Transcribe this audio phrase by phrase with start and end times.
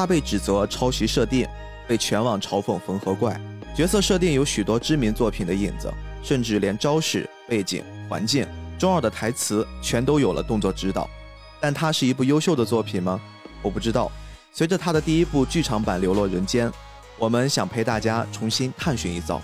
[0.00, 1.46] 他被指责抄袭设定，
[1.86, 3.38] 被全网嘲讽缝合怪。
[3.76, 5.92] 角色设定有许多知名作品的影子，
[6.22, 8.46] 甚至连招式、背景、环境、
[8.78, 11.06] 中二的台词全都有了动作指导。
[11.60, 13.20] 但它是一部优秀的作品吗？
[13.60, 14.10] 我不知道。
[14.54, 16.72] 随着他的第一部剧场版流落人间，
[17.18, 19.38] 我们想陪大家重新探寻一遭。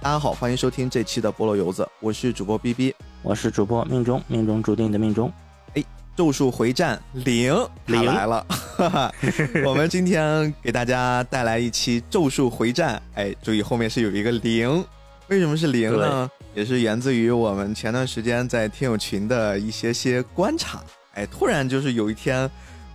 [0.00, 5.32] 大家好，欢迎收听这期的菠萝油子，我是主播 B B，我是主播命中，命中注定的命中。
[6.12, 7.54] 哎，咒术回战零
[7.86, 9.12] 零来了，哈哈。
[9.64, 14.84] 我们今天给大家带来一期咒术回战，哎，注意后面是有一个零，
[15.28, 16.30] 为什么是零呢？
[16.54, 20.82] 也是源自于我们前段时间在听友群的一些些观察，
[21.14, 22.50] 哎，突然就是有一天。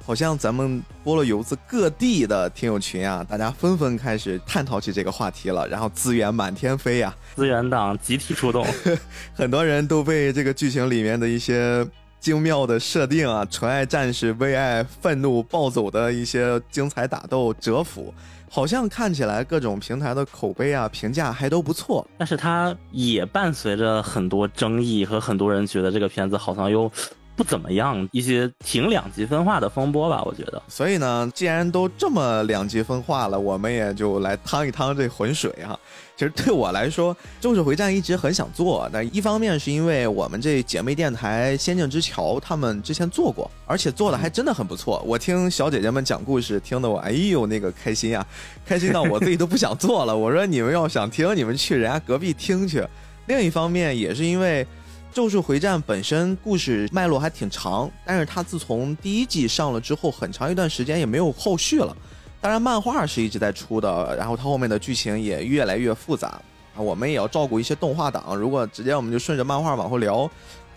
[0.05, 8.65] 好像咱们菠萝游子各地的听友群啊，大家纷纷开始探讨起这个话题了，然后资源满天飞呀，资源党集体出动，
[9.35, 11.85] 很多人都被这个剧情里面的一些
[12.27, 18.13] 精妙的设定啊，纯爱战士为爱愤怒暴走的一些精彩打斗折服，
[18.49, 26.91] 好像看起来各种平台的口碑啊评价还都不错，但是它也伴随着很多争议和很多人觉得这个片子好像又。
[27.37, 30.59] 不怎么样，一些挺两极分化的风波吧，我觉得。
[30.67, 35.79] 所以呢，既然都这么两极分化了，我们也就来趟一趟这浑水哈。
[36.17, 44.99] 其实对我来说，《咒术回战》一直很想做，但一方面是因为我们这姐妹电台《仙境之桥》他们之前做过，而且做的还真的很不错。
[45.05, 48.25] 我听小姐姐们讲故事，听得我哎呦那个开心呀，
[48.65, 50.17] 开心到我自己都不想做了。
[50.17, 52.83] 我说你们要想听，你们去人家隔壁听去。
[53.27, 54.65] 另一方面也是因为。
[55.19, 61.95] 《咒术回战》本身故事脉络还挺长，但是它自从第一季上了之后，很长一段时间也没有后续了。
[62.39, 66.39] 当然，漫画是一直在出的，然后它后面的剧情也越来越复杂
[66.75, 66.77] 啊。
[66.77, 70.29] 我们也要照顾一些动画党，如果直接我们就顺着漫画往后聊，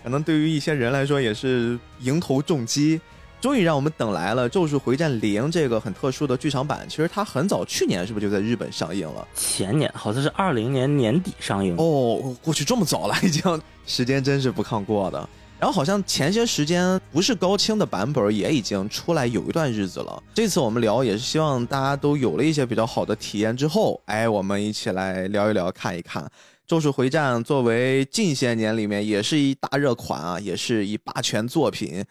[0.03, 3.00] 可能对于一些人来说也是迎头重击。
[3.41, 6.84] 终于让我们等来了《咒术回战零》这个很特殊的剧场版。
[6.86, 9.26] 其实它很早，去年是不是就在日本上映了？
[9.34, 11.75] 前年好像是二零年年底上映。
[11.78, 15.26] 哦，过去这么早了，已经时间真是不抗过的。
[15.60, 20.22] 然后好像前些时间不是高清的版本也已经出来有一段日子了。
[20.32, 26.22] 这次我们聊也是希望大家都有了一些比较好的体验之后，哎，我们一起来聊一聊，看一看
[26.66, 32.03] 《咒术回战》作为近些年里面也是一大热款啊，也是一霸权作品。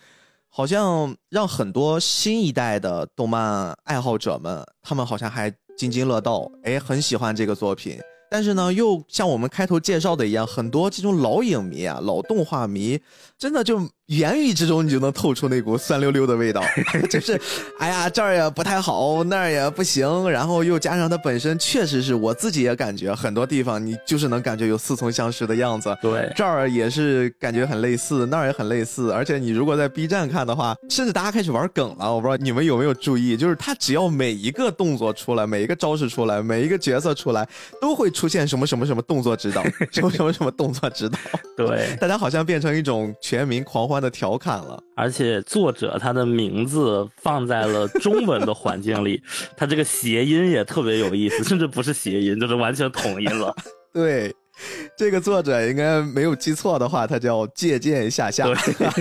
[0.52, 8.00] 好像让很多新一代的动漫爱好者们，他们好像还津津乐道，哎，很喜欢这个作品。
[8.30, 13.00] 但是呢，又像我们开头介绍的一样，很多这种老影迷啊、老动画迷，
[13.38, 13.90] 真的就。
[14.10, 16.64] 言语之中，你就能透出那股酸溜溜的味道，
[17.12, 17.40] 就是，
[17.78, 25.96] 哎呀，这儿也不太好，那儿也不行，然后又加上它本身确实是我自己也感觉很多地方你就是能感觉有似曾相识的样子。
[26.02, 37.48] 对，这儿也是感觉很类似，那儿也很类似，而且你如果在 B 站看的话，甚至大家开始玩梗了，我不知道你们有没有注意，就是他只要每一个动作出来，每一个招式出来，每一个角色出来，
[37.80, 41.20] 都会出现什么什么什么动作指导，什么什么什么动作指导。
[41.56, 43.99] 对，大家好像变成一种全民狂欢。
[44.00, 49.22] 的调侃了，而且作者他的名字放在了中文的环境里，
[49.58, 53.56] 他这个谐音也特别有意思，甚至不是谐音，就是完全统一了。
[53.94, 54.34] 对。
[54.96, 58.46] 这个作者应该没有记错的话，他叫借鉴一下下，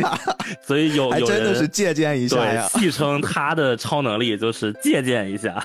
[0.63, 2.69] 所以有还真的是借鉴一下呀。
[2.69, 5.61] 戏称他的超能力就是借鉴一下。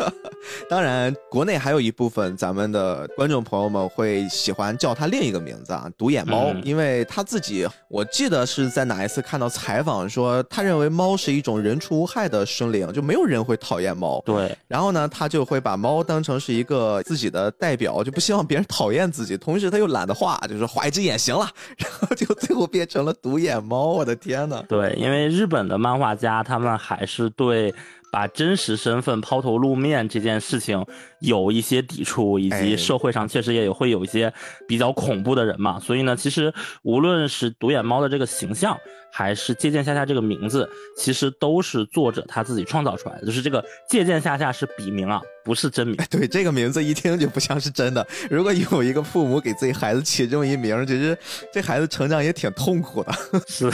[0.68, 14.20] 当然，国内还有一部分咱们的观众朋友们会喜欢叫他另一个名字啊，独眼猫，因为他自己我记得是在哪一次看到采访说，他认为猫是一种人畜无害的生灵，就没有人会讨厌猫。
[14.26, 19.21] 对，然后呢，他就会把猫当成是一个自己的代表，就不希望别人讨厌自。
[19.22, 23.92] 自己，同时他又懒得画，就是画一只眼行了，然后就最后变成了独眼猫。
[23.92, 24.64] 我的天呐！
[24.68, 27.72] 对，因为日本的漫画家他们还是对。
[28.12, 30.84] 把真实身份抛头露面这件事情
[31.20, 34.30] 有一些抵触，以及社会上确实也会有一些
[34.68, 35.80] 比较恐怖的人嘛。
[35.80, 36.52] 所以呢，其实
[36.82, 38.76] 无论是独眼猫的这个形象，
[39.10, 43.24] 还是借鉴夏夏这个名字，其实都是作者他自己创造出来的。
[43.24, 45.96] 就是这个借鉴夏夏是笔名啊，不是真名。
[46.10, 48.06] 对，这个名字一听就不像是真的。
[48.30, 51.16] 如果有一个父母给自己孩子起这么一名，其实
[51.50, 53.12] 这孩子成长也挺痛苦的。
[53.48, 53.72] 是。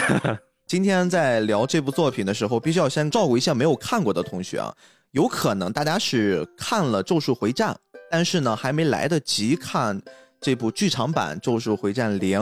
[0.68, 4.70] 今天在聊这部作品的时候，必须要先照顾一下没有看过的同学啊。
[5.12, 7.72] 有可能大家是看了《咒术回战》，
[8.10, 9.98] 但是呢，还没来得及看。
[10.40, 12.38] 这部剧场版《咒术回战零》，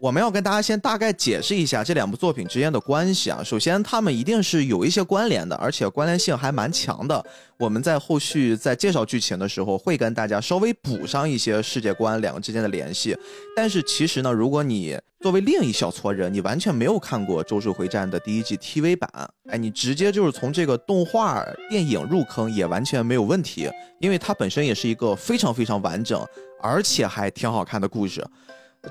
[0.00, 3.40] 我们要跟大家先大概解释一下这两部作品之间的关系啊。
[3.44, 7.24] 首先，他们一定是有一些关联的，而且关联性还蛮强的。
[7.58, 13.16] 我们在后续在介绍剧情的时候，会跟大家稍微补上一些世界观两个之间的联系。
[13.54, 19.08] 但是其实呢，如果你《作为另一小撮人，你完全没有看过《咒术回战》的第一季 TV 版，
[19.48, 23.70] 哎，你直接就是从这个动画电影入坑也完全没有问题，
[24.00, 26.22] 因为它本身也是一个非常非常完整，
[26.60, 28.24] 而且还挺好看的故事。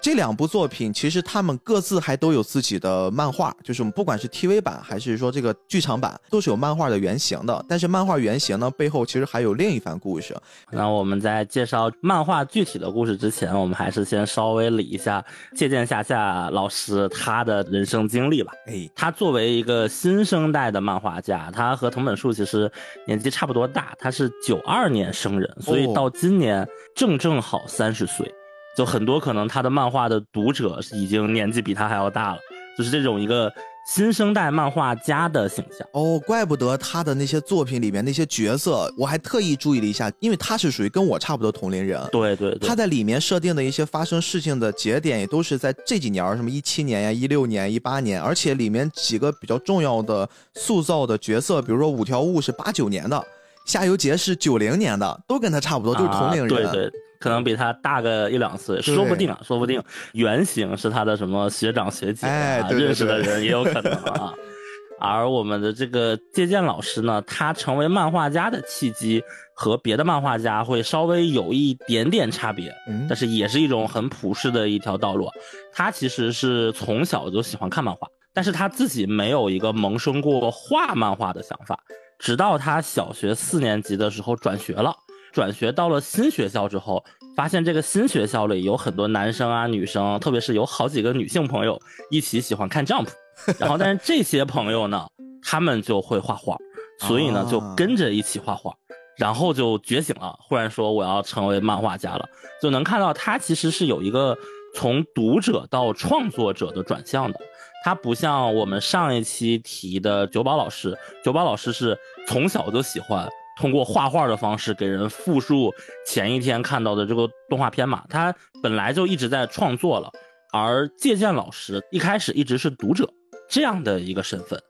[0.01, 7.65] 这两部作品其实他们各自还都有自己的漫画，就是我们不管是 TV 版还是说这个剧场版，都是有漫画的原型的。
[7.67, 10.35] 但是漫画原型呢背后其实还有另一番故事。
[10.71, 15.23] 那我们在介绍漫画具体的故事之前，我们还是先稍微理一下
[15.55, 18.51] 借鉴夏夏老师他的人生经历吧。
[18.67, 22.71] 哎，他作为一个新生代的漫画家，他和藤本树其实
[23.07, 28.31] 年纪差不多大，他是九二年生人，所以到今年正正好三十岁。
[28.75, 32.39] 就很多可能他的漫画的读者已经年纪比他还要大了，
[32.77, 33.51] 就是这种一个
[33.87, 53.23] 新生代漫画家的形象哦，怪不得他的那些作品里面那些角色，我还特意注意了一下，因为他是属于跟我差不多同龄人，对对，他在里面设定的一些发生事情的节点也都是在这几年，什么一七年呀、一六年、一八年，而且里面几个比较重要的塑造的角色，比如说五条悟是八九年的，
[53.65, 56.91] 夏油杰是九零年的，都跟他差不多，都是同龄人，对对。
[57.25, 59.81] 可能比他大个一两岁，说不定啊，说不定
[60.13, 64.31] 原型是他的什么学长学姐啊，认识的人也有可能啊。
[65.01, 69.23] 而我们的这个借鉴老师呢，他成为漫画家的契机
[69.55, 72.71] 和别的漫画家会稍微有一点点差别，
[73.09, 75.27] 但是也是一种很普世的一条道路。
[75.73, 81.75] 他其实是从小就喜欢看漫画，但是他自己没有一个萌生过画漫画的想法，
[82.19, 84.95] 直到他小学四年级的时候转学了。
[85.35, 87.03] 转学到了新学校之后，
[87.35, 91.77] 发现这个新学校里有很多男生啊、女生，特别是有好几个女性朋友
[92.09, 93.09] 一起喜欢看 Jump，
[93.59, 95.05] 然后但是这些朋友呢，
[95.43, 96.55] 他们就会画画，
[97.01, 98.73] 所以呢就跟着一起画画，
[99.17, 102.25] 然后就觉醒了，忽然说我要成为漫画家了，
[102.61, 104.37] 就能看到他其实是有一个
[104.73, 107.37] 从读者到创作者的转向的，
[107.83, 113.29] 他不像我们上一期提的九宝老师，九宝老师是从小就喜欢。
[113.57, 115.73] 通过画画的方式给人复述
[116.05, 120.11] 前一天看到的这个动画片嘛，他本来就一直在创作了，
[120.51, 123.09] 而借鉴老师一开始一直是读者
[123.49, 124.61] 这样的一个身份，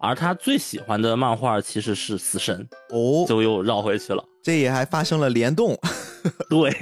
[0.00, 5.78] 而他最喜欢的漫画其实是死神哦，就又绕回去了，这也还发生了联动，
[6.50, 6.72] 对，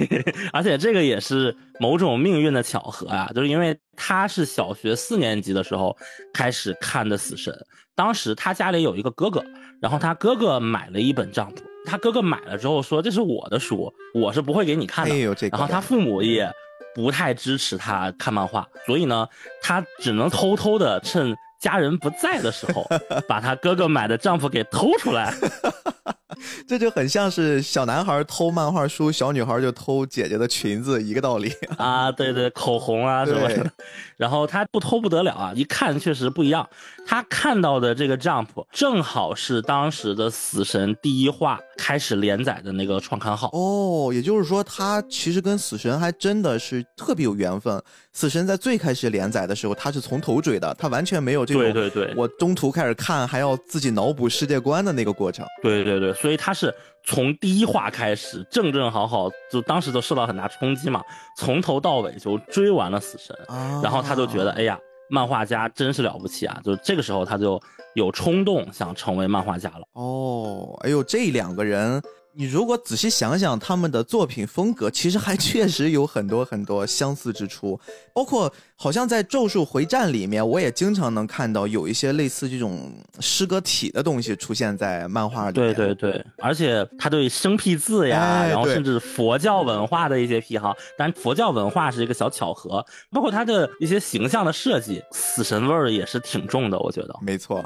[0.51, 5.95] 而且这个也是某种命运的巧合啊，就是因为他是小学四年级的时候
[6.33, 7.53] 开始看的死神，
[7.93, 9.43] 当时他家里有一个哥哥。
[9.83, 15.13] 然后他哥哥买了一本账簿，他哥哥买了之后说：“这是我的书，我是不会给你看的。”
[15.51, 16.49] 然后他父母也
[16.95, 19.27] 不太支持他看漫画，所以呢，
[19.61, 22.85] 他只能偷偷的趁家人不在的时候，
[23.25, 25.33] 把他哥哥买的丈夫给偷出来。
[26.67, 32.11] 这就很像是小男孩偷漫画书，小女孩就偷姐姐的裙子一个道理 啊！
[32.11, 33.71] 对对，口红啊什么的。
[34.17, 35.53] 然后他不偷不得了啊！
[35.55, 36.67] 一看确实不一样。
[37.05, 44.11] 他看到的这个 Jump 正好是当时的死神第一话开始连载的那个创刊号哦。
[44.13, 47.81] 也就是说，他其实跟死神还真的是特别有缘分。
[48.11, 55.45] 死神在最开始连载的时候，他是从头追的，他完全没有这种对对对，我中途开始看还要自己脑补世界观的那个过程。
[55.61, 56.73] 对对对，所以他是
[57.03, 61.01] 从第一话开始正正好好，就当时就受到很大冲击嘛，
[61.37, 63.35] 从头到尾就追完了死神，
[63.81, 64.77] 然后他就觉得，哎呀，
[65.09, 66.59] 漫画家真是了不起啊！
[66.63, 67.59] 就这个时候他就
[67.93, 69.87] 有冲动想成为漫画家了。
[69.93, 72.01] 哦，哎呦，这两个人。
[72.35, 77.79] 你如果仔细想想他们的作品风格，其实还确实有很多很多相似之处，
[78.11, 85.53] 包括好像在《咒术回战》里面，我也经常能看到有一些类似这种诗歌体的东西出现在漫画里。
[85.53, 97.15] 对对对，而且他对生僻字呀，然后甚至佛教文化的一些癖好，当然佛教文化是一个小巧合，包括他的一些形象的设计，死神味儿也是挺重的，我觉得。
[97.21, 97.63] 没错。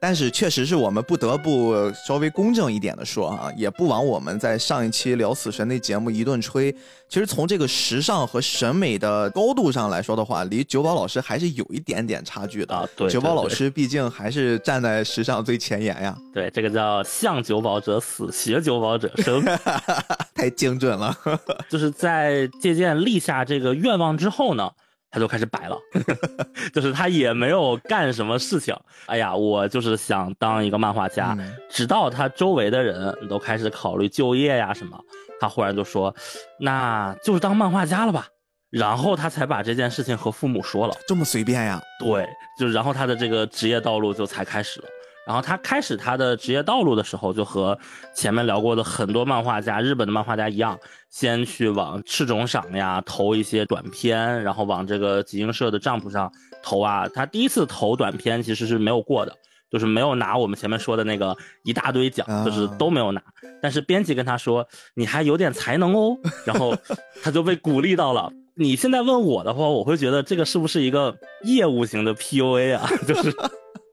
[0.00, 1.74] 但是确实是我们不得不
[2.06, 6.74] 稍微公正一点的说啊，也不枉我们在上一期聊死神那节目一顿吹。
[7.08, 12.88] 其实从这个时尚和审美的高度上来说的话，离九宝老师还是有一点点差距的啊。
[12.96, 16.16] 对，九宝老师毕竟还是站在时尚最前沿呀。
[16.34, 19.44] 对，这个叫向九宝者死，学九宝者生，
[20.34, 21.16] 太精准了。
[21.70, 24.70] 就是在借鉴立下这个愿望之后呢。
[25.16, 25.78] 他就开始摆了，
[26.74, 28.76] 就是他也没有干什么事情。
[29.06, 31.34] 哎呀，我就是想当一个漫画家。
[31.70, 35.00] 直到他周围的人都开始考虑就业呀什么，
[35.40, 36.14] 他忽然就说
[36.60, 38.26] ：“那就是当漫画家了吧。”
[38.68, 40.94] 然后他才把这件事情和父母说了。
[41.08, 41.80] 这么随便呀？
[41.98, 42.28] 对，
[42.60, 44.86] 就然后他的这个职业道路就才开始了。
[45.26, 47.76] 然后他开始他的职业道路的时候，就和
[48.14, 50.78] 前面聊过的很多漫画家，日本的漫画家一样，
[51.10, 57.08] 先去往赤冢赏呀投一些短片，然后往这个集英社的账簿上投啊。
[57.08, 59.34] 他第一次投短片其实是没有过的，
[59.68, 63.20] 就是没有拿我们前面说的那个一大堆奖，就是都没有拿。
[63.60, 64.64] 但是编辑跟他说
[64.94, 66.16] ：“你还有点才能哦。”
[66.46, 66.72] 然后
[67.20, 68.30] 他就被鼓励到了。
[68.54, 72.88] 你现在问我的话，我会觉得这个是不是一个业务型的 PUA 啊？
[73.08, 73.34] 就是。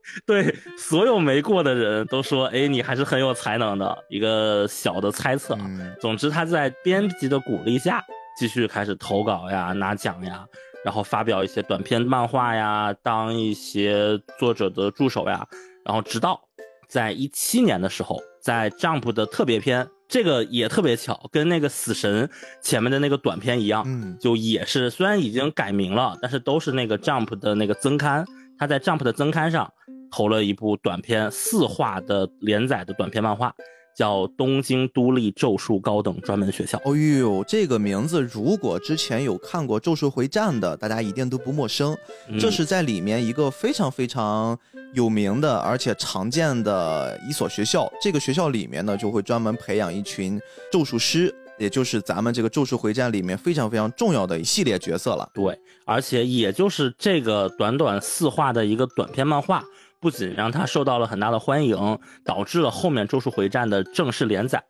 [0.26, 3.98] 对所有没过的人都说，哎，你还是很有才能的。
[4.10, 5.58] 一个小的猜测。
[6.00, 8.04] 总之，他在编辑的鼓励下，
[8.38, 10.46] 继续开始投稿呀，拿奖呀，
[10.84, 15.48] 然后发表一些短篇漫画呀，当一些作者的助手呀。
[15.86, 16.40] 然后，直到
[16.88, 22.30] 在一七年的时候，在 Jump 的特别篇，这个也特别巧，跟那个死神
[22.62, 23.86] 前面的那个短片一样，
[24.20, 28.26] 就也是虽然已经改名了，但是都是那个 Jump 的那个增刊。
[28.58, 29.72] 他在 Jump 的增刊上。
[30.16, 33.52] 投了一部短篇四画的连载的短篇漫画，
[33.98, 36.78] 叫《东京都立咒术高等专门学校》。
[36.86, 41.98] 哦呦，这个名字如果之前有看过《咒术回战》的，大家一定都不陌生。
[42.40, 44.56] 这是在里面一个非常非常
[44.94, 47.92] 有名的而且常见的一所学校。
[48.00, 50.40] 这个学校里面呢，就会专门培养一群
[50.72, 55.30] 咒术师，也就是咱们这个《咒术回战》里面非常非常重要的一系列角色了。
[55.34, 59.64] 对，而且也就是这个短短四话的一个短篇漫画。
[60.00, 64.62] 不仅让他受到了很大的欢迎，导致了后面《咒术回战》的正式连载，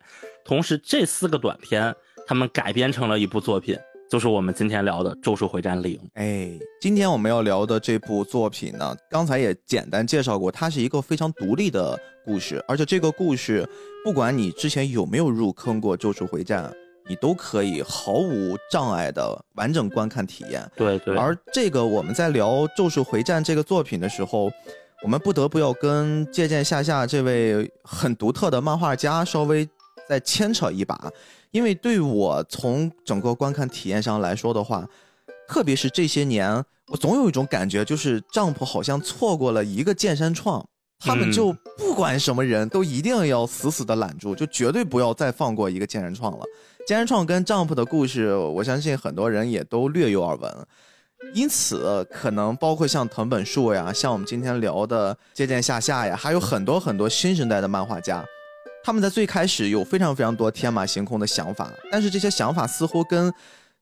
[0.44, 1.92] 同时这四个短片
[2.24, 3.76] 他们改编成了一部作品，
[4.10, 5.96] 就是我们今天聊的《咒术回战零》。
[6.14, 13.68] 哎，今天我们要聊的这部作品呢，刚才也简单介绍过，它是一个非常独立的故事，而且这个故事，
[14.04, 16.64] 不管你之前有没有入坑过《咒术回战》，
[17.08, 20.70] 你都可以毫无障碍的完整观看体验。
[20.76, 21.16] 对对。
[21.16, 24.50] 而这个我们在聊《咒术回战》这个作品的时候。
[25.02, 29.68] 我们不得不要跟借鉴下下这位很独特的漫画家稍微
[30.08, 30.98] 再牵扯一把，
[31.54, 34.84] 因为对我从整个观看体验上来说的话，
[35.46, 36.52] 特别是这些年，
[36.88, 40.66] 我总有一种感觉，就是丈夫好像错过了一个剑山创，
[40.98, 46.44] 他们就不管什么人都一定要死死的揽住，就绝对不要再放过一个剑山创了。
[46.88, 50.52] 剑山创跟丈夫的故事，我相信很多人也都略有耳闻。
[51.34, 58.24] 因此，可能包括像藤本树呀，像我们今天聊的借鉴下下呀，还有很多很多新生代的漫画家，
[58.84, 63.32] 他们在最开始有非常非常多天马行空的想法，但是这些想法似乎跟。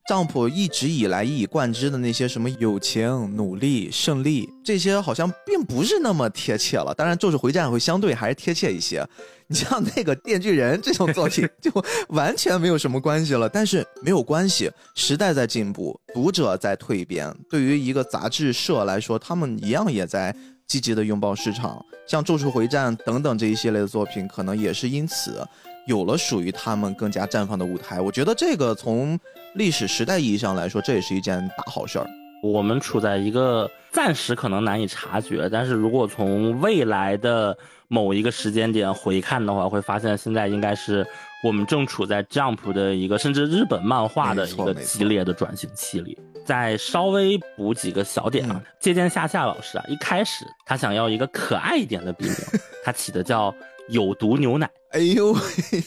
[0.05, 3.07] 丈夫一直以来一以贯之的那些什么友情、
[3.37, 6.93] 努力、胜利，这些好像并不是那么贴切了。
[6.93, 9.07] 当然，咒术回战会相对还是贴切一些。
[9.47, 11.71] 你像那个电锯人这种作品，就
[12.09, 13.47] 完全没有什么关系了。
[13.47, 17.33] 但是没有关系，时代在进步，读者在蜕变。
[17.49, 20.35] 对于一个杂志社来说，他们一样也在
[20.67, 21.83] 积极的拥抱市场。
[22.05, 25.45] 像咒术回战等等这一系列的作品，可能也是因此。
[25.85, 29.19] 有了属于他们更加绽放的舞台，我觉得这个从
[29.55, 32.07] 历史时代意义上来说，这也是一件大好事儿。
[32.41, 37.57] 我们处在一个暂时可能难以察觉，但是如果从未来的
[37.89, 41.05] 某一个时间点回看的话，会发现现在应该是
[41.43, 46.17] 我们正处在 Jump 的一个甚至日本漫画的一个激烈的转型期里。
[46.45, 52.35] 再稍微补几个小点啊，借鉴夏夏老师啊，一开始他想要一个可爱一点的笔名，
[52.83, 53.53] 他起的叫。
[53.89, 55.33] 有毒牛奶，哎呦，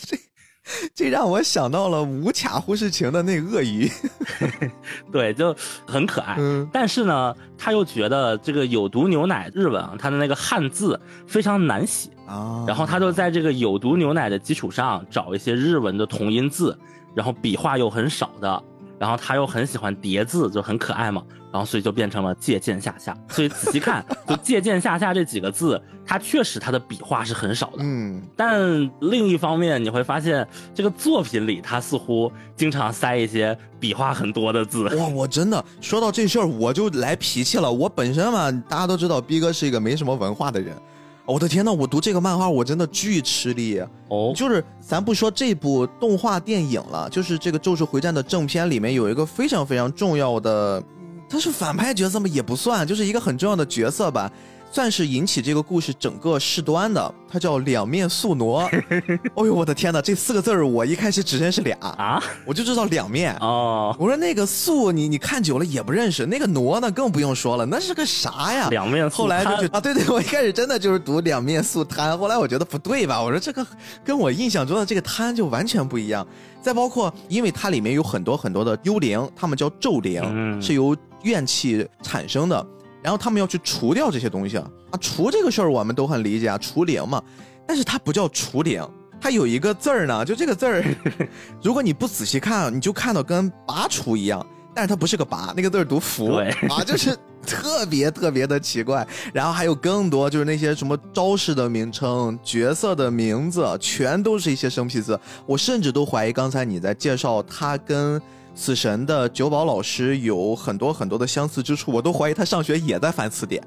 [0.07, 0.19] 这
[0.95, 3.91] 这让我想到了无卡护士情的那鳄鱼，
[5.13, 5.55] 对，就
[5.87, 6.37] 很可爱。
[6.73, 16.77] 但是呢，他又觉得这个有毒牛奶日文啊，它的那个汉字非常难写啊，然后他就在这个有毒牛奶的基础上找一些日文的同音字，
[17.15, 18.63] 然后笔画又很少的。
[18.99, 21.23] 然后他又很喜欢叠字，就很可爱嘛。
[21.57, 23.17] 然后所以就变成了借鉴下下。
[23.31, 27.79] 所以仔细看，就借鉴下下这几个字，它确实它的笔画是很少的。
[27.79, 28.21] 嗯。
[28.37, 34.85] 但另一方面，你会发现这个作品里，它似乎经常塞一些笔画很多的字。
[34.97, 37.73] 哇，我真的说到这事儿，我就来脾气了。
[37.73, 40.77] 我本身嘛，大家都知道，逼哥是一个没什么文化的人。
[41.25, 44.33] 我的天呐，我读这个漫画我真的巨吃力哦！
[44.37, 50.81] 就是咱不说这部动画电影了，就是这个《咒术回战》的正片里面有一个非常非常重要的，
[51.29, 52.29] 他是反派角色吗？
[52.29, 54.31] 也不算，就是一个很重要的角色吧。
[54.73, 58.69] 算是引起这个故事整个事端的，他叫两面宿傩。
[59.35, 63.97] 哦 呦，我的天哪，这四个字儿我一开始只认识俩啊，我就知道两面哦。
[63.99, 68.69] 我说那个宿你你看久了也不认识，那个傩呢更不用说了，那是个啥呀？
[68.69, 73.23] 两面后来就啊，对对，我一开始真的就是读两面宿贪，后来我觉得不对吧？
[73.23, 73.67] 我说这个
[74.05, 76.27] 跟我印象中的这个贪就完全不一样。
[76.61, 80.95] 再包括，因为它里面有很多很多的幽灵，他们叫咒灵，是由
[81.27, 82.67] 怨气产生的。
[83.03, 84.69] 然后他们要去除掉这些东西啊，
[85.01, 87.23] 除这个事儿我们都很理解啊，除灵嘛。
[87.65, 88.85] 但是它不叫除灵，
[89.21, 90.85] 它有一个字儿呢，就这个字儿，
[91.63, 96.33] 如果你不仔细看，你就看到跟拔除一样，但是它不是个拔，那个字儿读福
[96.69, 97.17] 啊，就是
[97.47, 99.07] 特别特别的奇怪。
[99.33, 105.17] 然后还有更多，就是那些什么招式的名称、角色的名字，全都是一些生僻字。
[105.47, 108.21] 我甚至都怀疑刚才你在介绍它跟。
[108.59, 113.63] 死神的九宝老师有很多很多的相似之处，我都怀疑他上学也在翻词典，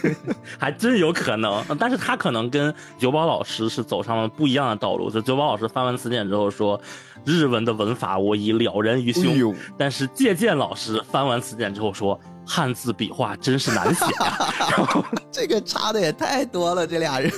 [0.60, 1.64] 还真有可能。
[1.80, 5.10] 但是他可能跟九宝老师是走上了不一样的道路。
[5.10, 6.78] 就九宝老师翻完词典之后说，
[7.24, 9.54] 日文的文法我已了然于胸。
[9.78, 14.04] 但是借鉴老师翻完词典之后说，汉字笔画真是难写。
[15.32, 17.32] 这个差的也太多了，这俩人。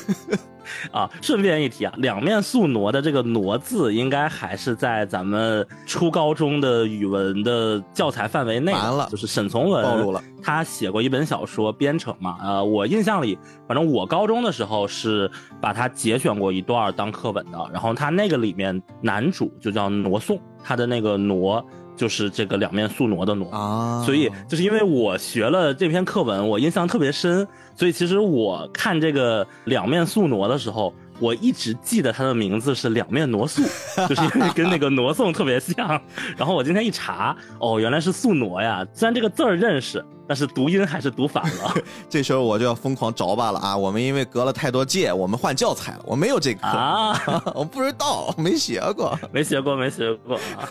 [0.93, 8.73] 啊，顺便一提啊，两面宿挪的这个“挪”字，应该还是在咱们初高中的语文的教材范围内。
[8.73, 12.37] 完了，就是沈从文暴露了，他写过一本小说《编程》嘛。
[12.43, 17.59] 呃，我印象里，反正我高中的时候是把它节选过一段当课文的。
[17.73, 21.65] 然后他那个里面男主就叫挪宋，他的那个“挪”。
[21.99, 27.45] 就是这个两面宿挪的挪啊，所以就是因为我学了这篇课文，我印象特别深，
[27.78, 33.62] 所以其实我看这个两面宿傩的时候，我一直记得它的名字是两面挪宿，
[34.08, 35.88] 就是因为跟那个挪宋特别像。
[36.37, 38.85] 然后我今天一查，哦，原来是宿挪呀！
[38.92, 41.73] 虽然这个字儿认识，但是读音还是读反了。
[42.11, 43.76] 这时候我就要疯狂找吧了啊！
[43.76, 47.20] 我们因为隔了太多届，我们换教材了，我没有这个啊，
[47.54, 50.68] 我不知道，没学过， 没学过，没学过啊。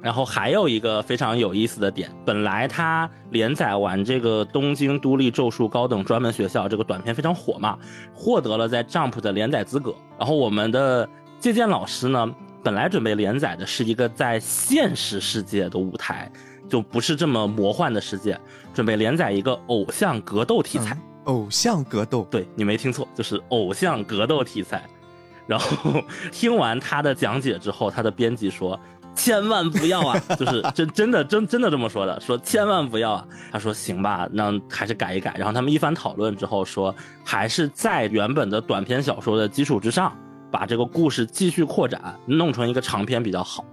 [0.00, 7.76] 然后还有一个非常有意思的点，本来他连载完这个东京都立咒术高等专门学校这个短片非常火嘛，
[8.14, 9.92] 获得了在 Jump 的连载资格。
[10.16, 11.08] 然后我们的
[11.40, 16.30] 借鉴老师呢，本来准备连载的是一个在现实世界的舞台，
[16.68, 18.40] 就不是这么魔幻的世界，
[18.72, 20.96] 准备连载一个偶像格斗题材。
[21.24, 24.84] 偶像格斗，对你没听错，就是偶像格斗题材。
[25.48, 26.00] 然后
[26.30, 28.78] 听完他的讲解之后，他的编辑说。
[29.18, 30.18] 千万不要啊！
[30.38, 33.26] 就是真真的真真的这么说的，说千万不要啊！
[33.52, 35.34] 他说行吧，那还是改一改。
[35.36, 36.94] 然后他们一番讨论之后说，
[37.24, 40.16] 还是在原本的短篇小说的基础之上，
[40.50, 43.64] 把这个故事继续扩展，弄成一个长篇比较好。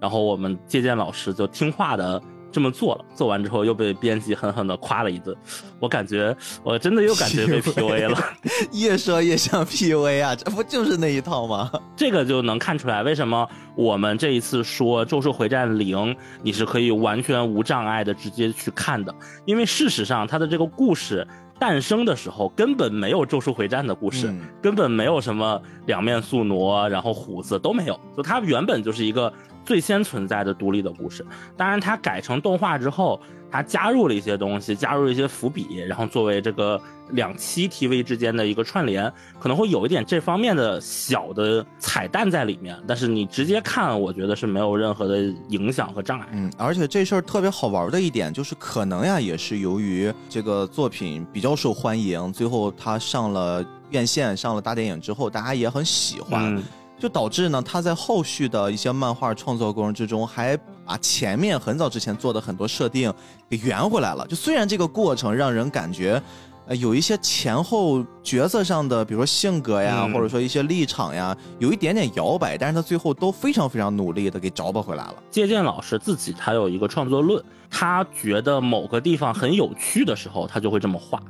[0.00, 2.22] 然后我们借鉴老师就听话的。
[2.52, 5.34] 这么做了，做完之后又被编辑狠狠的夸了一顿，
[5.80, 8.18] 我感觉我真的又感觉被 PUA 了，
[8.72, 11.70] 越说越像 PUA 啊，这不就是那一套吗？
[11.96, 15.96] 这个就能看出来为什么我们这一次说《咒术回战零》，
[16.42, 19.14] 你是可以完全无障碍的直接去看的，
[19.46, 21.26] 因为事实上它的这个故事
[21.58, 29.32] 诞生的时候根本没有《咒术回战》的故事，根本没有什么两面宿傩，然后虎子都没有，就它原本就是一个。
[29.64, 31.24] 最先存在的独立的故事，
[31.56, 33.20] 当然它改成动画之后，
[33.50, 42.76] 它加入了一些东西，加入了一些伏笔，然后作为这个两期 TV 之间的一个串联，可能会有一点这方面的小的彩蛋在里面。
[42.86, 46.26] 但是你直接看，我觉得是没有任何的影响和障碍。
[46.32, 56.62] 嗯，而且这事儿特别好玩的一点就是，可能呀也是由于这个作品比较受欢迎，最后它上了院线，上了大电影之后，大家也很喜欢。
[57.02, 63.12] 就导致呢，他在后续的一些漫画创作过程之中，还把前面很早之前做的很多设定
[63.50, 64.24] 给圆回来了。
[64.28, 66.22] 就虽然这个过程让人感觉，
[66.68, 75.16] 呃，有一些前后角色上的，比如说性格呀，或者说一些立场呀，有一点点摇摆，但是他最后都非常非常努力的给找补回来了。
[75.28, 81.20] 借鉴老师自己他有一个创作论，他觉得某个地方很有趣的时候，他就会这么画。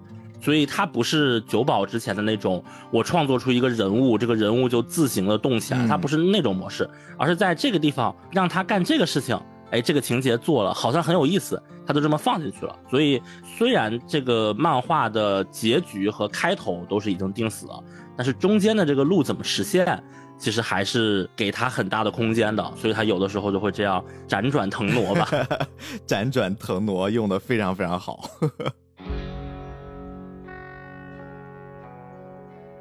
[0.42, 12.76] 所以它不是九保之前的那种，我创作出一个人物，这个人物就自行的动起来，它不是那种模式，而是在这个地方让他干这个事情，哎，这个情节做了好像很有意思，他就这么放进去了。
[12.90, 13.22] 所以
[13.56, 17.82] 虽然这个漫画的结局和开头都是已经定死了，
[18.16, 20.02] 但是中间的这个路怎么实现，
[20.38, 22.72] 其实还是给他很大的空间的。
[22.76, 25.28] 所以他有的时候就会这样辗转腾挪吧，
[26.04, 28.28] 辗转腾挪用的非常非常好。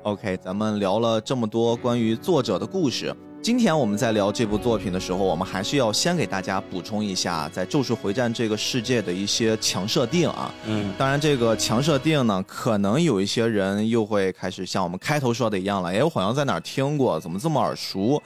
[0.03, 10.51] OK，咱们聊了这么多关于作者的故事，今天我们在聊这部作品的时候，我们还是要先给大家补充一下，在《咒术回战》这个世界的一些强设定啊。
[10.65, 18.19] 嗯，当然这个强设定呢，可能有一些人又会开始像我们开头说的一样了，哎，我好像在哪儿听过，怎么这么耳熟？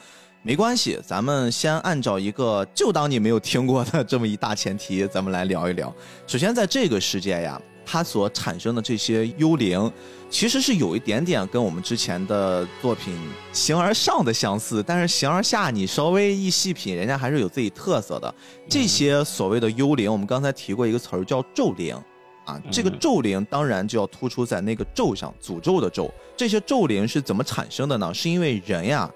[0.43, 5.93] 没关系，咱们先按照一个就当你没有听过的这么一大前提，咱们来聊一聊。
[6.25, 7.61] 首先，在这个世界呀。
[7.87, 9.91] 它所产生的这些幽灵，
[10.37, 13.13] 其实是有一点点跟我们之前的作品
[13.53, 18.35] 《形而上》的相似，但是《形而下》你稍微一细品，人家还是有自己特色的。
[18.67, 21.95] 这些所谓的幽灵，我们刚才提过一个词儿叫咒灵，
[22.43, 26.13] 啊，这个咒灵当然就要突出在那个咒上，诅咒的咒。
[26.35, 28.13] 这些咒灵是怎么产生的呢？
[28.13, 29.09] 是因为人呀。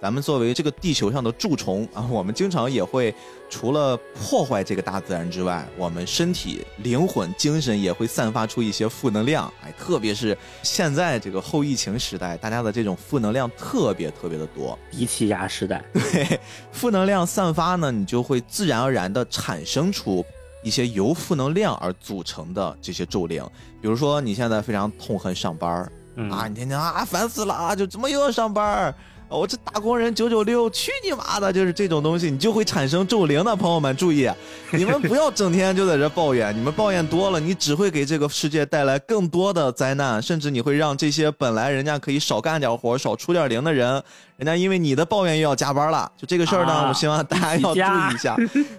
[0.00, 3.14] 咱们作为这个地球上的蛀虫啊，我们经常也会
[3.48, 9.50] 除了破坏这个大自然之外，我们身体、灵魂、精神也会散发出一些负能量。
[9.64, 14.78] 哎，特别是现在这个后疫情时代，大家的这种负能量特别特别的多。
[14.90, 16.38] 低气压时代，对，
[16.70, 20.22] 负能量散发呢，你就会自然而然的产生出
[20.62, 23.42] 一些由负能量而组成的这些咒灵。
[23.80, 25.92] 比如说，你现在非常痛恨上班儿
[26.30, 28.94] 啊，你天天啊烦死了啊，就怎么又要上班儿？
[29.28, 31.52] 我这打工人九九六，去你妈的！
[31.52, 33.56] 就是这种东西，你就会产生咒灵的。
[33.56, 34.30] 朋友们注意，
[34.70, 44.02] 你们不要整天就在这抱怨，你们抱怨多了，你只会给这个世界带来更多的灾难，甚至你会让这些本来人家可以少干点活、少出点零的人，
[44.36, 46.10] 人家因为你的抱怨又要加班了。
[46.16, 48.36] 就这个事儿呢，我希望大家要注意一下，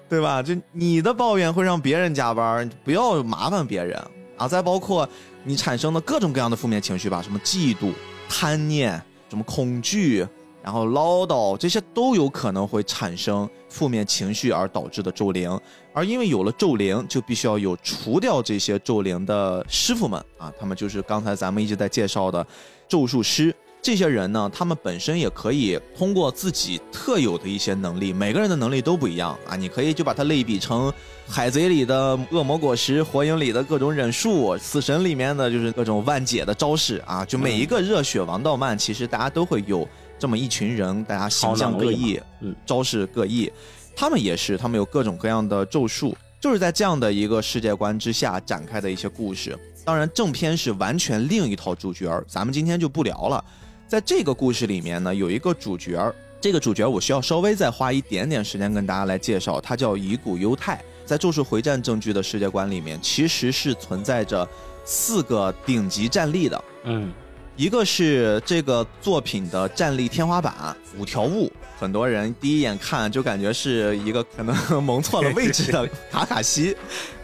[0.08, 0.42] 对吧？
[0.42, 4.02] 就你的抱怨会让别人加班，不要麻烦别人
[4.38, 4.48] 啊！
[4.48, 5.08] 再包括
[5.44, 7.92] 你产生的各种各样的负面情绪吧，什么嫉妒、
[8.30, 10.28] 贪念，什么恐惧。
[10.64, 15.58] 然后唠叨这些都有可能会产生负面情绪而导致的咒灵，
[15.94, 22.46] 而因为有了咒灵，就必须要有除掉这些咒灵的师傅们啊，他们就是刚才咱们一直在介绍的
[22.86, 23.56] 咒术师。
[23.82, 30.92] 这些人呢，他们本身也可以通过自己特有的一些能力，每个人的能力都不一样啊，你可以就把它类比成
[31.30, 39.88] 海贼里的恶魔果实，火影里的各种忍术，死神里面的就是各种万解的招式啊，就每一个热血王道漫，其实大家都会有。
[40.20, 43.52] 这么一群人，大家形象各异，嗯，招式各异，
[43.96, 49.56] 他们也是，他们有各种各样的咒术，就是在这样的一个世界观之下展开的一些故事。
[49.86, 53.46] 当然，正片是完全另一套主角，咱们今天就不聊了。
[53.88, 56.12] 在这个故事里面呢，有一个主角，
[56.42, 60.84] 这个主角我需要稍微再花一点点时间跟大家来介绍，他叫乙骨忧太。
[61.08, 64.48] 在咒术回战证据的世界观里面，其实是存在着
[64.86, 67.12] 四个顶级战力的，嗯。
[67.56, 70.54] 一个是这个作品的战力天花板
[70.96, 76.78] 五条悟，很多人第一眼看就感觉是一个可能 蒙错了位置的 卡卡西，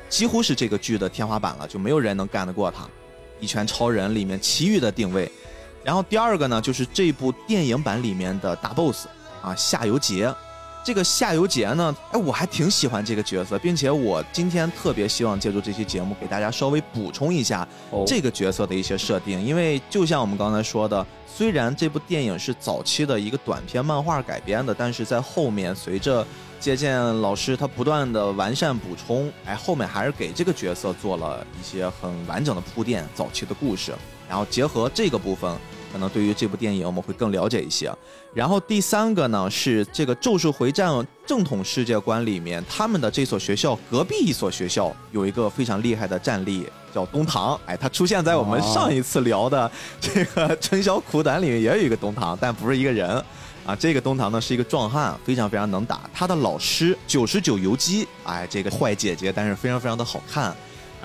[0.09, 2.87] 几乎是这个剧的天花板了，就没有人能干得过他。
[3.39, 5.31] 一拳超人里面其余的定位，
[5.83, 9.05] 然后第二个呢就是这部电影版里面的大 boss
[9.43, 10.33] 啊夏油杰。
[10.83, 17.65] 这个夏油杰呢，哎，我还挺喜欢这个角色，并且我今天特别希望借助这期节目给大家稍微补充一下
[18.05, 26.25] 这个角色的一些设定，因为就像我们刚才说的，虽然这部电影是早期的一个短篇漫画改编的，但是在后面随着
[26.59, 33.93] 借鉴老师他不断的完善补充，哎，后面还是给这个角色做了一些很完整的铺垫，早期的故事，
[34.27, 35.57] 然后结合这个部分。
[35.93, 37.93] 可能对于这部电影我们会更了解一些，
[38.33, 40.89] 然后第三个呢是这个《咒术回战》
[41.23, 47.59] 正统世界观里面，他们的这所学校隔壁一所学校有一个非常厉害的战力，叫东堂。
[47.67, 49.69] 哎，他出现在我们上一次聊的
[50.01, 53.23] 这个春宵苦短里面也有一个东堂，但不是一个人
[53.63, 53.75] 啊。
[53.75, 56.01] 这个东堂呢是一个壮汉，非常非常能打。
[56.11, 60.55] 他的老师九十九游击，哎，这个坏姐姐，但是非常非常的好看。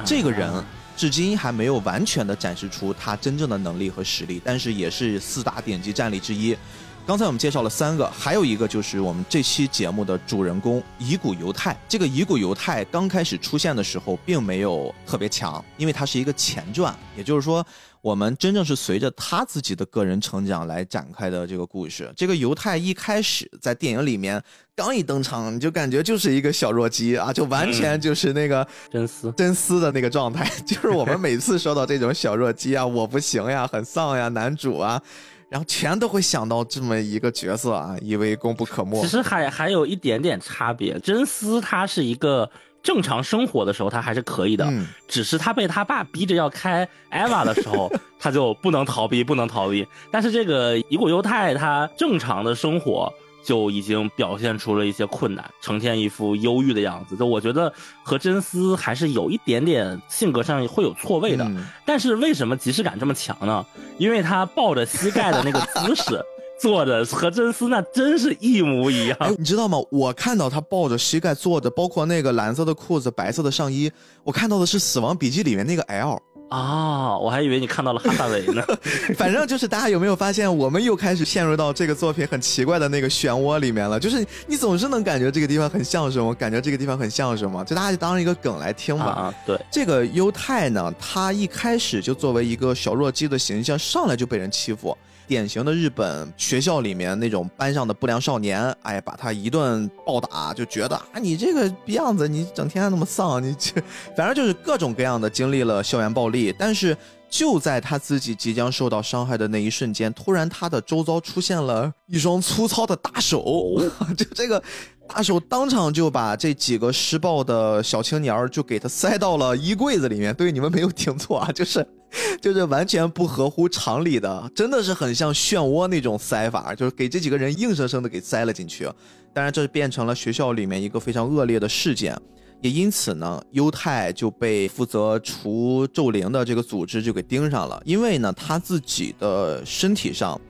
[0.03, 0.51] 这个人。
[0.98, 6.58] 至今还没有完全的展示出他真正的能力和实力，但是也是四大顶级战力之一。
[7.06, 11.78] 刚才我们介绍了三个，还有一个就是我们这期节目的主人公乙骨犹太。
[11.88, 17.64] 这个乙骨犹太刚开始出现的时候，并没有特别强，因为它是一个前传，也就是说。
[18.00, 22.12] 我们真正是随着他自己的个人成长来展开的这个故事。
[22.16, 24.42] 这个犹太一开始在电影里面
[24.76, 30.48] 刚一登场，你就感觉就是一个小弱鸡啊，就完全就是那个真丝真丝的那个状态。
[30.64, 35.02] 就是我们每次说到这种小弱鸡啊，我不行呀，很丧呀，男主啊，
[35.50, 39.00] 然后全都会想到这么一个角色啊，以为功不可没。
[39.00, 42.48] 其实还还有一点点差别，真丝他是一个。
[42.82, 44.66] 正常生活的时候他还是可以的，
[45.06, 49.86] 只是他被他爸逼着要开艾娃的时候， 他就不能逃避，不能逃避。
[50.10, 53.12] 但是这个伊古犹太他正常的生活
[53.44, 57.16] 就已经表现出了一些困难，呈现一副忧郁的样子。
[57.16, 61.50] 就我觉得和真丝还是有一点点性格上会有错位的。
[61.84, 63.64] 但是为什么即视感这么强呢？
[63.98, 66.22] 因为他抱着膝盖的那个姿势。
[66.60, 69.78] 坐着和真丝那真是一模一样，你知道吗？
[69.90, 73.90] 我看到他抱着膝盖坐着，包括那个蓝色的裤子、白色的上衣，
[74.24, 78.62] 我看到的是《死亡笔记》里面那个 L，啊，我还以为你看到了哈萨维呢。
[79.16, 84.00] 反正就是大家有没有发现，我们又开始陷入到这个作品很奇怪的那个漩涡里面了？
[84.00, 89.04] 就是你总是能感觉这个地方很像什么，感觉这个地方很像什么，就大家就当成一个梗来听吧。
[89.04, 94.96] 啊，对，这个犹太呢，他一开始就作为一个小弱鸡的形象，上来就被人欺负。
[95.28, 103.80] 典型的日本学校里面那种班上的不良少年，哎，把他一顿暴打，就觉得啊，你这个逼样子，你整天那么丧，你这，
[104.16, 106.54] 反正就是各种各样的经历了校园暴力。
[106.58, 106.96] 但是
[107.30, 113.80] 就在他自己即将受到伤害的那一瞬间，突然他的周遭出现了一双粗糙的大手，
[114.16, 114.62] 就这个
[115.08, 120.34] 大手当场就把这几个施暴的小青年儿就给他塞到了衣柜子里面。
[120.34, 121.86] 对，你们没有听错啊，就是。
[122.40, 128.90] 就是完全不合乎常理的，真的是很像漩涡那种塞法，就是给这几个人硬生生的给塞了进去。
[129.34, 132.18] 当然，这变成了学校里面一个非常恶劣的事件，
[132.60, 140.40] 也因此呢，犹太就被负责除咒灵的这个组织就给盯上了，因为呢，他自己的身体上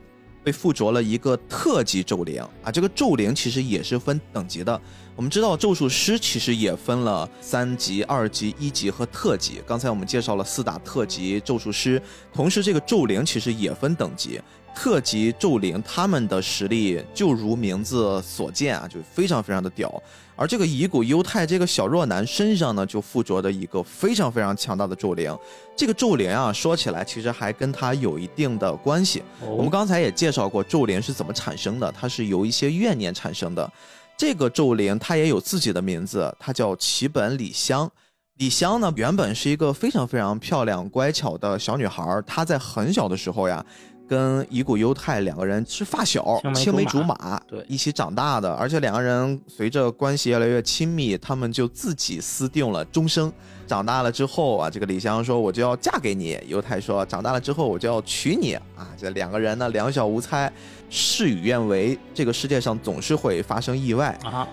[0.43, 4.81] 被附着了一个特级咒灵啊，这个咒灵其实也是分等级的。
[5.15, 9.61] 我们知道咒术师其实也分了三级、二级、一级和特级。
[9.67, 12.01] 刚才我们介绍了四大特级咒术师，
[12.33, 14.39] 同时这个咒灵其实也分等级。
[14.81, 20.01] 特级咒灵他们的实力就如名字所见啊，就非常非常的屌。
[20.37, 25.37] 而这个乙骨犹太这个小弱男身上呢，就附着着一个非常非常强大的咒灵。
[25.75, 29.21] 这个咒灵啊，说起来其实还跟他有一定的关系。
[29.41, 33.69] 我们刚才也介绍过咒灵是怎么产生的，它是由一些怨念产生的。
[34.17, 37.91] 这个咒灵它也有自己的名字，它叫齐本李香。
[38.37, 42.23] 李香呢，原本是一个非常非常漂亮、乖巧的小女孩。
[42.25, 43.65] 她在很小的时候呀，
[44.09, 48.51] 跟乙骨忧太两个人是发小，青梅竹马，对，一起长大的。
[48.55, 53.31] 而且两个人随着关系越来越亲密，他们就自己私定了终生。
[53.67, 60.51] 长大了之后啊，这个李湘说：“我就要嫁给你。”犹太说：“长大了之后我就要娶你。”啊，这两个人呢，两小无猜，
[60.89, 61.95] 事与愿违。
[62.11, 64.47] 这个世界上总是会发生意外啊。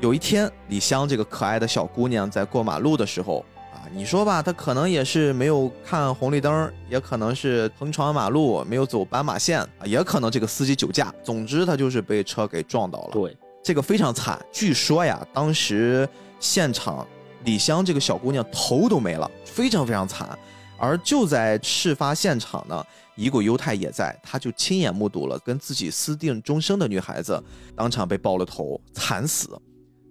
[0.00, 3.49] 有一天，李湘这个可爱的小姑娘在过马路的时候啊，
[3.92, 11.12] 你说吧，他可能也是没有看红绿灯，也可能是横穿马路，没有走斑马线，也可能这个司机酒驾。
[11.22, 13.10] 总之，他就是被车给撞到了。
[13.12, 14.40] 对，这个非常惨。
[14.52, 17.06] 据说呀，当时现场。
[17.44, 20.38] 李湘这个小姑娘头都没了，非常非常惨。
[20.76, 22.84] 而就在事发现场呢，
[23.16, 27.42] 乙骨犹太也在，他就亲眼目睹了跟自己私定终生的女孩子
[27.74, 29.58] 当场被爆了头，惨死。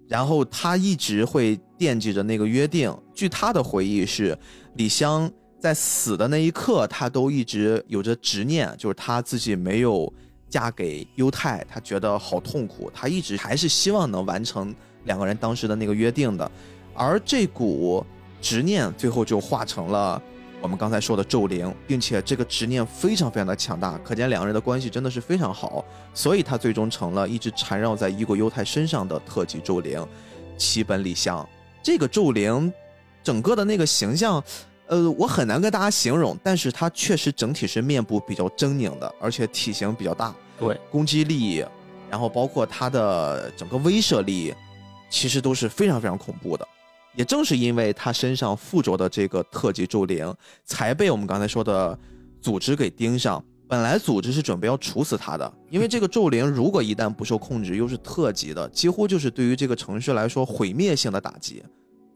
[0.08, 2.96] 然后他一直会惦记着那个约定。
[3.16, 4.38] 据他的回忆是，
[4.76, 10.12] 李湘在死的那一刻，他都一直有着执念，就是他自己没有
[10.50, 12.92] 嫁给犹太，他觉得好痛苦。
[12.94, 16.52] 他一直还是希望能完成两个人当时的那个约定的。
[16.94, 18.06] 而这股
[18.42, 20.22] 执念最后就化成了
[20.62, 30.06] 我们刚才说的咒灵，并且这个执念非常非常的强大，可见两个人的关系真的是非常好，所以他最终成了一直缠绕在伊国犹太身上的特级咒灵
[30.58, 31.48] 齐本李湘。
[31.82, 32.72] 这个咒灵
[33.24, 34.44] 整个的那个形象，
[34.88, 41.66] 呃，我很难跟大家形容，但是它确实整体是面部比较狰狞的，而且体型比较大，对，攻击力，
[42.10, 44.54] 然后包括它的整个威慑力，
[45.10, 46.68] 其实都是非常非常恐怖的。
[47.16, 51.98] 也正是因为他身上附着的这个特级咒灵，才被我们刚才说的
[52.40, 53.44] 组织给盯上。
[53.68, 61.64] 本来组织是准备要处死他的，因为这个咒灵如果一旦不受控制，又是特级的，几乎就是对于这个城市来说毁灭性的打击。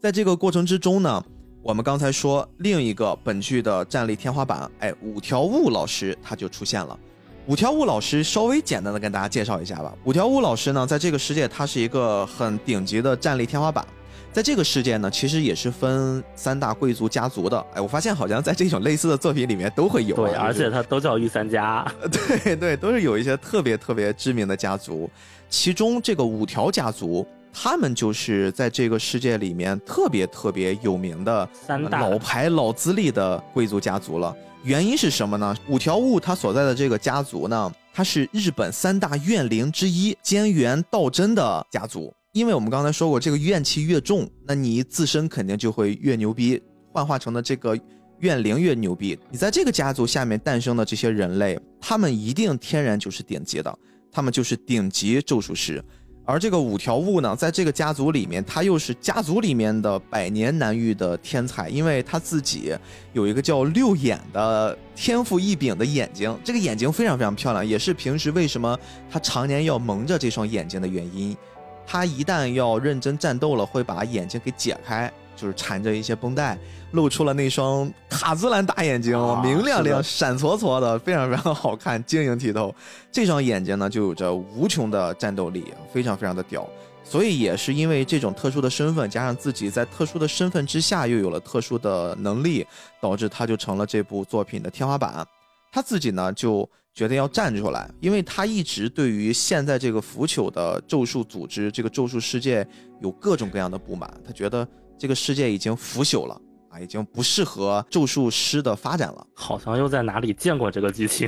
[0.02, 1.24] 在这个过程之中呢，
[1.62, 6.98] 我们刚才说另一个本剧的战力天花板，哎，五条悟老师他就出现了。
[7.46, 9.94] 五条悟老师稍微简单的跟大家介绍一下吧。
[10.06, 13.86] 五条悟老师呢，在这个世界他是一个很顶级的战力天花板。
[14.34, 17.64] 在这个世界呢，其实也是分三大贵族家族的。
[17.76, 20.16] 哎，我发现好像在这种类似的作品里面都会有。
[20.16, 21.86] 对，而且它都叫御三家。
[22.12, 25.08] 对对，都是有一些特别特别知名的家族。
[25.50, 34.36] 其中这个五条家族，他们就是在这个世界里面特别特别有名的三大老牌老资历的贵族家族了。
[34.64, 35.56] 原因是什么呢？
[35.68, 42.12] 五条悟他所在的这个家族呢，他是日本三大怨灵之一兼元道真的家族。
[42.34, 46.60] 因为我们刚才说过，这个怨气越重，那你自身肯定就会越牛逼，
[46.92, 47.80] 幻化成的这个
[48.22, 49.16] 怨灵越牛逼。
[49.30, 53.78] 你在这个家族下面诞生的这些人类，他们一定天然就是顶级的，
[54.12, 55.84] 他们就是顶级咒术师。
[56.26, 62.74] 而这个五条悟呢，在这个家族里面，他又是家族里面的百年难遇的天才，因为他自己
[63.12, 68.76] 有一个叫六眼的天赋异禀的眼睛，这个眼睛非常非常漂亮，也是平时为什么
[69.08, 71.38] 他常年要蒙着这双眼睛的原因。
[71.86, 76.58] 他一旦要认真战斗了，会把眼睛给解开，就是缠着一些绷带，
[76.92, 82.74] 露出了那双卡姿兰大眼睛，明亮亮、闪搓搓的，非常非常好看，晶莹剔透。
[83.12, 86.68] 这双眼睛呢，就有着无穷的战斗力，非常非常的屌。
[87.06, 92.66] 所以也是因为这种特殊的身份，加上自己在特殊的身份之下又有了特殊的能力，
[93.02, 95.26] 导致他就成了这部作品的天花板。
[95.70, 102.66] 他自己呢就决定要站出来，因为他一直对于现在这个腐朽的咒术组织、这个咒术世界
[103.02, 104.12] 有各种各样的不满。
[104.24, 109.26] 他觉得这个世界已经腐朽了啊，已经不适合咒术师的发展了。
[109.34, 111.28] 好像又在哪里见过这个剧情。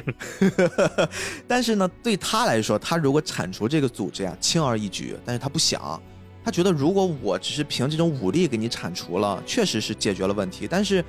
[1.48, 5.16] 但是呢，对他来说，他如果铲除这个组织呀，轻而易举。
[5.26, 6.00] 但是他不想，
[6.44, 10.68] 他觉得如果我只是凭这种武力给你铲除了，确实是解决了问题。
[10.70, 11.04] 但是。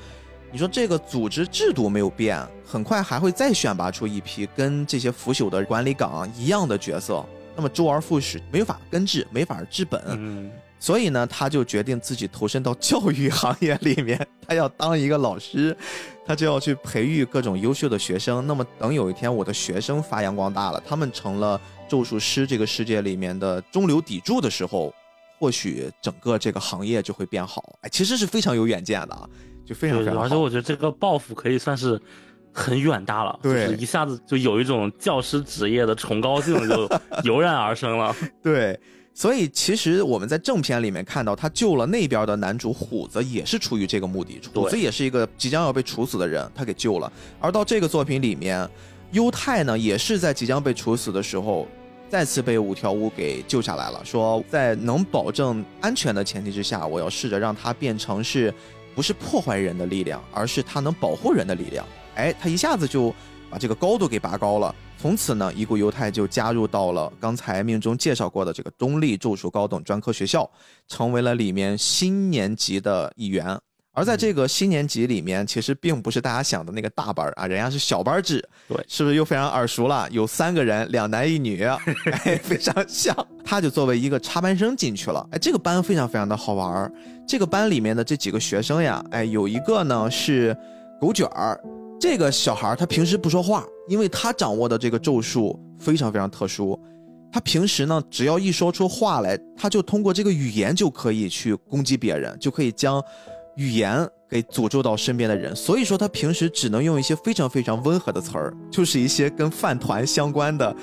[0.57, 7.23] 你说这个组织制度没有变，很快还会再选拔出一批跟这些腐朽的管理岗一样的角色，
[7.55, 10.03] 那么周而复始，没法根治，没法治本。
[10.12, 15.77] 嗯，所以呢，他就决定自己投身到教育行业里面， 他要当一个老师，
[16.25, 18.47] 他就要去培育各种优秀的学生。
[18.47, 24.90] 那么等有一天我的学生发扬光大了，他们成了咒术师这个世界里面的中流砥柱的时候，
[25.38, 27.79] 或许整个这个行业就会变好。
[27.83, 29.29] 哎，其实是非常有远见的啊。
[29.66, 32.00] 就非常非常，而且我觉得这个抱负可以算是
[32.52, 36.88] 很远大了，对，一下子就有一种教师职业的崇高性就
[37.24, 38.14] 油然而生了。
[38.42, 38.79] 对，
[39.12, 44.40] 所以其实我们在正片里面看到他救了那边的男主虎子，也是出于这个目的。
[44.55, 47.12] 虎子也是一个即将要被处死的人，他给救了。
[47.40, 48.66] 而到这个作品里面，
[49.11, 51.66] 优太呢也是在即将被处死的时候，
[52.09, 58.55] 再次被五条悟给救下来了，说在能保证安全的前提之下，我要试着让他变成是。
[58.96, 61.87] 不是破坏人的力量，而是他能保护人的力量。
[62.14, 63.14] 哎，他一下子就
[63.50, 64.74] 把这个高度给拔高了。
[64.98, 70.50] 从此呢，伊古犹太就加入到了刚才命中介绍过的这个中立咒术高等专科学校，
[70.88, 73.59] 成为了里面新年级的一员。
[73.96, 78.46] 而在这个新年级里面，其实并不是大家想的那个大班啊，人家是小班制。
[78.68, 80.06] 对，是不是又非常耳熟了？
[80.11, 83.16] 有三个人，两男一女， 哎，非常像。
[83.42, 85.26] 他就作为一个插班生进去了。
[85.32, 86.92] 哎，这个班非常非常的好玩儿。
[87.26, 90.54] 这个班里面的这几个学生呀，哎，有一个呢是
[91.00, 91.59] 狗卷儿。
[91.98, 96.78] 这个小孩他平时不说话，因为他掌握的这个咒术非常非常特殊。
[97.32, 103.02] 他平时呢，只要一说出话来，他就通过这个语言就可以去攻击别人，就可以将。
[103.57, 110.75] 语言给诅咒到身边的人，所以说他平时只能用一些非常非常温和的词儿，就是一些跟饭团相关的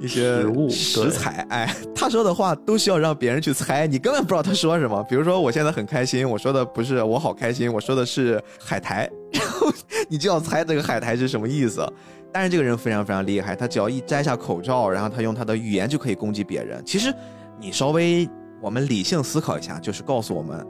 [0.00, 1.46] 一些食物食材。
[1.50, 5.02] 哎， 他说的话都需要让别人去猜，你根本不知道他说什么。
[5.04, 9.72] 比如说，我现在很开心，我说的不是我好开心，我说的是海苔，然后
[10.08, 11.86] 你就要猜这个海苔是什么意思。
[12.32, 16.82] 但是这个人非常非常厉害，他只要一摘下口罩，然后他用他的语言就可以攻击别人。
[16.84, 17.14] 其实
[17.58, 18.28] 你稍微
[18.60, 20.66] 我们理性思考一下，就是告诉我们。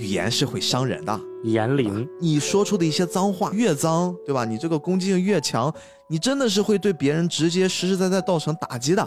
[0.00, 4.46] 语言是会伤人的，言灵，你说出的一些脏话越脏，对吧？
[4.46, 5.70] 你这个攻击性越强，
[6.08, 9.06] 你真的是会对别人直接实实在在造成打击的。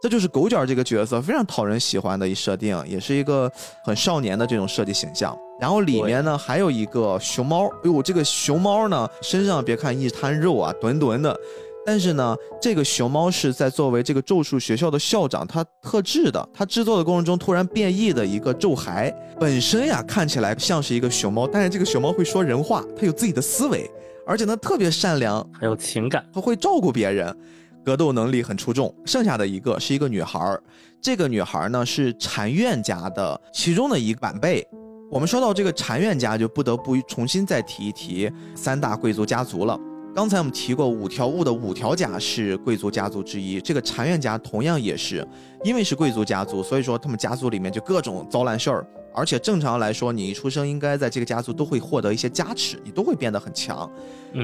[0.00, 3.52] 这就是狗卷这个角色非常讨人喜欢的一设定，也是一个
[3.84, 5.36] 很少年的这种设计形象。
[5.60, 11.38] 然后里面呢还有一个熊猫，哎呦，这个熊猫呢身上别看一滩肉啊，墩墩的。
[11.84, 23.90] 但是呢，这个熊猫是在作为这个咒术学校的校长，他特制的，他制作的过程中突然变异的一个咒骸，本身呀看起来像是一个熊猫，但是这个熊猫会说人话，它有自己的思维，
[24.24, 27.36] 而且呢特别善良，还有情感，它会照顾别人，
[27.84, 28.94] 格斗能力很出众。
[29.04, 30.56] 剩下的一个是一个女孩，
[31.00, 34.64] 这个女孩呢是禅院家的其中的一个晚辈。
[35.10, 39.76] 我们说到这个禅院家，就不得不重新再提一提三大贵族家族了。
[40.14, 45.26] 刚才我们提过五条悟的五条家是贵族家族之一，这个禅院家同样也是，
[45.64, 48.86] 因为是贵族家族，所以说他们家族里面就各种糟烂事儿。
[49.14, 53.90] 而且正常来说，你一出生应该在这个家族都会获得一些加持，你都会变得很强。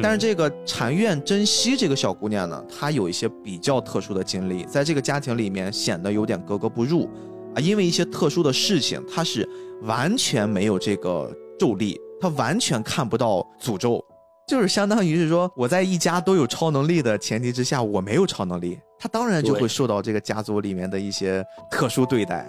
[0.02, 7.09] 但是这个禅院珍惜这个小姑娘呢，她有一些比较特殊的经历，在这个家庭里面显得有点格格不入
[7.54, 9.46] 啊，因为一些特殊的事情，她是
[9.83, 14.02] 完全没有这个咒力，她完全看不到诅咒。
[14.48, 22.46] 就是相当于是说，我在一家都有超能力的前提之下，我没有超能力，他当然就会受到这个家族里面的一些特殊对待。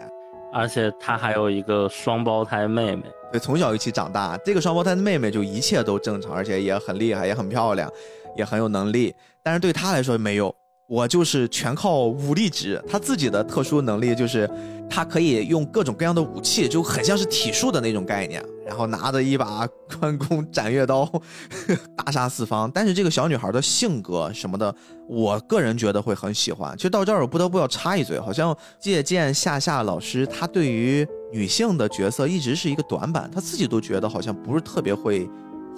[0.53, 7.91] 而且他还有一个双胞胎妹妹，对，从小一起长大，这个双胞胎的妹妹就一切都正常，而且也很厉害，也很漂亮，
[8.37, 9.13] 也很有能力。
[9.43, 10.55] 但是对他来说没有。
[10.89, 14.49] 我就是全靠武力值，他自己的特殊能力就是，
[14.89, 19.67] 他可以用各种各样的武器，就很像是体术的那种概念，然后拿着一把
[19.99, 21.07] 关公斩月刀，
[21.95, 22.69] 大杀四方。
[22.71, 24.73] 但是这个小女孩的性格什么的，
[25.07, 26.75] 我个人觉得会很喜欢。
[26.75, 35.29] 其实到这儿我不得不要插一嘴，好像借鉴夏夏老师，她对于女性的角色一直是一个短板，她自己都觉得好像不是特别会。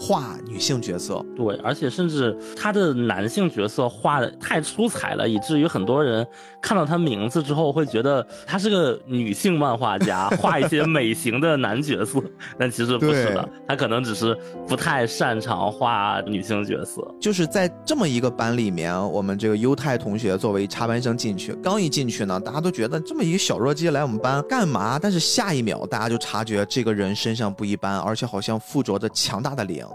[0.03, 6.25] 画女性角色，对，而且甚至他的男性角色画的太出彩了，以至于很多人
[6.59, 12.19] 看到他名字之后会觉得他是个女性漫画家， 画一些美型的男角色，
[12.57, 14.35] 但其实不是的，他可能只是
[14.67, 17.07] 不太擅长画女性角色。
[17.19, 24.97] 就是在这么一个班里面，我们这个优太同学作为插班生进去，刚一进去呢，大家都觉得这么一个小弱鸡来我们班干嘛？
[24.97, 29.85] 但是下一秒大家就察觉这个人身上不一般，而且好像附着着强大的灵。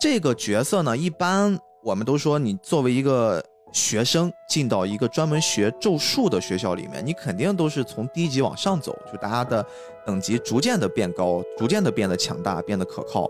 [0.00, 3.42] 这个角色呢，一般我们都说，你作为一个
[3.72, 9.64] 学生进到一个专门学咒术的学校里面，你肯定都是从低级往上走，就大家的
[10.04, 13.26] 等级逐渐的变高，逐渐的变得强大，变得可靠。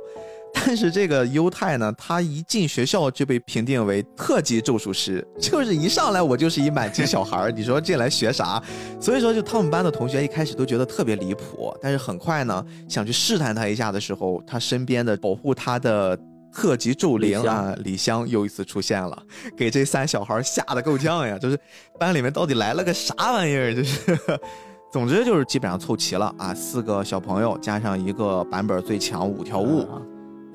[0.56, 8.60] 但是这个优太呢，他一进学校就被评定为特级咒术师， 就是一上来我就是一满级小孩儿，你说进来学啥？
[9.00, 16.18] 所以说，就他们班的同学一开始都觉得特别离谱，但是很快呢，想去试探他一下的时候，他身边的保护他的。
[16.52, 19.22] 特级咒灵啊，李湘又一次出现了，
[19.54, 21.38] 给这三小孩吓得够呛呀！
[21.38, 21.60] 就是
[22.00, 23.74] 班里面到底来了个啥玩意儿？
[23.74, 24.18] 就是，
[24.90, 29.86] 总之就是基本上凑齐了啊，四个小朋友加上一个版本最强五条悟。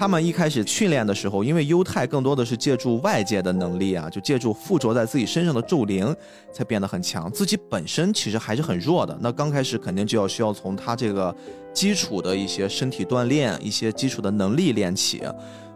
[0.01, 6.11] 他们一开始训练的时候，因为优太更多的是借助外界的能力啊，就借助附着在自己身上的咒灵，
[6.51, 7.31] 才变得很强。
[7.31, 9.15] 自己本身其实还是很弱的。
[9.21, 11.31] 那刚开始肯定就要需要从他这个
[11.71, 15.21] 基础的一些身体锻炼、一些基础的能力练起。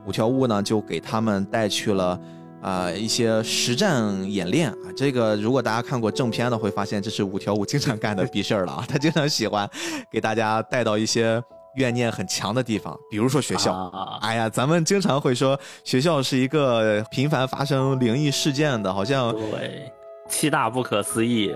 [0.08, 2.20] 五条悟呢，就给他们带去了，
[2.64, 4.90] 啊，一些实战演练啊。
[4.98, 8.84] 这个如果大家看过正片的，会发现这是五条悟经常干的 逼事儿了啊。
[8.88, 9.70] 他经常喜欢
[10.12, 11.40] 给大家带到一些
[11.76, 13.92] 怨念很强的地方，比如说学校。
[14.22, 19.92] 哎呀，咱们经常会说学校是一个频繁发生灵异事件的，好像对。
[20.28, 21.54] 七大不可思议，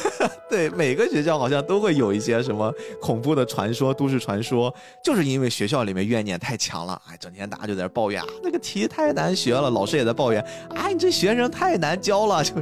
[0.50, 4.70] 对每个学校好像都会有一些什么恐怖的传说、都市传说，
[5.02, 12.52] 就是因为学校里面怨念太强了，哎，整天大家就在那抱怨啊，那个题太难学了，老师也在抱怨，啊，你这学生太难教了， 就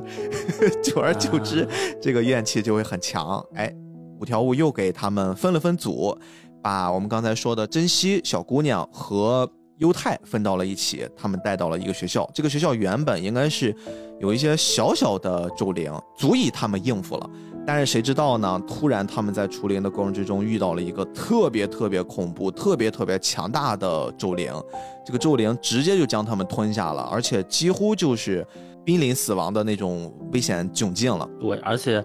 [0.80, 1.66] 久而久之，
[2.00, 3.44] 这个怨气就会很强。
[3.56, 3.74] 哎，
[4.20, 6.16] 五条悟又给他们分了分组，
[6.68, 9.50] 把我们刚才说的珍惜小姑娘和。
[9.78, 12.28] 优太分到了一起，他们带到了一个学校。
[12.34, 13.72] 这个学校原本应该是
[14.18, 17.30] 有一些小小的咒灵，足以他们应付了。
[17.64, 18.60] 但是谁知道呢？
[18.66, 24.52] 突然他们在除灵的过程之中遇到了一个特别特别恐怖、特别特别强大的咒灵。
[25.06, 28.44] 这个咒灵直接就将他们吞下了，而且几乎就是
[28.84, 31.30] 濒临死亡的那种危险窘境了。
[31.40, 32.04] 对，而且。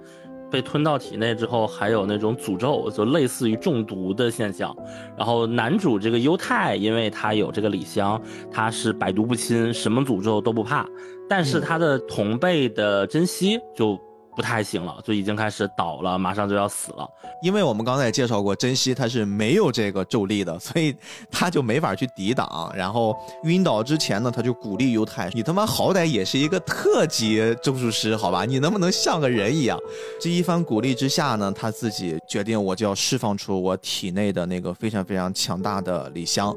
[0.54, 4.76] 被吞到体内之后，还有那种诅咒，就类似于中毒的现象。
[5.18, 10.88] 然后男主这个犹太，因为他有这个李湘，他是百毒不侵，什么诅咒都不怕。
[11.28, 14.00] 但是他的同辈的珍惜就。
[14.36, 17.10] 不太行了，就已经开始倒了，马上就要死了。
[17.42, 20.96] 因为我们刚才也介绍过，珍惜他是没有这个咒力的，所以
[21.32, 22.72] 他就没法去抵挡。
[22.76, 28.46] 然后晕倒之前呢，他就鼓励犹太：“你他妈好歹也是一个特级咒术师，好吧？
[28.46, 29.78] 你能不能像个人一样？”
[30.20, 36.56] 这一番鼓励之下呢，他自己决定，我就要释放出我体内的那个非常非常强大的李香，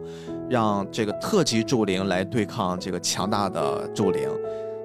[0.49, 4.31] 让这个特级咒灵来对抗这个强大的咒灵。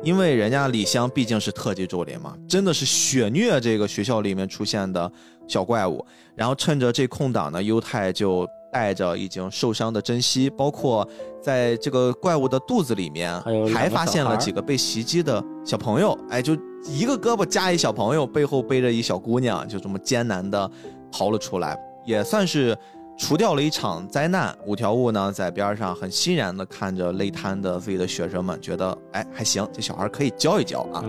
[0.04, 5.12] 因为人家李湘毕竟是特级咒灵嘛，真的是血虐这个学校里面出现的
[5.48, 6.04] 小怪物。
[6.36, 11.08] 然后趁着这空档呢，优太就带着已经受伤的珍惜，包括
[11.42, 13.40] 在这个怪物的肚子里面
[13.74, 16.18] 还发现了几个被袭击的小朋友。
[16.30, 16.54] 哎，就
[16.86, 20.70] 一个胳膊加一小朋友，背后背着一小姑娘，就这么艰难的
[21.12, 22.76] 逃了出来，也算是。
[23.22, 31.06] 除掉了一场灾难，五条悟呢在边上很欣然的看着累瘫的自己的学生们，觉得哎还行，这小孩可以教一教啊。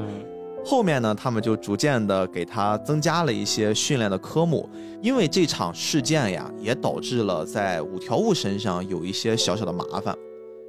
[0.62, 4.68] 后面呢，他们就逐渐的给他增加了一些训练的科目，
[5.00, 10.14] 因为这场事件呀，也导致了在五条悟身上有一些小小的麻烦，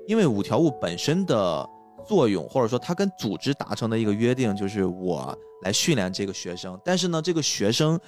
[0.07, 1.69] 因为五条悟本身的
[2.07, 7.99] 作用，或者说他跟组织达成的一个约定，就是我来训练这个学生，但是呢，这个学生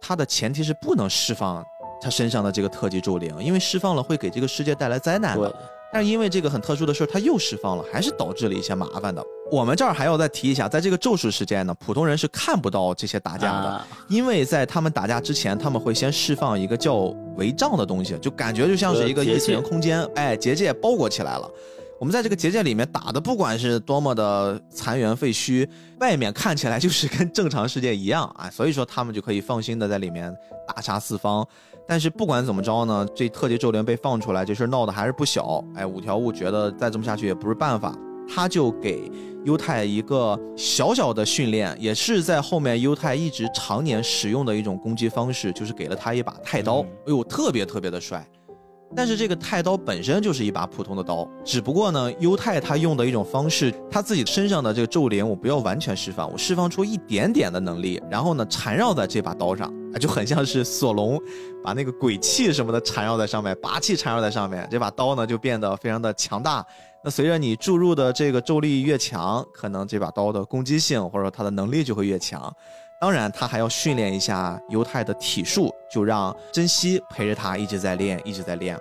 [0.00, 1.62] 他的前提是不能释放。
[2.04, 5.54] 他身上的这个特级咒灵，因为释放了会给这个世界带来灾难的。
[5.90, 9.24] 但是因为这个很特殊的事儿，他又释放了，还是导致了一些麻烦的。
[9.50, 16.96] 我们这儿还要再提一下，在这个咒术时间呢，普通人是看不到这些打架的，因为在他们打架之前，他们会先释放一个叫
[17.36, 21.48] 围障的东西，就感觉就像是一个异次元空间，哎，结界包裹起来了。
[22.00, 25.66] 我们在这个结界里面打的，不管是多么的残垣废墟，
[26.00, 30.34] 外面看起来就是跟正常世界一样啊，所以说他们就可以放心的在里面
[30.66, 31.46] 大杀四方。
[31.86, 35.62] 但是不管怎么着呢，这特级咒灵被放出来，这事闹得还是不小。
[35.74, 37.96] 哎，五条悟觉得再这么下去也不是办法，
[38.28, 39.10] 他就给
[39.44, 46.80] 犹太一个小小的训练，也是在后面犹太一直常年使用的一种攻击方式，就是给了他一把太刀。
[46.80, 48.26] 哎呦，特别特别的帅。
[48.96, 61.20] 但是这个太刀本身就是一把普通的刀，只不过呢，犹太他用的一种方式，他自己身上的这个咒灵，我不要完全释放，我释放出一点点的能力，然后呢缠绕在这把刀上，啊，就很像是索隆
[61.62, 66.64] 把那个鬼气什么的缠绕在上面，霸气缠绕在上面，这把刀呢就变得非常的强大。
[67.02, 72.50] 那随着你注入的这个咒力越强，可能这把刀的攻击性或者说它的能力就会越强。
[73.04, 78.74] 当然，他还要训练一下犹太的体术，就让珍惜陪着他一直在练，一直在练。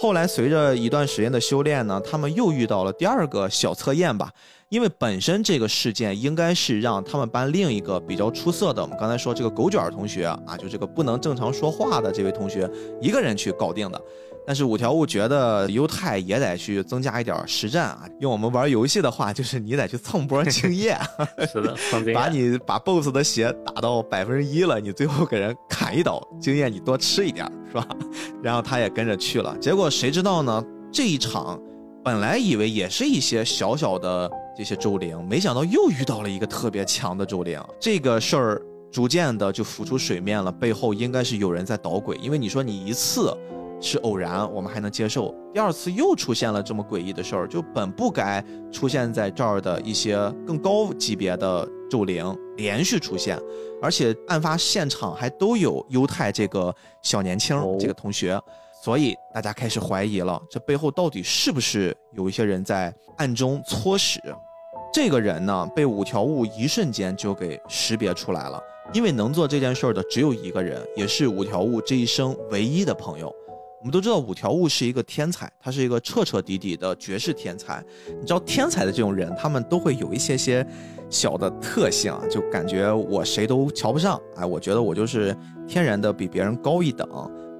[0.00, 4.32] 后来随着一段时间的修炼呢，他们又遇到了第二个小测验吧。
[4.70, 12.66] 因为本身这个事件应该是让他们班另一个比较出色的，我们刚才说这个狗卷同学啊，就这个不能正常说话的这位同学
[13.02, 14.00] 一个人去搞定的。
[14.44, 20.98] 但是五条悟觉得犹太也得去增加一点实战啊，用我们玩游戏的话，就是你得去蹭波经验。
[21.52, 21.76] 是的。
[22.12, 27.86] 把你把 BOSS 的血打到百分之一了，你最后给人砍一刀，经验你多吃一点，是吧？
[28.42, 29.56] 然后他也跟着去了。
[29.58, 30.64] 结果谁知道呢？
[30.92, 31.58] 这一场
[32.04, 37.62] 本来以为也是一些小小的这些周灵，没想到又遇到了一个特别强的周灵。
[37.78, 43.32] 这个事儿逐渐的就浮出水面了，背后应该是有人在捣鬼，因为你说你一次。
[43.82, 45.34] 是偶然，我们还能接受。
[45.52, 50.16] 第二次又出现了这么诡异的事儿，就本不该出现在这儿的一些
[50.46, 52.24] 更高级别的咒灵
[52.56, 53.38] 连续出现，
[53.82, 58.40] 而且案发现场还都有犹太这个小年轻这个同学，
[58.82, 64.20] 所以大家开始怀疑了，这背后到底是不是有一些人在暗中搓使？
[64.94, 68.62] 这个人呢，被五条悟一瞬间就给识别出来了，
[68.92, 73.34] 因为能做这件事儿的只有一个人，也是五条悟这一生唯一的朋友。
[73.82, 77.84] 我们都知道五条悟是一个天才，他是一个彻彻底底的绝世天才。
[78.20, 80.64] 你知道天才的这种人，他们都会有一些些
[81.10, 87.08] 小的特性啊，就感觉我谁都瞧不上，哎，我觉得我就是天然的比别人高一等，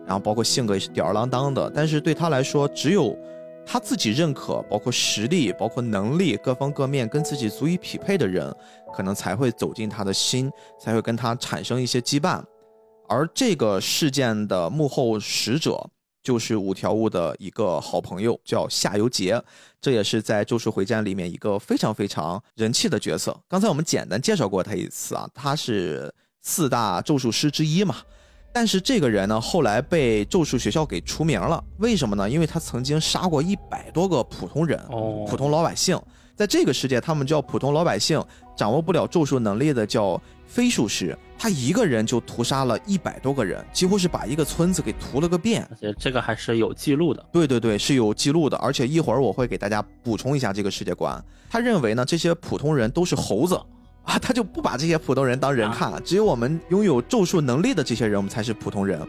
[0.06, 1.68] 然后包括性格也是吊儿郎当的。
[1.74, 3.18] 但是对他来说，只有
[3.66, 8.48] 他自己认可，包括实力、包括能力各方各面跟自己足以匹配的人，
[8.94, 10.48] 可能才会走进他的心，
[10.78, 12.40] 才会跟他产生一些羁绊。
[13.08, 15.84] 而这个事件的幕后使者。
[16.22, 19.42] 就是五条悟的一个好朋友，叫夏油杰，
[19.80, 23.36] 这也是在《咒术回战》里面一个非常非常人气的角色。
[23.48, 27.96] 刚才我们简单介绍过他一次啊，他是四大咒术师之一嘛。
[28.54, 32.28] 但是这个人呢，后来被咒术学校给除名了，为什么呢？
[32.28, 34.78] 因为他曾经杀过一百多个普通人，
[35.26, 35.98] 普通老百姓。
[36.36, 38.22] 在这个世界，他们叫普通老百姓，
[38.56, 40.20] 掌握不了咒术能力的叫
[40.53, 41.16] 非术师。
[41.38, 45.66] 他一个人就屠杀了一百多个人，几乎是把一个村子给屠了个遍。
[45.70, 47.24] 而且这个还是有记录的。
[47.32, 48.57] 对对对，是有记录的。
[48.59, 51.20] 而且一会儿我会给大家补充一下这个世界观。
[51.50, 53.61] 他认为呢，这些普通人都是猴子
[54.05, 59.00] 啊，他就不把这些普通人当人看，只有我们拥有咒术能力的这些人，我们才是普通人。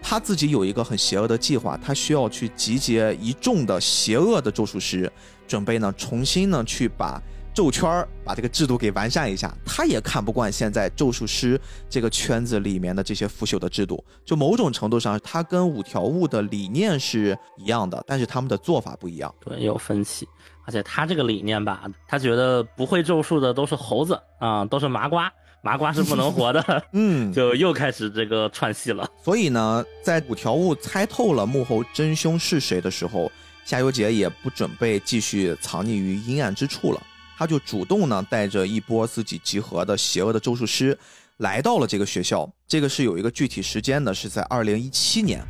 [0.00, 5.10] 他自己有一个很邪恶的计划，他需要去集结一众的邪恶的咒术师。
[5.48, 7.20] 准备呢，重新呢去把
[7.56, 9.50] 咒圈把这个制度给完善一下。
[9.64, 14.04] 他也看不惯现在咒术师这个圈子里面的这些腐朽的制度。
[14.26, 20.28] 就某种程度上，他跟五条悟的理念是一样的，但是他们的做法不一样，对，有分歧。
[20.66, 25.32] 而且他这个理念吧，他觉得不会咒术的都是猴子啊，都是麻瓜，
[25.62, 26.84] 麻瓜是不能活的。
[26.92, 29.08] 嗯，就又开始这个串戏了。
[29.24, 33.32] 所以呢，在五条悟猜透了幕后真凶是谁的时候。
[33.64, 37.02] 夏油杰也不准备继续藏匿于阴暗之处了，
[37.36, 40.98] 他就主动呢带着一波自己集合的邪恶的咒术师，
[41.38, 42.48] 来到了这个学校。
[42.66, 45.40] 这个是有一个具体时间的，是在二零一七年。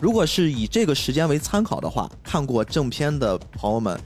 [0.00, 3.98] 如果是以这个时间为参考的话，看过正片的朋友们，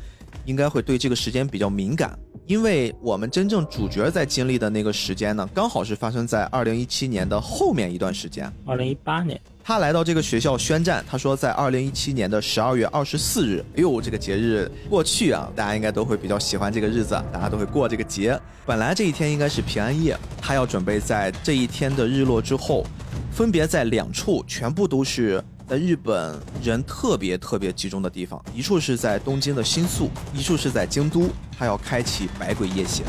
[0.45, 9.41] 应该会对这个时间比较敏感，因为我们真正主角在经历的那个时间呢，刚好是发生在二零一七年的后面一段时间，二零一八年。
[9.65, 11.05] 他来到这个学校宣战。
[11.09, 18.39] 他说，在二零一七年的十二月二十四日，哎呦，这个节日过去啊，大家应该都会比较喜欢这个日子，大家都会过这个节。
[18.67, 22.85] 本来这一天应该是平安夜，他要准备在这一天的日落之后，
[23.33, 33.05] 分别在两处，全部都是在日本人特别特别集中的地方，一处是在东京的新宿，一处是在京都，他要开启百鬼夜行。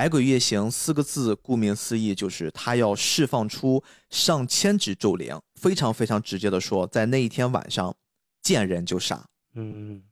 [0.00, 5.38] 百鬼夜行四个字，顾名思义，就是他要释放出上千只咒灵。
[5.56, 7.94] 非常非常直接的说，在那一天晚上，
[8.40, 9.22] 见人就杀。
[9.56, 10.02] 嗯，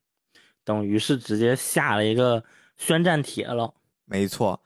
[0.63, 2.45] 等于是直接下了一个
[2.77, 3.73] 宣战帖了。
[4.05, 4.61] 没错，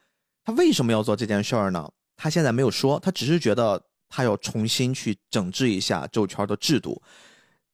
[0.45, 1.89] 他为什么要做这件事儿呢？
[2.17, 7.01] 他现在没有说，他只是觉得他要重新去整治一下咒圈的制度。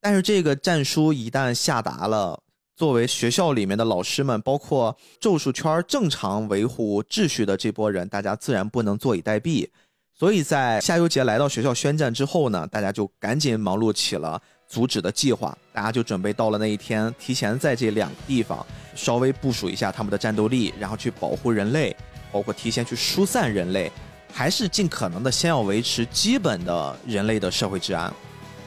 [0.03, 2.43] 但是这个战书一旦下达了。
[2.79, 9.69] 作为学校里面的老师们，包括咒术圈正常维护秩序的这波人，大家自然不能坐以待毙。
[10.17, 15.59] 所以在夏油杰来到学校宣战之后呢，大家就赶紧忙碌起了阻止的计划。
[15.73, 18.65] 大家就准备到了那一天，提前在这两个地方
[18.95, 21.97] 稍微部署一下他们的战斗力，然后去保护人类，
[22.31, 23.91] 包括提前去疏散人类，
[24.33, 28.15] 还是尽可能的先要维持基本的人类的社会治安。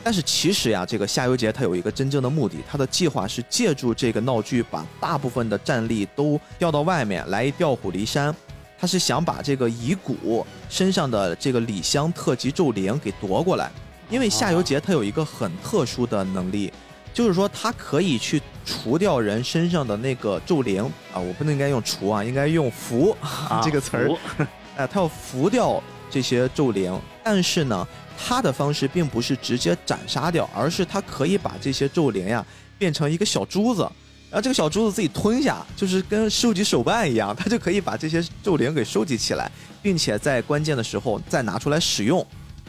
[0.03, 8.35] 但是其实呀，这个夏油杰他有一个真正的目的，他的计划是借助这个闹剧，把大部分的战力都调到外面来，调虎离山。
[8.79, 13.69] 他是想把这个乙骨身上的这个李香特级咒灵给夺过来，
[14.09, 16.73] 因为夏油杰他有一个很特殊的能力，
[17.13, 20.83] 就是说他可以去除掉人身上的那个咒灵
[21.13, 23.15] 啊，我不能应该用除啊，应该用符
[23.63, 24.17] 这个词儿，
[24.75, 25.79] 哎，他要符掉
[26.09, 27.87] 这些咒灵，但是呢。
[28.23, 32.45] 他的方式并不是直接斩杀掉，而是他可以把这些咒灵呀
[32.77, 33.81] 变成一个小珠子，
[34.29, 39.51] 然后这个小珠子自己吞下，就是跟收集手办一样，他就可以把这些咒灵给收集起来，
[39.81, 42.23] 并且在关键的时候再拿出来使用，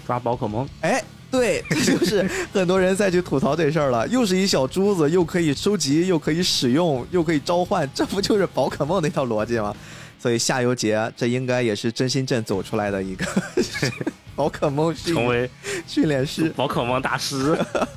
[0.06, 0.66] 抓宝可梦。
[0.80, 9.76] 哎，对， 就是很多人再去吐槽这事儿了，又是一小珠子，又可以收集，又可以使用，又可以召唤，这不就是宝可梦那套逻辑吗？
[10.18, 13.26] 所以夏油杰这应该也是真心镇走出来的一个。
[14.42, 15.48] 宝可梦成为
[15.86, 17.56] 训练师，宝可梦大师。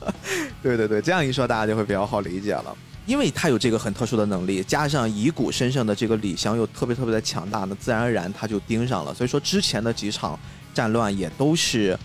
[0.61, 2.77] 对对对，这样一说，大家就会比较好理解了。
[3.07, 9.11] 因为他有这个很特殊的能力，加上乙骨身上的这个李香又特别特别的强大，那自然而然他就盯上了。
[9.11, 10.39] 所以说之前的几场
[10.71, 11.97] 战乱也都是，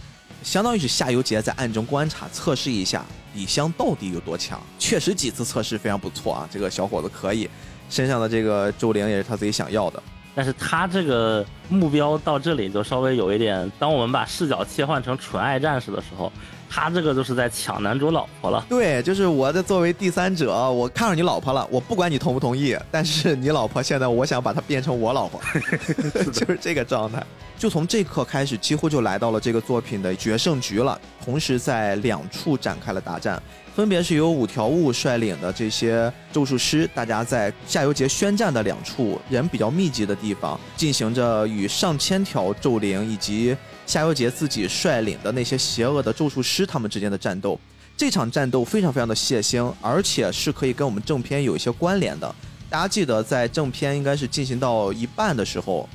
[0.42, 4.58] 相当于是夏油杰在暗中观察测试一下李香到底有多强。
[4.78, 7.46] 确实几次测试非常不错啊，这个小伙子可以，
[7.90, 10.02] 身上的这个咒灵也是他自己想要的。
[10.34, 16.32] 但是他这个目标到这里就稍微有一点，当我们把视角切换成纯爱战士的时候，
[16.70, 18.64] 他这个就是在抢男主老婆了。
[18.68, 25.40] 对，就是我在作为第三者，我看上你老婆了，我不管你同不同意，但是你老婆现在我想把她变成我老婆，
[26.32, 27.20] 就是这个状态。
[27.58, 33.42] 就从这刻开始，几乎就来到了这个作品的决胜局了，同时在两处展开了大战。
[33.74, 43.56] 分别是由五条悟率领的这些咒术师，大家在夏油杰宣战的两处人比较密集的地方，进行着与上千条咒灵以及
[43.90, 47.58] 夏油杰自己率领的那些邪恶的咒术师他们之间的战斗。
[47.96, 52.32] 这场战斗非常非常的血腥，而且是可以跟我们正片有一些关联的。
[52.68, 55.88] 大家记得，在正片应该是进行到一半的时候，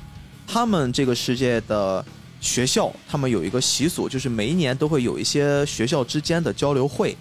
[0.46, 2.04] 他们这个世界的
[2.38, 7.16] 学校，他们有一个习俗，就是每一年都会有一些学校之间的交流会。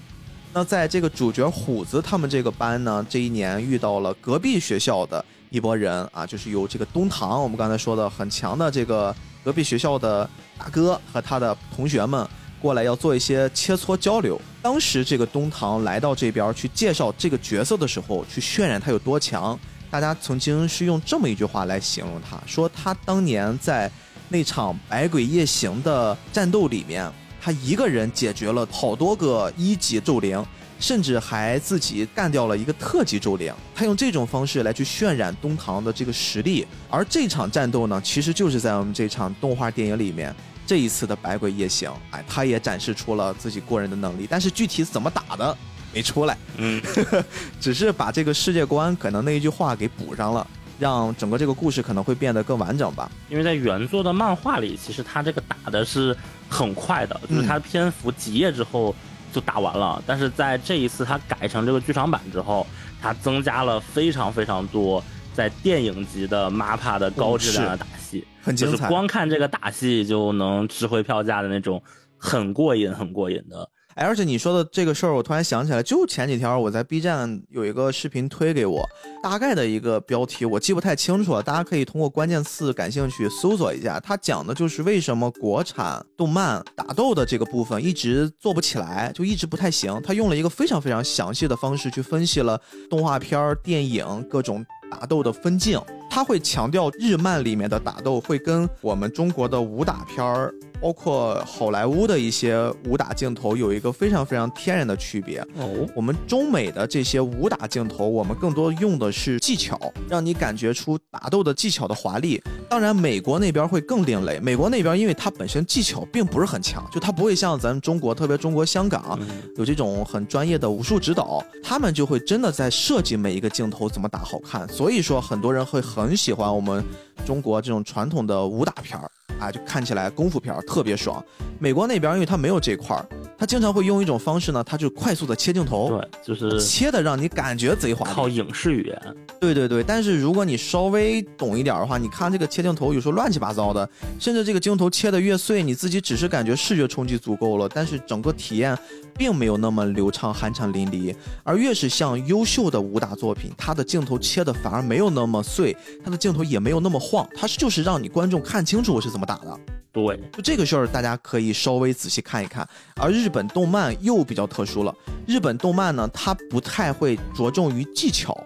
[0.52, 12.28] 那在这个主角虎子他们这个班呢，这一年遇到了隔壁学校的一波人啊，就是有这个东堂，我们刚才说的很强的这个隔壁学校的大哥和他的同学们
[12.62, 14.40] 过来要做一些切磋交流。
[14.62, 19.58] 当时这个东堂来到这边去介绍这个角色的时候，去渲染他有多强，
[19.92, 23.92] 大家曾经是用这么一句话来形容他，说他当年在
[24.30, 27.12] 那场百鬼夜行的战斗里面。
[27.42, 30.44] 他一个人解决了好多个一级咒灵，
[30.86, 33.52] 甚至还自己干掉了一个特级周灵。
[33.74, 36.64] 他用这种方式来去渲染东堂的这个实力。
[36.92, 40.32] 而这场战斗呢，其实就是在我们这场动画电影里面
[40.64, 44.28] 这一次的百鬼夜行，哎，他也展示出了自己过人的能力。
[44.30, 45.58] 但是具体怎么打的
[45.92, 46.80] 没出来，嗯，
[47.60, 50.46] 只是把这个世界观可能那一句话给补上了。
[50.78, 53.10] 让整个这个故事可能会变得更完整吧。
[53.30, 56.14] 因为在原作的漫画里，其实他这个打的是
[56.50, 58.94] 很快的，就是他篇幅几页之后
[59.36, 60.02] 就打完了。
[60.08, 62.66] 但是在这一次他改成这个剧场版之后，
[63.02, 68.88] 他增加了非常非常多在电影级的 MAPA 的高质量的打戏，很精彩。
[68.88, 71.84] 光看这个打戏就能值回票价的那种，
[72.18, 73.70] 很过瘾，很过瘾的。
[74.04, 78.86] 而且你说的这个事儿，我突然想起来，就前几天我在 B 站有一个视频推给我，
[79.24, 83.98] 大概的一个标题我记不太清楚了，大家可以通过关键词感兴趣搜索一下。
[84.02, 89.98] 它讲的就是为什么国产动漫打斗的这个部分一直做不起来，就一直不太行。
[90.04, 95.80] 他用了一个非常非常详细的方式去分析了动画片儿、电影各种打斗的分镜，
[96.16, 100.50] 他会强调日漫里面的打斗会跟我们中国的武打片儿。
[100.82, 105.88] 包括好莱坞的一些武打镜头有一个非常非常天然的区别哦。
[105.96, 112.40] 我们中美的这些武打镜头，我们更多用的是技巧，让你感觉出打斗的技巧的华丽。
[112.70, 114.38] 当然，美国那边会更另类。
[114.40, 119.18] 美国那边因为它本身技巧并不是很强，就它不会像咱们中国，特别中国香港
[119.58, 124.68] 有这种很专业的武术指导，他们就会真的在设计每一个镜头怎么打好看。
[124.68, 126.84] 所以说，很多人会很很喜欢我们
[127.26, 129.10] 中国这种传统的武打片儿。
[129.38, 131.22] 啊，就看起来功夫片儿特别爽。
[131.60, 133.06] 美国那边因为它没有这块儿，
[133.38, 139.16] 他经常会用一种方式呢，他就快速的切镜头，对，就是切的让你感觉贼滑，靠影视语言。
[139.40, 143.88] 对对对，但是如果你稍微懂一点的话，你看这个切镜头有时候乱七八糟的，
[144.20, 148.78] 甚至这个镜头切的越碎，你自己只是感觉视觉冲击足够了，但是整个体验
[149.18, 151.14] 并没有那么流畅、酣畅淋漓。
[151.44, 159.60] 而越是像优秀的武打作品，它的镜头切的反而没有那么碎，它的镜头也没有那么晃，它就是让你观众看清楚我是怎么打的。
[159.92, 162.68] 对，就这个事儿，大家可以稍微仔细看一看。
[162.98, 164.96] 而日日本动漫又比较特殊了，
[165.26, 168.38] 日本动漫呢，它不太会着重于技巧，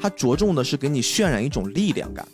[0.00, 2.24] 它着重的是给你渲染一种力量感。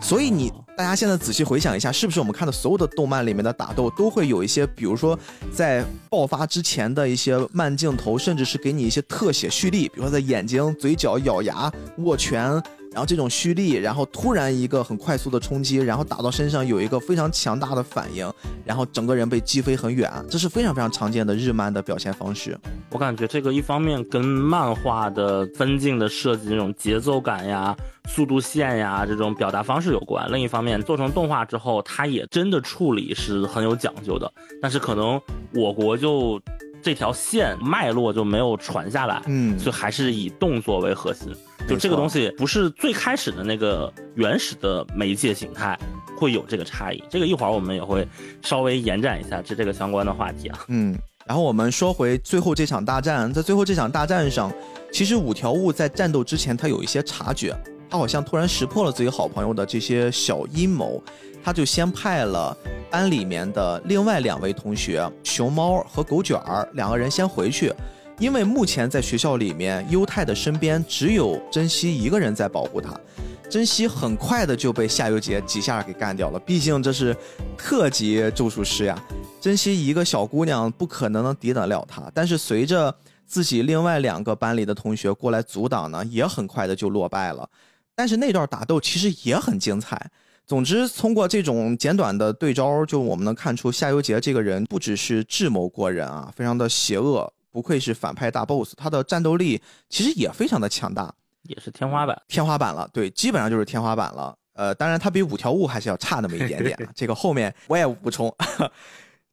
[0.00, 5.18] 所以你大家现在仔细回想一下，是不是我们看的所有的动漫里面的打斗都会有一些，比如说
[5.52, 12.50] 在爆发之前的一些慢镜头，甚至是给你一些特写蓄力，比如说在眼睛、嘴角、咬牙、握拳。
[12.96, 18.26] 然后这种蓄力，然后突然一个很快速的冲击，然后打到身上有一个非常强大的反应，
[18.64, 22.58] 然后整个人被击飞很远，这是非常非常常见的日漫的表现方式。
[22.88, 27.76] 我感觉这个一方面跟漫画的分镜的设计、这种节奏感呀、
[28.08, 34.32] 速度线呀这种表达方式有关；另一方面，做成动画之后，它也真的处理是很有讲究的。
[34.62, 35.20] 但是可能
[35.52, 36.40] 我国就
[36.86, 41.34] 这条线脉络就没有传下来，嗯，所以还是以动作为核心。
[41.68, 45.76] 就这个东西不是最开始的那个原始的媒介形态
[46.16, 48.06] 会有这个差异，这个一会儿我们也会
[48.40, 50.60] 稍微延展一下这这个相关的话题啊。
[50.68, 54.52] 嗯，然后我们说回最后这场大战，在最后这场大战上，
[54.92, 57.52] 其实五条悟在战斗之前他有一些察觉，
[57.88, 61.02] 他好像突然识破了自己好朋友的这些小阴谋，
[61.42, 62.56] 他就先派了
[62.90, 67.72] 班里面的另外两位同学熊猫和狗卷儿两个人先回去。
[68.18, 72.98] 因为目前在学校里面，优太的身边只有珍惜一个人在保护他，
[73.50, 76.38] 珍惜很快的就被夏油杰几下给干掉了。
[76.38, 77.14] 毕竟这是
[77.58, 78.98] 特级咒术师呀，
[79.38, 82.10] 珍惜一个小姑娘不可能能抵挡了他。
[82.14, 82.94] 但是随着
[83.26, 87.46] 自己另外两个班里的同学过来阻挡呢，也很快的就落败了。
[87.96, 90.10] 但是那段打斗其实也很精彩。
[90.46, 97.32] 总之，通过这种简短的对招，就我们能看出夏油杰这个人不只是智谋过人啊，非常的邪恶。
[97.50, 101.12] 不愧是反派大 boss，他的战斗力其实也非常的强大，
[101.44, 102.86] 也是天花板，天花板了。
[102.92, 104.36] 对，基本上就是天花板了。
[104.52, 106.78] 呃，当然他比五条悟还是要差那么一点点。
[106.94, 108.32] 这个后面我也补充。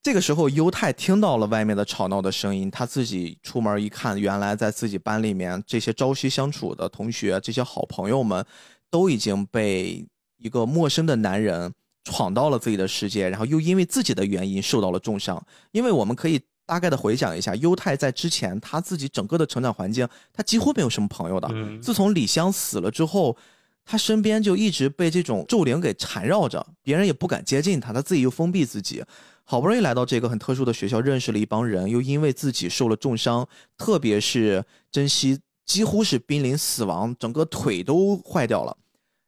[0.04, 8.46] 这个时候，优太听到了外面的吵闹的声音，他自己出门一看，原来在自己班里面这些朝夕相处的同学，这些好朋友们，
[8.92, 10.06] 都已经被
[10.38, 11.74] 一个陌生的男人
[12.04, 15.42] 闯到了自己的世界，然后又因为自己的原因受到了重伤。
[15.72, 16.40] 因为我们可以。
[16.66, 21.50] 大概的回想一下，优太在之前他自己整个的成长环境，他几乎没有什么朋友的。
[21.82, 23.36] 自从李湘死了之后，
[23.84, 29.04] 他身边就一直被这种咒灵给缠绕着，别人也不敢接近他，他自己又封闭自己。
[29.46, 38.76] 好不容易来到这个很特殊的学校，认识了一帮人，又因为自己受了重伤，特别是珍惜几乎是濒临死亡，整个腿都坏掉了。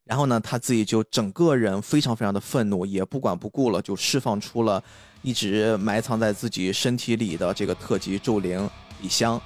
[0.06, 4.82] 然后呢，他自己就整个人非常非常的愤怒，也不管不顾了，就释放出了。
[5.22, 8.70] 一直埋藏在自己身体里的这个特级咒灵
[9.02, 9.42] 李香，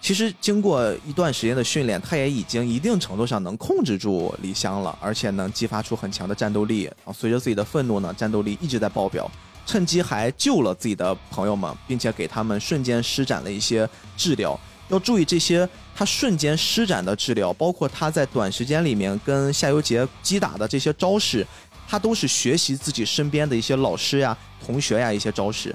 [0.00, 6.82] 其实经过一段时间的训练，他也已经一定程度上能控制住李香了，而且能激发出很强的战斗力。
[6.82, 9.30] 然后随着自己的愤怒呢，战斗力一直在爆表，
[9.70, 14.58] 趁机还救了自己的朋友们，并且给他们瞬间施展了一些治疗。
[14.88, 21.46] 要注意这些他瞬间施展的治疗，包括他在短时间里面跟夏油杰击打的这些招式。
[21.88, 25.72] 他都是学习自己身边的一些老师呀、同学呀一些招式，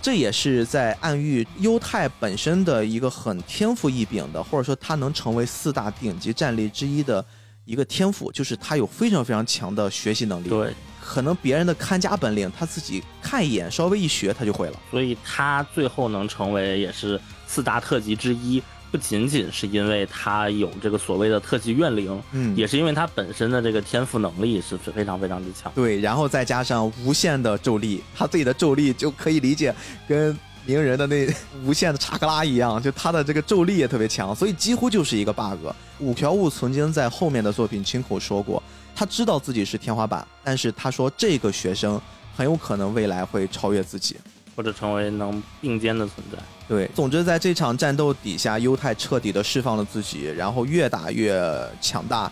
[0.00, 7.22] 这也是在暗喻优太本身的一个很天赋异禀的，或者说他能成为四大顶级战力之一的
[7.66, 10.48] 一个天赋，就是他有非常非常强的学习能力。
[10.48, 10.74] 对，
[11.04, 14.80] 可能别人的看家本领，他自己看一眼，稍微一学，他就会了。
[14.90, 18.62] 所以他最后能成为也是四大特级之一。
[18.90, 25.72] 不仅仅是因为他有这个所谓的特级怨灵，嗯，也是因为他本身的这个天赋能力是非常非常之强。
[25.74, 29.74] 对，然后再加上无限的咒力，他自己的咒力就可以理解
[30.06, 31.28] 跟鸣人的那
[31.64, 35.66] 无限的查克拉一样，就他的这个咒力也特别强，所以几乎就是一个 bug。
[35.98, 38.62] 五条悟曾经在后面的作品亲口说过，
[38.94, 42.00] 他知道自己是天花板，但是他说这个学生
[42.36, 44.16] 很有可能未来会超越自己。
[44.56, 46.38] 或者成为能并肩的存在。
[46.68, 51.36] 对，总之在这场战斗底下，犹太彻底的释放了自己，然后越打越
[51.80, 52.30] 强大，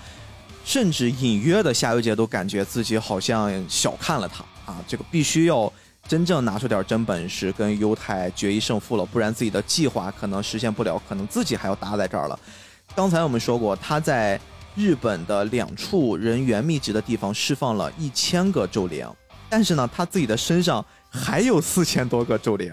[0.64, 4.78] 甚至隐约的夏油杰都感觉自己好像小看了他啊！
[4.86, 5.70] 这个必须要
[6.06, 12.38] 真正拿出点真本事跟犹太决一胜负了，不然自己的计划可能实现不了，可能自己还要搭在这儿了。
[12.94, 14.40] 刚才我们说过，他在
[14.74, 19.06] 日本的两处人员密集的地方释放了一千个咒灵。
[19.48, 22.72] 但是呢，他自己的身上还有四千多个咒灵，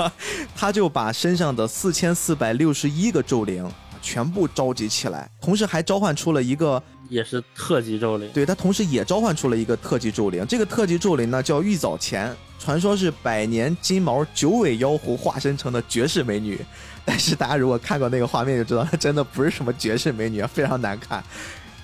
[0.54, 3.66] 他就把身上的四千四百六十一个咒灵
[4.02, 6.82] 全部召集起来，同时还召唤出了一个。
[7.08, 10.46] 也是特级咒灵，对他同时也召唤出了一个特级咒灵。
[10.46, 16.64] 这个特级咒灵呢叫玉藻前，传说是百年金毛九尾妖狐化身成的绝世美女。
[17.04, 21.22] 但是大家如果看过那个画面就知道，她真的不是什么绝世美女，非常难看。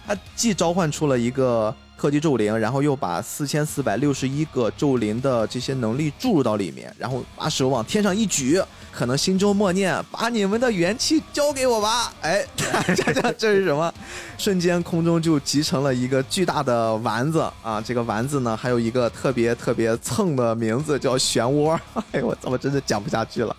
[0.06, 8.62] 她既召唤出了一个特级咒灵，然后又把四千四百六十一个咒灵的这些能力注入到里面，然后把手往天上一举。
[8.92, 13.92] 可能心中默念：“把你们的元气交给我吧！” 哎， 这这这是什么？
[14.38, 17.78] 瞬间空中就集成了一个巨大的丸子啊！
[17.78, 21.78] 这个丸子呢，还有一个特别特别蹭的名字叫漩涡。
[22.12, 23.54] 哎，我怎么真的讲不下去了？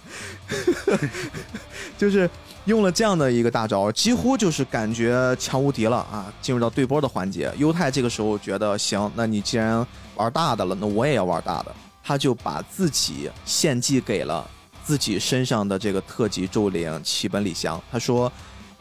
[1.99, 2.27] 就是
[2.67, 6.31] 用了这样的一个大招，几乎就是感觉强无敌了啊！
[6.41, 11.73] 进入到对波的环节，犹太这个时候觉得行，那你既然玩大的了，那我也要玩大的。
[12.03, 14.45] 他就把自己献祭给了。
[14.83, 18.31] 自己身上的这个特级咒灵齐本李香，他说：“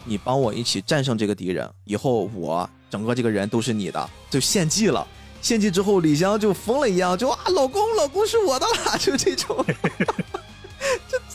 [0.04, 5.06] 你帮我一起战胜这个敌人，以后我整个这个人都是你的。”就献祭了。
[5.42, 9.74] 献祭之后，李湘就疯了一样，就啊，老公，老公是我的啦，就这种，就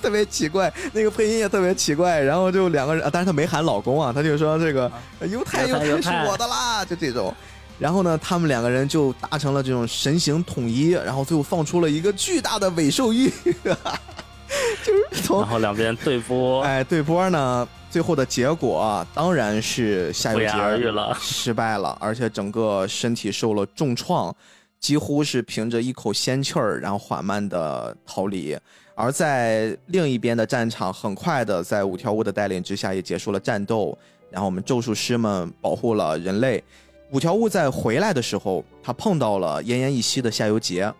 [0.02, 0.74] 特别奇怪。
[0.94, 2.20] 那个配音也特别奇怪。
[2.20, 4.92] 然后就两个人，但是他没喊老公啊，他就说这个
[5.30, 7.34] 犹太犹太是我的啦，就这种。
[7.80, 13.32] 然后呢，他们两个人就达成了这种神形统一，然后最后放出了一个巨大的尾兽玉。
[14.84, 24.36] 就是从，然后两边对波，哎，对波呢，最后的结果当然是夏油杰失败了，而且整个身体受了重创，
[24.78, 28.58] 几乎是凭着一口仙气儿，然后缓慢的逃离。
[29.02, 33.98] 而在另一边的战场，很快的在五条悟的带领之下也结束了战斗，
[34.30, 36.64] 然后我们咒术师们保护了人类。
[37.12, 40.94] 五条悟在回来的时候，他碰到了奄奄一息的夏油杰。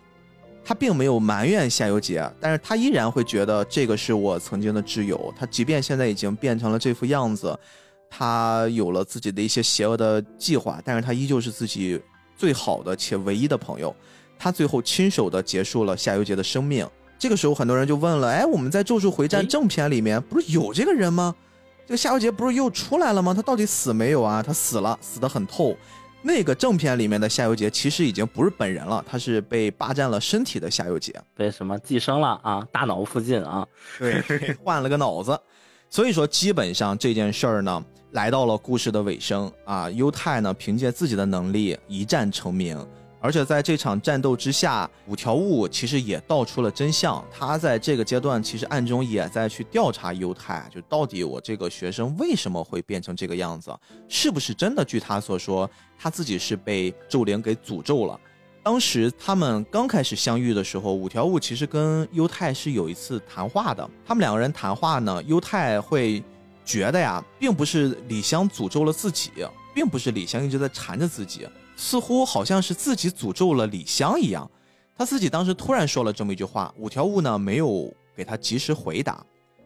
[0.66, 5.32] 他并没有埋怨夏油杰，但是他依然会觉得这个是我曾经的挚友。
[5.38, 7.56] 他即便现在已经变成了这副样子，
[8.10, 12.02] 他有了自己的一些邪恶的计划，但是他依旧是自己
[12.36, 13.96] 最好的且唯一的朋友。
[14.40, 16.88] 他最后亲手的结束了夏油杰的生命。
[17.22, 21.36] 这个时候，很多人就问了：哎，我们在《咒术回战》正片里面不是有这个人吗？
[21.86, 23.32] 这个夏油杰不是又出来了吗？
[23.32, 24.42] 他到底死没有啊？
[24.42, 25.78] 他死了，死得很透。
[26.24, 32.68] 那个正片里面的夏油杰其实已经不是本人了，他是被霸占了身体的夏油杰，被什么寄生了啊？
[32.72, 33.68] 大脑附近啊，
[34.00, 35.40] 对，换了个脑子。
[35.92, 39.88] 所以说，基本上这件事儿呢，来到了故事的尾声啊。
[39.92, 42.84] 犹太呢，凭借自己的能力一战成名。
[43.24, 47.24] 而且在这场战斗之下，五条悟其实也道出了真相。
[47.32, 53.72] 他在这个阶段其实暗中也在去调查犹太，就到底我这个学生为什么会变成这个样子，
[54.10, 54.84] 是不是真的？
[54.84, 55.70] 据他所说，
[56.00, 58.20] 他自己是被咒灵给诅咒了。
[58.64, 63.88] 当时他们刚开始相遇的时候，五条悟其实跟犹太是有一次谈话的。
[64.04, 66.24] 他们两个人谈话呢，犹太会
[66.66, 69.30] 觉得呀，并不是李湘诅咒了自己，
[69.76, 71.48] 并不是李湘一直在缠着自己。
[71.82, 74.50] 似乎好像是自己诅咒了李湘一样，
[74.96, 79.26] 他自己当时突然说了这么一句话，五条悟呢没有给他及时回答，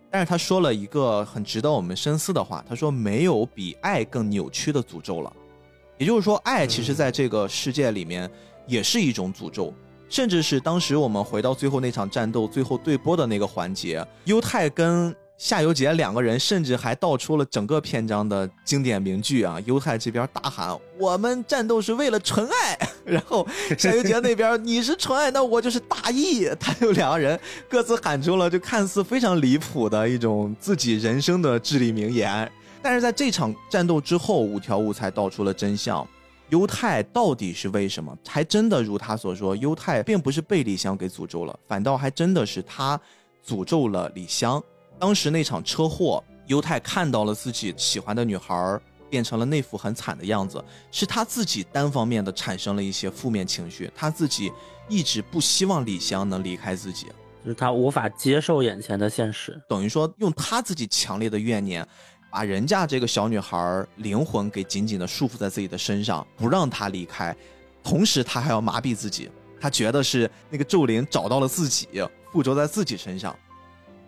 [0.10, 5.34] 但是他说了一个很值得我们深思的话，他说没有比爱更扭曲的诅咒了，
[5.98, 8.32] 也就是说，爱其实在这个世界里面
[8.66, 9.74] 也是一种诅咒，
[10.08, 15.14] 甚至是当时我们回到最后那场战斗最后对波的那个环节，犹太跟。
[15.38, 19.60] 夏油杰两个人甚至还道出了整个篇章的经典名句啊！
[19.66, 22.80] 犹太这边大喊：“我们战斗是为了纯爱。
[23.04, 23.46] ”然后
[23.78, 27.38] 夏油杰那边：“你是纯爱，那我就是大义。”他就两个人
[27.70, 32.50] 各自喊出了就看似非常离谱的一种自己人生的至理名言。
[32.82, 36.08] 但是在这场战斗之后，五条悟才道出了真相：
[36.48, 38.18] 犹太到底是为什么？
[38.26, 42.98] 还真的如他所说，犹太并不是被李湘给诅咒了，反倒还真的是他
[43.46, 44.64] 诅咒了李湘。
[45.00, 48.80] 当时那场车祸，犹太看到了自己喜欢的女孩
[49.10, 54.52] 变成了那副很惨的样子，是他自己单方面的产生了一些负面情绪，他自己
[54.88, 57.08] 一直不希望李湘能离开自己，
[57.44, 61.88] 就是他无法接受眼前的现实，等于说用他自己强烈的怨念，
[62.32, 67.36] 把人家这个小女孩灵魂给紧紧的束缚在自己的身上，不让她离开，
[67.84, 69.30] 同时他还要麻痹自己，
[69.60, 71.88] 他觉得是那个咒灵找到了自己，
[72.32, 73.38] 附着在自己身上。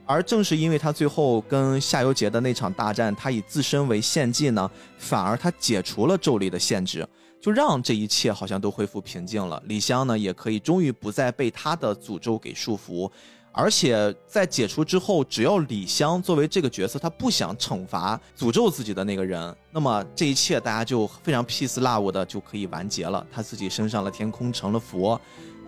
[0.08, 7.06] 而正是因为他最后跟夏油杰的那场大战，他以自身为献祭呢，反而他解除了咒力的限制，
[7.42, 9.62] 就让这一切好像都恢复平静了。
[9.66, 13.12] 李湘呢，也可以终于不再被他的诅咒给束缚，
[13.52, 23.26] 而且在解除之后，只要李湘作为这个角色，他不想惩罚诅咒自己的那个人，那么这一切大家就非常 peace love 的就可以完结了。
[23.30, 25.20] 他自己升上了天空，成了佛。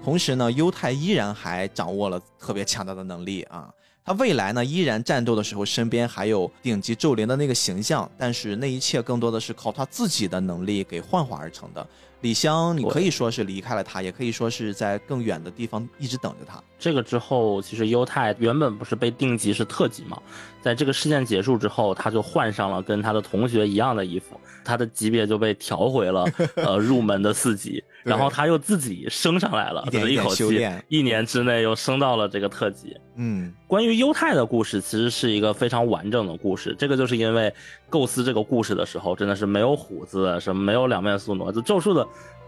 [0.02, 3.70] 同时呢，犹太依然还掌握了特别强大的能力啊。
[4.10, 11.88] 他未来呢，依然战斗的时候身边还有顶级咒灵的那个形象，但是那一切更多的是靠他自己的能力给幻化而成的。
[12.22, 16.60] 李湘，你可以说是离开了他，也可以说是在更远的地方一直等着他。
[16.80, 20.20] 这个之后，其实优太原本不是被定级是特级吗？
[20.60, 32.96] 在这个事件结束之后，他就换上了跟他的同学一样的衣服，他的级别就被调回了呃入门的四级，然后他又自己升上来了，一口气一年之内又升到了这个特级。
[33.16, 37.54] 嗯，关于犹太的故事其实是一个非常完整的故事，这个就是因为
[37.90, 42.08] 构思这个故事的时候真的是没有虎子，什么没有两面宿傩，就咒术的。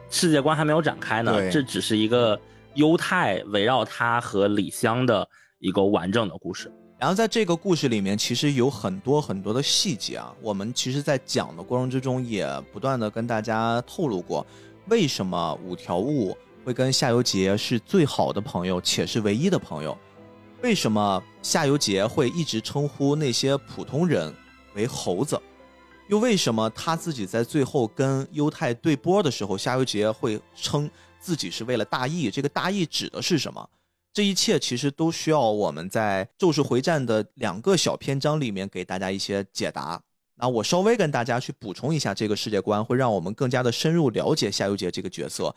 [0.09, 2.37] 世界观还没有展开呢，这只是一个
[2.73, 5.25] 犹太围绕他和李湘的
[5.59, 6.69] 一个完整的故事。
[6.99, 10.31] 然后在这个故事里面，其实有很多很多的细节啊。
[10.41, 14.45] 我们其实，在讲的过程之中，也不断的跟大家透露过，
[14.87, 19.97] 为什么五条悟会跟夏油杰是最好的朋友，且是唯一的朋友？
[20.61, 24.33] 为什么夏油杰会一直称呼那些普通人
[24.75, 25.39] 为猴子？
[26.07, 32.29] 又为什么他自己在最后跟犹太对波的时候，夏油杰会称自己是为了大义？
[32.29, 33.69] 这个大义指的是什么？
[34.13, 40.01] 这一切其实都需要我们在《咒术回战》的两个小篇章里面给大家一些解答。
[40.41, 45.55] 那我稍微跟大家去补充一下这个世界观，会让我们更加的深入了解夏油杰这个角色。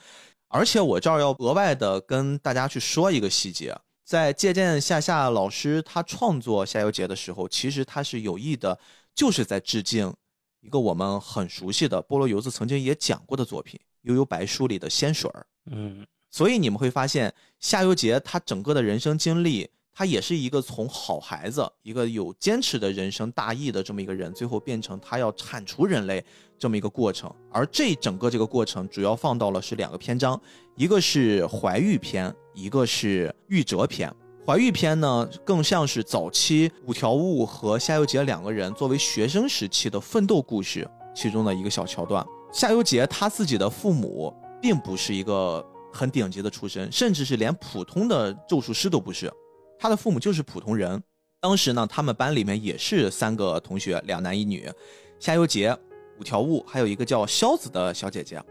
[0.49, 3.75] 而且我这儿要额外的跟大家去说一个细节，
[4.05, 8.79] 在借鉴夏夏老师他创作夏油杰的时候，其实他是有意的，
[9.15, 10.13] 就是在致敬。
[10.61, 26.23] 一个我们很熟悉的菠萝油子曾经也讲过的作品《悠悠白书》里的仙水儿，嗯，所以你们会发现夏油杰他整个的人生经历，他也是一个从好孩子，一个有坚持的人生大义的这么一个人，最后变成他要铲除人类
[26.59, 27.33] 这么一个过程。
[27.53, 30.41] 而这整个这个过程主要放到了是两个篇章，
[30.75, 34.13] 一个是怀玉篇，一个是玉折篇。
[34.45, 42.27] 怀玉篇呢，更像是早期五条悟和夏油杰两个人作为学生时期的奋斗故事其中的一个小桥段。
[42.53, 49.33] 夏油杰他自己的父母并不是一个很顶级的出身，甚至是连普通的咒术师都不是，
[49.79, 51.03] 他的父母就是普通人。
[51.41, 54.71] 当时呢，他们班里面也是三个同学，两男一女，
[55.19, 55.77] 夏油杰、
[56.19, 58.43] 五条悟，还有一个叫肖子的小姐姐。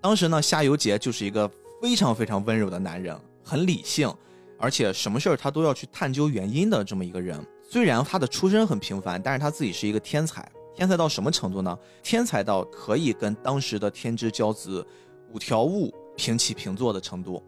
[0.00, 1.50] 当时呢，夏油杰就是一个
[1.82, 4.12] 非常非常温柔的男人，很理性。
[4.58, 10.50] 而且什么事儿他都要去探究原因的这么一个人，虽然他的出身很平凡，但是他自己是一个天才。
[10.74, 11.78] 天才到什么程度呢？
[12.02, 14.86] 天才到可以跟当时的天之骄子
[15.32, 17.42] 五条悟平起平坐的程度。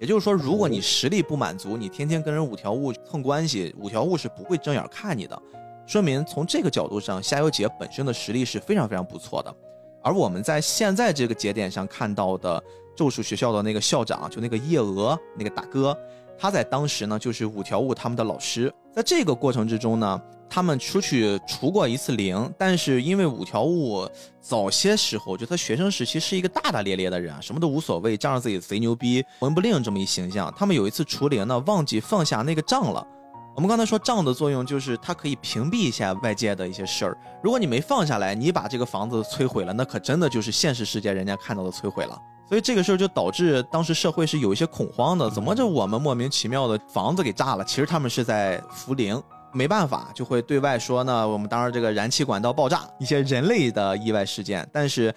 [0.00, 5.40] 也就是说，如果你实力不满足，你天天跟人五条悟蹭关系，五条悟是不会正眼看你的。
[5.86, 9.54] 说明从这个角度上，夏油杰本身的实力是非常非常不错的。
[10.02, 12.62] 而我们在现在这个节点上看到的
[12.96, 15.94] 咒术学校的那个校长，就那个叶娥那个大哥。
[16.38, 18.72] 他在当时呢，就是五条悟他们的老师。
[18.90, 24.06] 在这个过程之中呢，他们出去除过一次灵，但是因为五条悟
[24.40, 30.52] 早些时候就他学生时期是一个大大咧咧的人，什么都无所谓，仗着自己贼牛逼、魂不吝这么一形象。
[30.58, 33.06] 他们有一次除灵呢，忘记放下那个杖了。
[33.54, 37.18] 我们刚才说杖的作用就是它可以屏蔽一下外界的一些事儿。
[37.42, 42.18] 如果你没放下来，你把这个房子摧毁了，那可真的就是现实世界人家看到的摧毁了。
[42.48, 47.64] 所以这个事儿就导致当时社会是有一些恐慌的，怎么着我们莫名其妙的房子给炸了？
[47.64, 49.20] 其实他们是在扶灵，
[49.52, 54.68] 没办法就会对外说呢，我们当时这个燃气管道爆炸，一些人类的意外事件。
[54.72, 55.14] 但是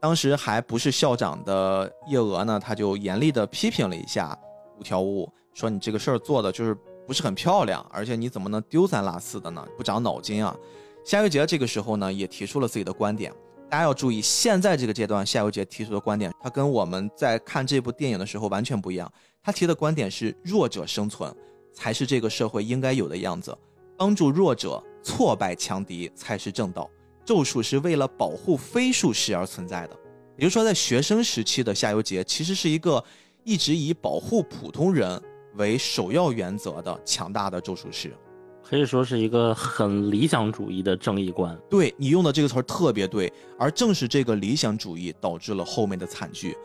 [0.00, 4.36] 当时还不是校长的叶娥呢，他就严厉的批评了一下
[4.78, 6.76] 五条悟，说你这个事儿做的就是
[7.06, 9.64] 不是很漂亮，而且你怎么能丢三落四的呢？
[9.76, 10.56] 不长脑筋啊！
[11.04, 13.32] 夏油杰这个时候呢，也提出了自己的观点。
[13.68, 19.10] 大家要注意，现在这个阶段，夏油杰提出的观点，他跟我们在看这部电影的时候完全不一样。
[19.42, 21.32] 他提的观点是弱者生存
[21.72, 23.56] 才是这个社会应该有的样子，
[23.96, 26.90] 帮助弱者挫败强敌才是正道。
[27.24, 29.96] 咒术是为了保护非术士而存在的。
[30.36, 33.02] 也就是说，在学生时期的夏油杰其实是一个
[33.42, 35.20] 一直以保护普通人
[35.54, 38.14] 为首要原则的强大的咒术师。
[38.62, 41.56] 可以说是一个很理想主义的正义观。
[41.70, 46.56] 对你用的这个词儿特别对，而正是这个理想主义导致了后面的惨剧。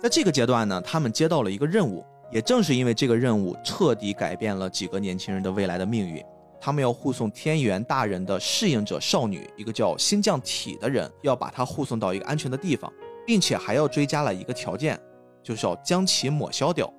[0.00, 6.22] 在这个阶段呢，他们接到了一个任务，也正是因为这个任务彻底改变了几个年轻人的未来的命运。
[6.64, 12.90] 他们要护送天元大人的适应者少女，一个叫新将体的人，要把她护送到一个安全的地方，
[13.26, 14.98] 并且还要追加了一个条件，
[15.42, 16.90] 就是要将其抹消掉。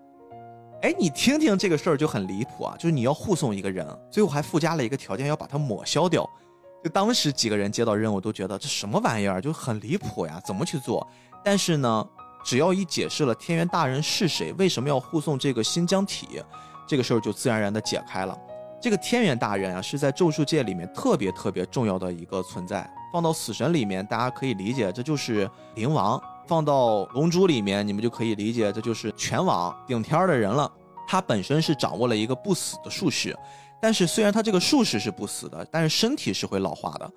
[0.83, 2.75] 哎，你听听这个事儿就很离谱啊！
[2.77, 6.29] 就是你要护送一个人，最后还附加了一个条件，要把它抹消掉。
[6.83, 11.07] 就当时几个人接到任务都觉得这什么玩意儿，就很离谱呀，怎么去做？
[11.43, 12.07] 但是呢，
[12.43, 16.39] 只要一解释了天元大人是谁，为什么要护送这个新疆体，
[16.87, 18.37] 这个事儿就自然而然的解开了。
[18.85, 22.87] 这个天元大人啊，是在咒术界里面特别特别重要的一个存在。
[23.11, 30.71] 放到死神里面，大家可以理解这就是灵王；放到龙珠里面，你们就可以理解这就是全王顶天的人了。
[31.07, 33.35] 他本身是掌握了一个不死的术式，
[33.81, 37.11] 但是虽然他这个术式是不死的，但是身体是会老化的。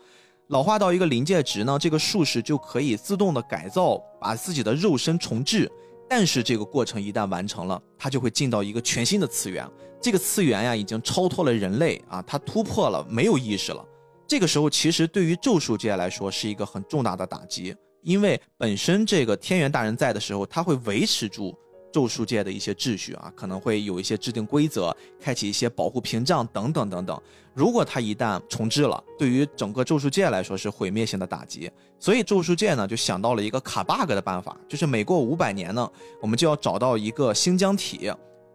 [0.46, 5.70] 老化到一个临界值呢，这个术士就可以自动的改造，把自己的肉身重置。
[6.08, 9.68] 但是这个过程一旦完成了，它就会进到一个全新的次元。
[10.00, 13.84] 这个次元呀，已经超脱了人类啊，它突破了，没有意识了。
[14.26, 21.56] 这个时候，其实对于咒术界来说是一个很重大的打击，因为本身这个天元大人在的时候，他会维持住。
[21.98, 27.20] 咒术界的一些秩序啊，可能会有一些制定规则，开启一些保护屏障等等等等。
[27.54, 31.68] 如果它一旦重置了，对于整个咒术界来说是毁灭性的打击。
[31.98, 35.90] 所以咒术界呢就想到了一个卡 bug 的办法，就是每过五百年呢，
[36.22, 38.12] 我们就要找到一个新疆体，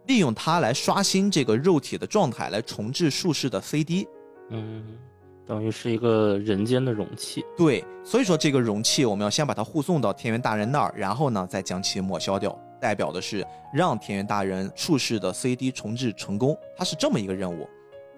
[0.07, 4.07] 利用它来刷新这个肉体的状态，来重置术士的 CD。
[4.51, 4.97] 嗯，
[5.45, 7.43] 等于是一个人间的容器。
[7.57, 12.57] 对，所以说这个容器我们要先把它护送到天元大人那儿，然后呢再将其抹消掉。
[12.83, 17.65] 代表的是让天元大人术士的 CD 重置成功，它是这么一个任务。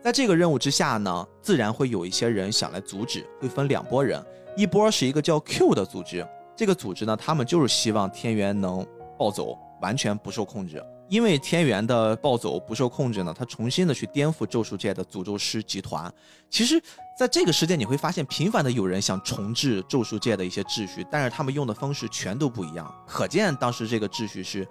[0.02, 4.20] 在这个任务之下呢，自然会有一些人想来阻止，会分两拨人，
[4.58, 8.84] 一波是一个叫 Q 的组织，这个组织呢，他们就是希望天元能
[9.20, 10.84] 暴走，完全不受控制。
[11.08, 16.12] 因为天元的暴走不受控制呢，他重新的去颠覆咒术界的诅咒师集团。
[16.50, 16.82] 其实，
[17.18, 22.94] 在这个时间你会发现，频繁的有人想重置咒术界的一些秩序，但是他们用的方式全都不一样。
[23.08, 24.68] 可见当时这个秩序是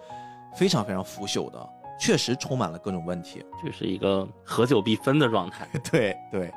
[0.54, 1.68] 非常非常腐朽的，
[1.98, 5.66] 确实充满了各种问题，这是一个合久必分的状态。
[5.90, 6.52] 对对。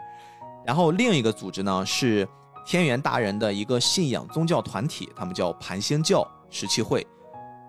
[0.65, 2.27] 然后另一个组织呢，是
[2.65, 7.05] 天元大人的一个信仰宗教团体，他们叫盘星教十七会。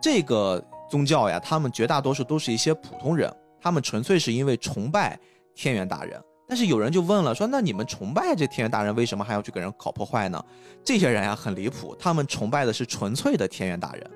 [0.02, 0.62] 这个。
[0.90, 5.20] 宗教呀，他们绝大多数都是一些普通人，他们纯粹是因为崇拜
[5.54, 6.18] 天元大人。
[6.48, 10.42] 但是有人就问了，说那你们崇拜这天元大人，为什么还要去给人搞破坏呢？
[10.82, 14.10] 这些人呀很离谱，他们崇拜的是纯粹的天元大人，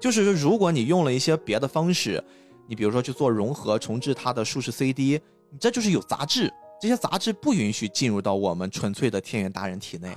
[0.00, 2.24] 就是说如果你用了一些别的方式，
[2.66, 5.20] 你比如说去做融合重置他的术士 CD，
[5.50, 10.14] 你这就是有杂质，这些杂质不允许进入到我们纯粹的天元大人体内，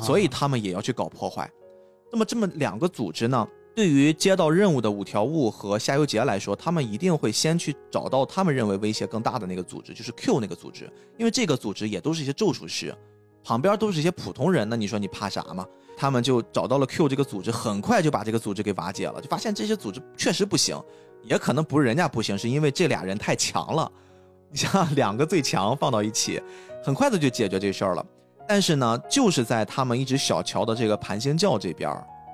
[0.00, 1.50] 所以他们也要去搞破坏。
[2.10, 3.46] 那么这么两个组织呢？
[3.74, 12.94] 对于接到任务的五条悟和夏油杰来说，他们一定会先去找到他们认为威胁更大的那个组织，就是 Q 那个组织，因为这个组织也都是一些咒术师，
[13.44, 15.66] 旁边都是一些普通人，那你说你怕啥嘛？
[15.96, 20.78] 他们就找到了 Q 这个组织，很快就把这个组织给瓦解了，就发现这些组织确实不行，
[21.22, 23.90] 也可能不是人家不行，是因为这俩人太强了。
[24.50, 26.42] 你像 两个最强放到一起，
[26.82, 28.04] 很快的就解决这事儿了。
[28.48, 31.88] 但是呢，就是在他们一直小瞧的这个盘星教这边。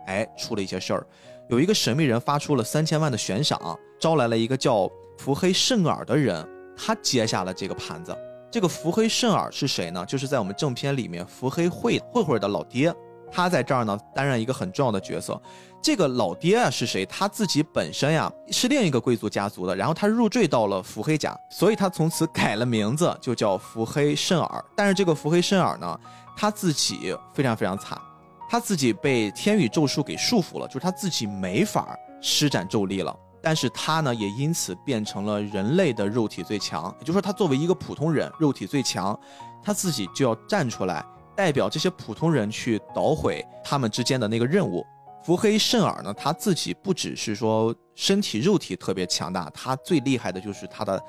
[0.07, 1.07] 哎，出了一些事儿，
[1.48, 6.46] 有一个神秘人发出了三千万的悬赏，招来了一个叫福黑甚尔的人，
[6.76, 8.16] 他接下了这个盘子。
[8.50, 10.04] 这个福黑甚尔是谁呢？
[10.07, 12.94] 就是在我们正片里面福黑会会会的老爹，
[13.30, 15.40] 他在这儿呢担任一个很重要的角色。
[15.82, 17.04] 这个老爹啊是谁？
[17.07, 24.64] 他自己本身呀是另一个贵族家族的，然后他入赘到了福黑家，所以他从此改了名字，就叫福黑甚尔。
[24.74, 26.00] 但是这个福黑甚尔呢，
[26.36, 28.00] 他自己非常非常惨。
[28.49, 33.16] 他自己被天宇咒术给束缚了，就是他自己没法施展咒力了。
[33.42, 36.92] 但是他呢，也因此变成了人类的肉体最强。
[36.99, 39.18] 也就是说，他作为一个普通人，肉体最强，
[39.62, 41.05] 他自己就要站出来，
[41.36, 44.84] 代表这些普通人去捣毁他们之间的那个任务。
[45.22, 51.01] 伏黑甚尔呢，他自己不只是说身体肉体特别强大，他最厉害的就是他的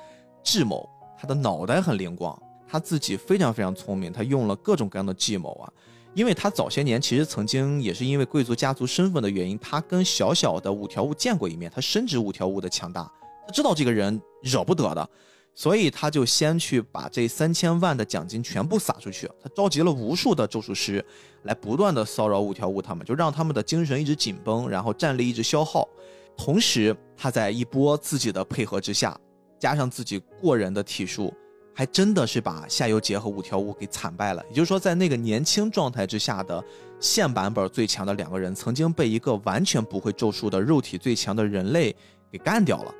[0.44, 2.36] 智谋，他的脑袋很灵光，
[2.68, 5.72] 他自己非常非常聪明，他用了各种各样的计谋啊。
[6.18, 13.08] 因为他早些年其实曾经也是因为贵族家族身份的原因，他跟小小的五条悟见过一面，他深知五条悟的强大，
[13.46, 15.10] 他知道这个人惹不得的，
[15.54, 21.04] 所以他就先去把这三千万的奖金全部撒出去，他召集了无数的咒术师
[21.44, 25.88] 来不断的骚扰五条悟他们，就让他们的精神一直紧绷，然后战力一直消耗，
[26.36, 29.16] 同时他在一波自己的配合之下，
[29.56, 31.32] 加上自己过人的体术。
[31.78, 34.44] 还真的是把夏油杰和五条悟给惨败了。
[34.48, 36.60] 也就是说，在那个年轻状态之下的
[36.98, 41.94] 现版本最强的两个人，曾经被一个完全不会咒术的肉体最强的人类
[42.32, 42.92] 给干掉了。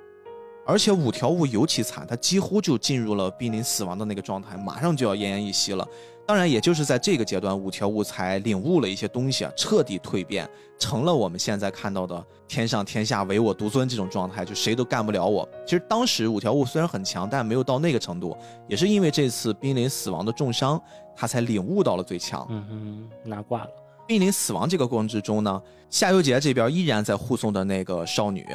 [0.68, 5.88] 而且五条悟尤其惨，他几乎就进入了濒临死亡的那个状态，马上就要奄奄一息了。
[6.26, 10.46] 当然，也就是在这个阶段，五条悟才领悟了一些东西啊，彻底蜕变，
[10.78, 15.48] 成了我们现在看到的天上天下唯我独尊这种状态，就谁都干不了我。
[15.64, 18.36] 其实当时五条悟虽然很强，但没有到那个程度，
[18.66, 20.78] 也是因为这次濒临死亡的重伤，
[21.16, 22.46] 他才领悟到了最强。
[22.50, 23.70] 嗯哼，拿挂了。
[24.06, 28.46] 濒临死亡这个过程之中呢，夏油杰这边依然在护送的那个少女，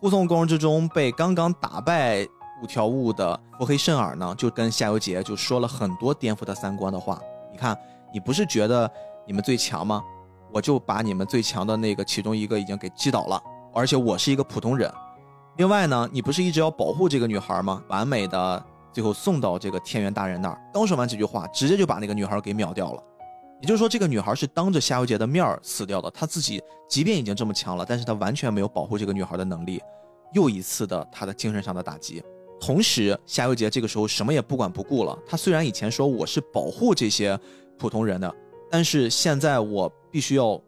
[0.00, 2.24] 护送过程之中被刚刚打败
[2.62, 7.20] 五条悟的腹黑圣尔呢，就跟夏油杰就说了很多颠覆他三观的话。
[7.50, 7.76] 你看，
[8.14, 8.88] 你不是觉得
[9.26, 10.02] 你们最强吗？
[10.52, 13.42] 我就把你们最强的那个其中一个已经给击倒了，
[13.74, 14.88] 而且我是一个普通人。
[15.56, 17.82] 另外呢，你不是一直要保护这个女孩吗？
[17.88, 20.60] 完美的最后送到这个天元大人那儿。
[20.72, 23.02] 刚说完这句话，直接就把那个女孩给秒掉了。
[23.60, 26.10] 也就是说，这个女孩是当着夏油杰的面儿死掉的。
[26.10, 29.80] 她自己即便已经这么强了，但是她完全没有保护这个女孩的能力。
[30.32, 32.22] 又一次的她的精神上的打击。
[32.60, 35.16] 同时，夏油杰这个时候什么也不管不顾了。
[35.26, 37.38] 他虽然以前说我是保护这些
[37.78, 38.34] 普通人的，
[38.70, 40.60] 但是现在我必须要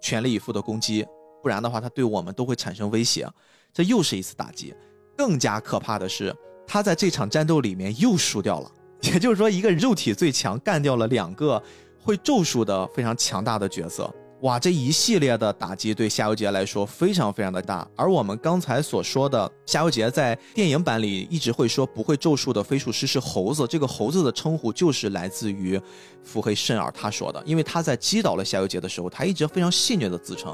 [0.00, 1.04] 全力以赴的攻击，
[1.42, 3.28] 不然的话他对我们都会产生威胁。
[3.72, 4.72] 这又是一次打击，
[5.16, 6.34] 更加可怕的是，
[6.66, 8.70] 他在这场战斗里面又输掉了。
[9.02, 11.60] 也就是说，一个肉体最强干掉了两个
[12.02, 14.12] 会咒术的非常强大的角色。
[14.40, 17.86] 哇，这一系列的打击对夏油杰来说非常非常的大。
[17.96, 25.80] 而我们刚才所说的夏油杰在电影版里一直会说不会咒术的飞术师是猴子，这个猴子的称呼就是来自于
[26.24, 30.52] 腹黑慎尔他说的，因为他在击倒了夏油杰的时候，他一直非常戏谑的自称。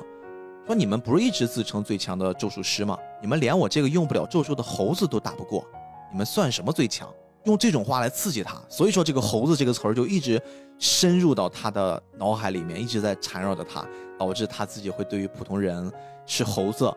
[0.66, 2.95] 说你们不是一直自称最强的咒术师吗？
[3.23, 5.65] 你们连我这个用不了咒术的猴子都打不过，
[6.12, 7.09] 你们算什么最强？
[7.44, 10.40] 用这种话来刺激他，所以说这个猴子这个词儿就一直
[10.78, 13.85] 深入到他的脑海里面，一直在缠绕着他，
[14.19, 15.90] 导致他自己会对于普通人
[16.27, 16.93] 是猴子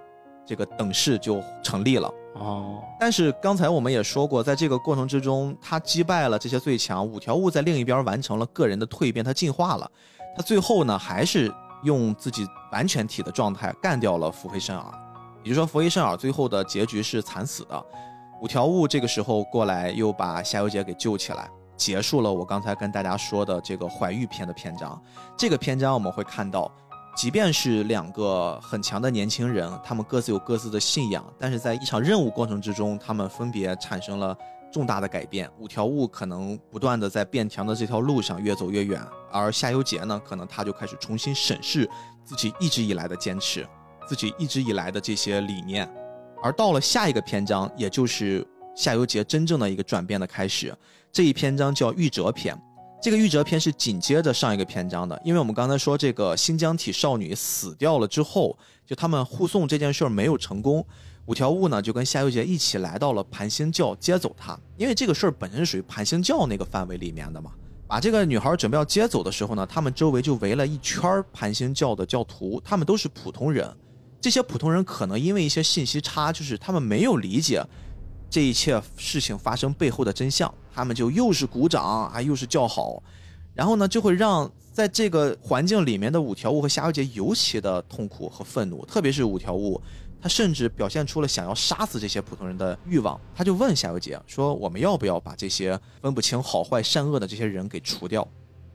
[0.45, 2.13] 这个等式就成立了。
[2.35, 9.89] 哦，但是刚才我们也说过，在这个过程之中，他击败了这些最强五条悟，在另一边完成了个人的蜕变，他进化了，
[10.35, 11.53] 他最后呢还是。
[11.83, 14.85] 用自己完全体的状态干掉了伏黑圣尔，
[15.41, 17.85] 也就是说，伏黑圣尔最后的结局是惨死的。
[18.41, 21.47] 五条悟这个时候过来，又把夏油杰给救起来，
[21.77, 24.99] 结束了我刚才跟大家说的这个怀玉篇的篇章。
[25.37, 26.71] 这个篇章我们会看到，
[27.15, 34.35] 即便是两个很强的年轻人，他们各自有各自的信仰，但是在一场任务过程之中，他们分别产生了。
[34.73, 41.87] 重大的改变，五条悟可能不断的在变强的这条路上越走越远，而夏油杰呢，可能他就开始重新审视
[42.23, 43.67] 自己一直以来的坚持，
[44.07, 45.85] 自己一直以来的这些理念，
[46.41, 48.45] 而到了下一个篇章，也就是
[48.75, 50.75] 夏油杰真正的一个转变的开始，
[51.11, 52.59] 这一篇章叫玉折篇，
[53.01, 60.85] 这个玉折篇是紧接着上一个篇章的，因为我们刚才说这个新疆体少女死掉了之后，就他们护送这件事儿没有成功。
[61.27, 67.51] 五条悟呢，就跟夏油杰一起来到了盘星教接走他，因为这个事儿本身属于盘星教那个范围里面的嘛。
[67.87, 73.69] 把这个女孩准备要接走的时候呢，他们周围就围了一圈盘星教的教徒，他们都是普通人。
[74.21, 77.65] 这些普通人可能因为一些信息差，就是他们没有理解
[78.29, 83.01] 这一切事情发生背后的真相，他们就又是鼓掌啊，又是叫好，
[83.53, 89.81] 然后呢，就会让在这个环境里面的五条悟和夏油杰尤其的痛苦和愤怒，特别是五条悟。
[90.23, 93.19] 他甚至表现出了想要杀死这些普通人的欲望。
[93.33, 98.27] 他就问夏油杰说：“我们要不要把这些分不清好坏善恶的这些人给除掉？”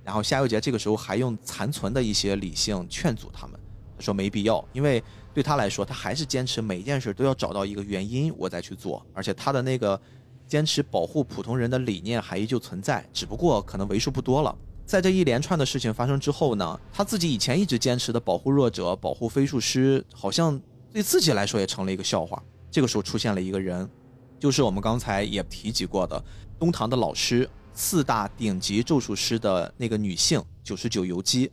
[0.02, 3.60] 然后夏油杰这个时候还用残存的一些理性劝阻他们。
[3.96, 5.00] 他说：“没必要，因为
[5.36, 9.04] 对他来说，他还是坚持每一件事都要找到一个原因，我再去做。
[9.12, 10.00] 而且他的那个
[10.48, 14.56] 坚持保护普通人的理念还依旧存在，只不过可能为数不多了。
[14.86, 20.58] 在这一连串的事情发生之后呢，他自己以前一直坚持的保护弱者、保护飞术师，好像……
[20.90, 22.42] 对自己来说也成了一个笑话。
[22.70, 23.86] 这个时候出现了一个人，
[24.40, 26.24] 就是我们刚才也提及过的
[26.58, 31.52] 东堂的老师，四大顶级咒术师的那个女性九十九游姬。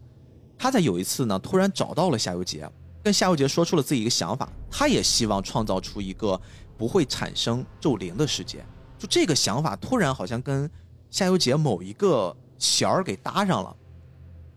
[0.57, 2.65] 她在有一次呢，突然找到了夏油杰，
[3.03, 4.49] 跟夏油杰说出了自己一个想法。
[4.71, 6.39] 他也希望创造出一个
[6.77, 8.65] 不会产生咒灵的世界。
[8.97, 10.69] 就这个想法，突然好像跟
[11.11, 13.75] 夏油杰某一个弦儿给搭上了。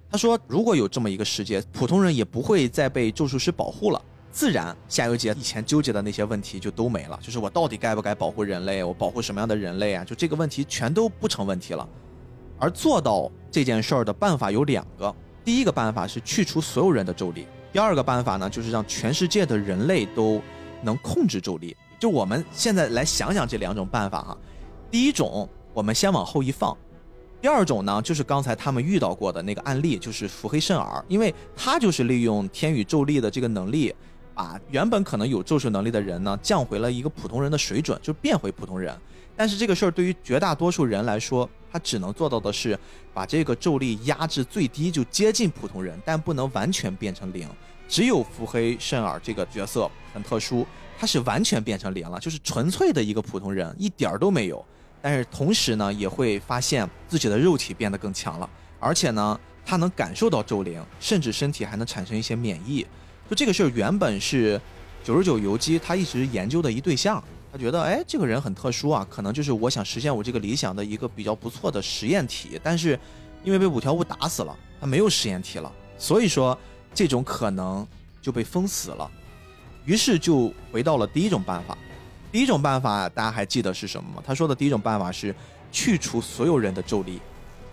[0.09, 4.01] 他说，如果有这么一个世界，普通人也不会再被咒术师保护了。
[4.31, 7.19] 自然，夏油杰以前纠结的那些问题就都没了。
[7.21, 8.85] 就是我到底该不该保护人类？
[8.85, 10.05] 我保护什么样的人类啊？
[10.05, 11.87] 就这个问题全都不成问题了。
[12.59, 15.15] 而做到这件事儿的办法有两个：
[15.45, 17.45] 第一个办法是去除所有人的咒力；
[17.77, 20.41] 第二个办法呢，就是让全世界的人类都
[20.81, 21.77] 能控制咒力。
[21.99, 24.39] 就我们现在来想想这两种办法哈。
[24.91, 26.75] 第一种，我们先往后一放；
[27.39, 33.95] 第二种呢，就是刚才他们遇到过的那个案例，就是伏黑慎尔，因为他就是利用天宇咒力的这个能力。
[34.35, 38.95] 把原本可能有咒术能力的人呢降回了一个普通人的水准，就变回普通人。
[39.35, 42.79] 但是这个事儿对于绝大多数人来说，他只能做到的是
[43.13, 47.47] 把这个咒力压制最低，就接近普通人，但不能完全变成零。
[47.89, 50.67] 只有腹黑圣尔这个角色很特殊，
[50.99, 54.65] 他是完全变成零了，就是纯粹的一个普通人，一点儿都没有。
[55.01, 58.49] 但是同时呢，也会发现自己的肉体变得更强了，
[58.79, 59.39] 而且呢。
[59.69, 62.87] 他能感受到咒灵，甚至身体还能产生一些免疫。
[63.29, 64.61] 就这个事儿原本是
[65.03, 72.61] 九十九游击他一直研究的一对象，他觉得哎这个人很特殊啊，可能就是我想实现我这个理想的一个比较不错的实验体。
[72.63, 72.97] 但是
[73.43, 76.57] 因为被五条悟打死了，他没有实验体了，所以说
[76.97, 77.87] 这种可能
[78.23, 79.09] 就被封死了。
[79.85, 81.77] 于是就回到了第一种办法。
[82.33, 84.23] 第一种办法大家还记得是什么吗？
[84.27, 85.35] 他说的第一种办法是
[85.71, 87.21] 去除所有人的咒力，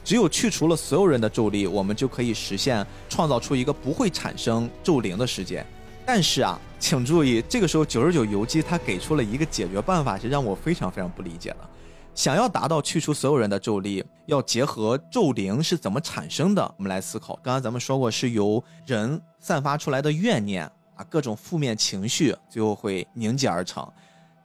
[0.03, 5.65] 只有去除了所有人的咒力，我们就可以实现创造出一个不会产生咒灵的世界。
[6.05, 11.69] 但是啊，请注意，这个时候九十九游击他给出了一个解决办法，是让我非常非常不理解的。
[12.15, 16.63] 想要达到去除所有人的咒力，要结合咒灵是怎么产生的？
[16.77, 17.33] 我们来思考。
[17.41, 20.63] 刚刚咱们说过，是由人散发出来的怨念
[20.95, 23.87] 啊，各种负面情绪，最后会凝结而成。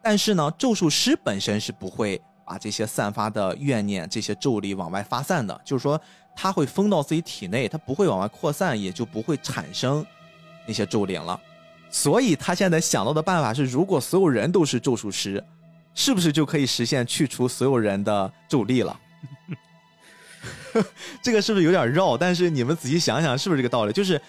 [0.02, 6.00] 但是呢，咒术师本身是不会把这些散发的怨念、这些咒力往外发散的，就是说，
[6.34, 10.04] 他会封到自己体内，他不会往外扩散，也就不会产生
[10.66, 11.38] 那些咒灵了。
[11.90, 15.44] 所以他现在想到的办法是，如果所有人都是咒术师。
[15.98, 19.00] 是不是就可以实现去除所有人的咒力了？
[21.20, 22.16] 这个是不是有点绕？
[22.16, 23.92] 但是你们仔细想想，是不是这个道理？
[23.92, 24.20] 就是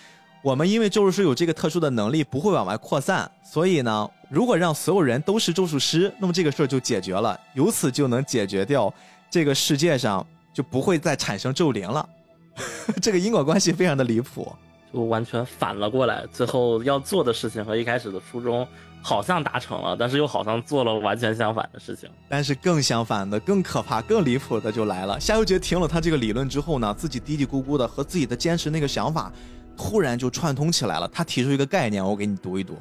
[0.42, 8.92] 我们因为咒术师有这个特殊的能力，不会往外扩散，所以呢，如果让所有人都是咒术师，那么这个事儿就解决了，由此就能解决掉
[9.30, 12.10] 这个世界上就不会再产生咒灵了。
[13.00, 14.52] 这个因果关系非常的离谱，
[14.92, 18.68] 就完全反了过来，最后要做的事情和一开始的初衷。
[19.02, 22.10] 好像达成了，但是又好像做了完全相反的事情。
[22.28, 25.20] 但是更相反的、更可怕、更离谱的就来了。
[25.20, 29.32] 夏油杰听了他这个理论之后呢，自己嘀嘀咕咕的和自己的坚持那个想法，
[29.78, 31.08] 突然就串通起来了。
[31.08, 32.78] 他提出一个概念，我给你读一读。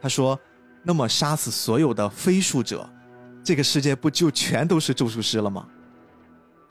[0.00, 0.38] 他说
[0.82, 2.88] ：“那么杀死所有的非术者，
[3.44, 5.66] 这个世界不就全都是咒术师了吗？”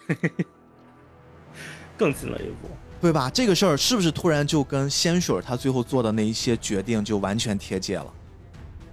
[1.97, 2.69] 更近了一步，
[3.01, 3.29] 对吧？
[3.29, 8.05] 这个事儿是不是突然就跟仙水他最后做的那一些决定就完全贴界了？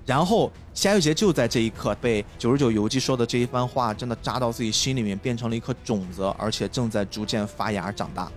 [0.06, 8.30] 然后夏油杰就在这一刻被九十九游记说的这一番话真的扎到自己心里面，变成了一颗种子，而且正在逐渐发芽长大。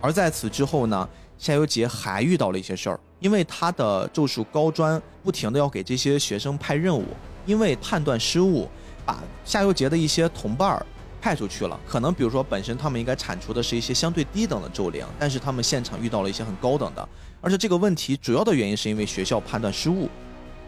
[0.00, 1.08] 而在此之后呢，
[1.38, 7.04] 夏油杰还遇到了一些事儿，因为他的咒术高专不停的要给这些学生派任务，
[7.46, 8.68] 因为判断失误，
[9.04, 10.86] 把夏油杰的一些同伴儿
[11.20, 11.78] 派出去了。
[11.84, 17.08] 可能比如说本身他们应该铲除的是一些相对低等的咒灵，但是他们现场遇到了一些很高等的，
[17.40, 20.08] 而且这个问题主要的原因是因为学校判断失误。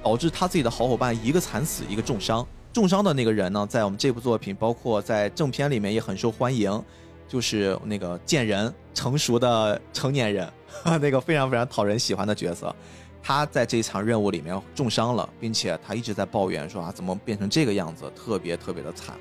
[0.05, 2.47] 导致他自己的好伙伴一个惨死，一个重伤。
[2.75, 6.83] 重伤的那个人呢，在我们这部作品，包括在正片里面也很受欢迎，
[7.27, 10.47] 就是那个贱人，成熟的成年人，
[11.01, 12.75] 那个非常非常讨人喜欢的角色。
[13.23, 19.17] 他在这一场任务里面重伤了，并且他一直在抱怨说啊，怎么变成这个样子，特别特别的惨。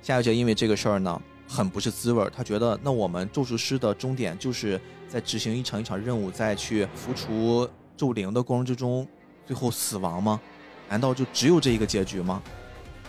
[0.00, 2.32] 夏油杰因为这个事儿呢，很不是滋味儿。
[2.34, 9.06] 他觉得，那我们咒术师的终点就是在执行一场一场任务，再去浮除咒灵的过程之中。
[9.46, 10.40] 最后死亡吗？
[10.88, 12.42] 难道就只有这一个结局吗？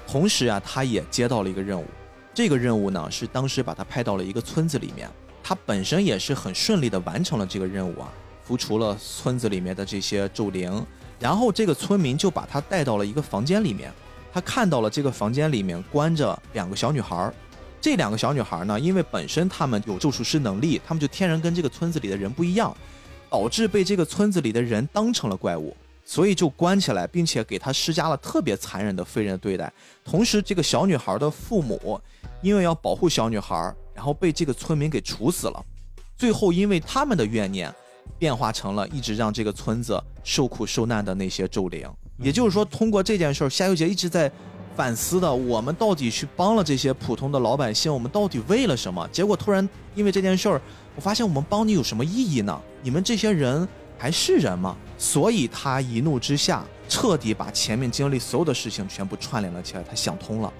[0.07, 1.85] 同时啊，他也接到了一个任务，
[2.33, 5.09] 这个任务呢是当时把他派到了一个村子里面，
[5.43, 8.09] 他本身也是很顺利的完成了这个任务啊，
[8.43, 10.85] 扶除了村子里面的这些咒灵，
[11.19, 13.91] 然后这个村民就把他带到了一个房间里面，
[14.31, 17.31] 他看到了这个房间里面关着两个小女孩，
[17.81, 22.75] 这两个小女孩呢，因为本身他们有咒术师能力，他们就天然跟这个村子里的人不一样，
[23.29, 25.75] 导致被这个村子里的人当成了怪物。
[26.09, 29.71] 所以就关起来，并且给他施加了特别残忍的非人对待。
[30.05, 31.99] 同时，这个小女孩的父母
[32.41, 35.65] 因为要保护小女孩，然后被这个村民给处死了。
[36.17, 37.69] 最后，因为他们的怨念，
[38.17, 41.85] 变化成了一直让这个村子受苦受难的那些咒灵。
[42.19, 44.31] 也就是说，通过这件事儿，夏油杰一直在
[44.77, 49.05] 反思的：我们到底去帮了这些普通的老百姓，我们到底为了什么？
[49.11, 50.61] 结果突然因为这件事儿，
[50.95, 52.57] 我发现我们帮你有什么意义呢？
[52.81, 53.67] 你们这些人。
[53.97, 54.75] 还是人吗？
[54.97, 59.83] 所以他一怒之下，彻底把前面经历所有的事情全部串联了起来。
[59.83, 60.53] 他想通了，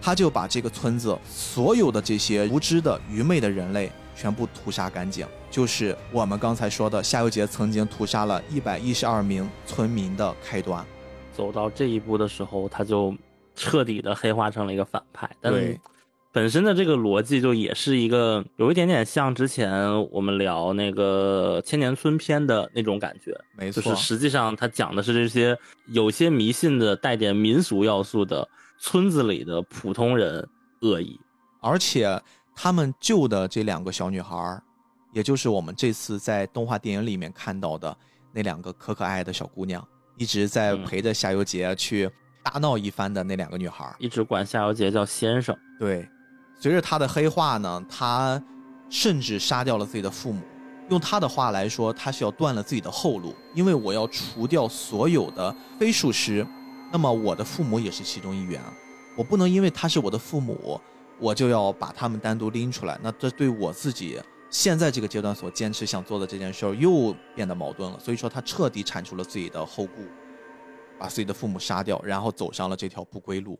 [0.00, 5.26] 他就把这个村子所有的这些无知的、愚昧的人类全部屠杀干净。
[5.50, 10.84] 就是我们刚才说的，夏油杰曾经屠杀了一百一十二名村民的开端。
[11.32, 13.14] 走到这一步的时候，他就
[13.54, 15.30] 彻底的黑化成了一个反派。
[15.40, 15.80] 对。
[16.34, 25.56] 本身的这个逻辑就也是一个有一点点像之前我们聊那个千年村篇的那种感觉，没错，就是实际上它讲的是这些
[25.86, 28.48] 有些迷信的带点民俗要素的
[28.80, 30.44] 村子里的普通人
[30.80, 31.20] 恶意，
[31.60, 32.20] 而且
[32.52, 34.60] 他们救的这两个小女孩，
[35.12, 37.96] 也就是我们这次在动画电影里面看到的
[38.32, 39.86] 那两个可可爱爱的小姑娘，
[40.16, 42.10] 一直在陪着夏油杰去
[42.42, 46.04] 大闹一番的那两个女孩，一直管夏油杰叫先生，对。
[46.58, 48.42] 随着他的黑化呢，他
[48.88, 50.40] 甚至杀掉了自己的父母。
[50.90, 56.46] 用他的话来说，他是要断了自己的后路，因为我要除掉所有的非术师，
[56.92, 58.60] 那么我的父母也是其中一员，
[59.16, 60.78] 我不能因为他是我的父母，
[61.18, 64.20] 我就要把他们单独拎出来，那这对我自己
[64.50, 67.98] 现在这个阶段所坚持想做的这件事儿又变得矛盾了。
[67.98, 70.02] 所以说，他彻底铲除了自己的后顾，
[70.98, 73.58] 把自己的父母杀掉，然后走上了这条不归路。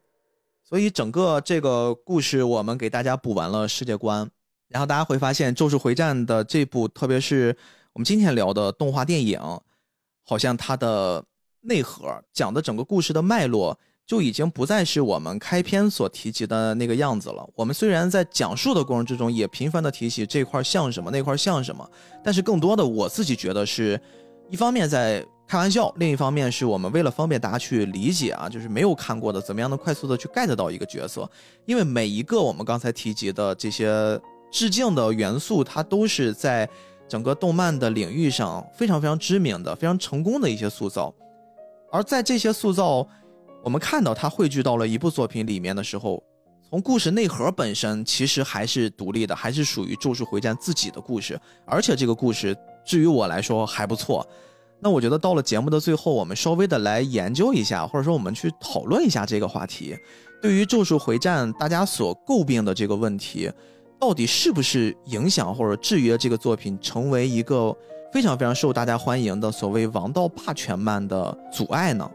[0.67, 4.29] 所以整个这个故事，我们给大家补完了世界观。
[4.69, 7.57] 然后大家会发现，《咒术回战》的这部，特别是
[7.93, 9.39] 我们今天聊的动画电影，
[10.25, 11.23] 好像它的
[11.61, 17.47] 内核讲的整个故事的脉络，就已经不再是我们开篇所提及的那个样子了。
[17.55, 21.89] 我们虽然在讲述的过程之中，也频繁的提起这块像什么，那块像什么，
[22.25, 24.01] 但是更多的，我自己觉得是
[24.51, 25.25] 一方面在
[25.55, 31.31] 开玩笑，另一方面是我们为了方便大家去理解啊，就是没有看过的，怎么样能快速的去 get 到一个角色，
[31.65, 34.21] 因为每一个我们刚才提及的这些。
[34.51, 36.69] 致敬的元素，它都是在
[37.09, 41.13] 整个动漫的领域上非常非常知名的、非常成功的一些塑造。
[41.91, 43.05] 而在这些塑造，
[43.65, 46.23] 我们看到它汇聚到了一部作品里面的时候，
[46.71, 51.37] 从故事内核本身其实还是独立的，还是属于《咒术回战》自己的故事。
[51.67, 54.25] 而且这个故事，至于我来说还不错。
[54.85, 59.97] 那我觉得到了节目的最后，我们稍微的来研究一下，或者说我们去讨论一下这个话题。
[60.43, 63.51] 对于《咒术回战》大家所诟病的这个问题。
[63.97, 67.75] 到底是不是影响或者制约这个作品成为一个
[68.13, 72.11] 非常非常受大家欢迎的所谓王道霸权漫的阻碍呢？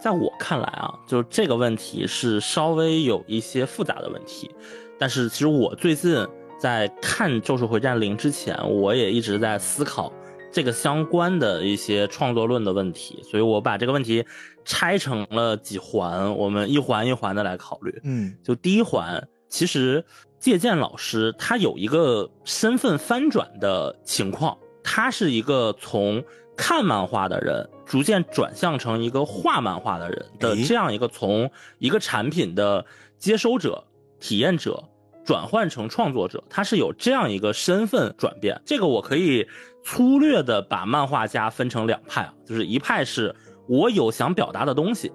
[0.00, 4.50] 在我看来啊，就是这个问题是稍微有一些复杂的问题。
[4.98, 6.26] 但是其实我最近
[6.58, 10.12] 在看《咒术回战零》之前，我也一直在思考
[10.58, 13.22] 这个相关的一些创作论的问题。
[13.22, 14.24] 所以我把这个问题
[14.64, 18.00] 拆成了几环，我们一环一环的来考虑。
[18.02, 20.04] 嗯，就第一环，其实。
[20.40, 26.22] 借鉴老师，他有一个身份翻转的情况，他是一个从
[26.56, 32.86] 看漫画的人逐渐转向成一个画漫画的人的这样一个从一个产品的
[33.18, 33.84] 接收者、
[34.20, 34.80] 体验者
[35.28, 38.58] 转换成创作者，他是有这样一个身份转变。
[38.64, 39.46] 这个我可以
[39.84, 43.36] 粗略的把漫画家分成两派啊，就是一派是
[43.68, 45.12] 我有想表达的东西，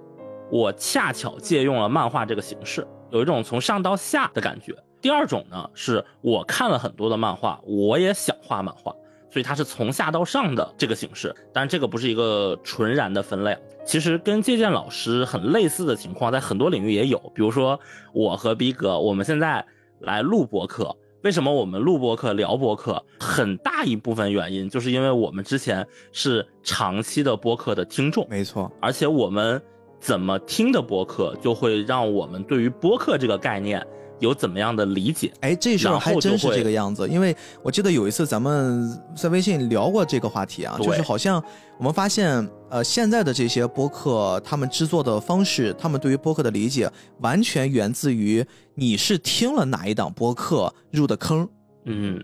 [0.52, 4.72] 我恰巧借用了漫画这个形式，有一种从上到下的感觉。
[5.02, 8.94] 第二种呢，是我看了很多的漫画，我也想画漫画，
[9.32, 11.34] 所以它是从下到上的这个形式。
[11.52, 17.18] 但这个不是一个纯然的分类，其实跟借鉴老师很类似的情况，在很多领域也有。
[17.34, 17.80] 比如说
[18.12, 19.66] 我和逼哥，我们现在
[20.00, 23.02] 来录播客，为什么我们录播客聊播客？
[23.18, 29.60] 很大一部分原因就是因为我们之前是长期的播客的听众，没错，而且我们
[30.00, 33.84] 怎么听的播客，就会让我们对于播客这个概念。
[34.20, 35.32] 有怎么样的理解？
[35.40, 37.06] 哎，这事儿还真是这个样子。
[37.08, 41.42] 因为我记得有一次咱们在微信聊过这个话题啊，就是好像
[41.78, 46.90] 我们发现，呃，现在的这些播客，他们制作的方式，他们对于播客的理解，
[47.20, 48.44] 完全源自于
[48.74, 51.48] 你是听了哪一档播客入的坑，
[51.84, 52.20] 嗯，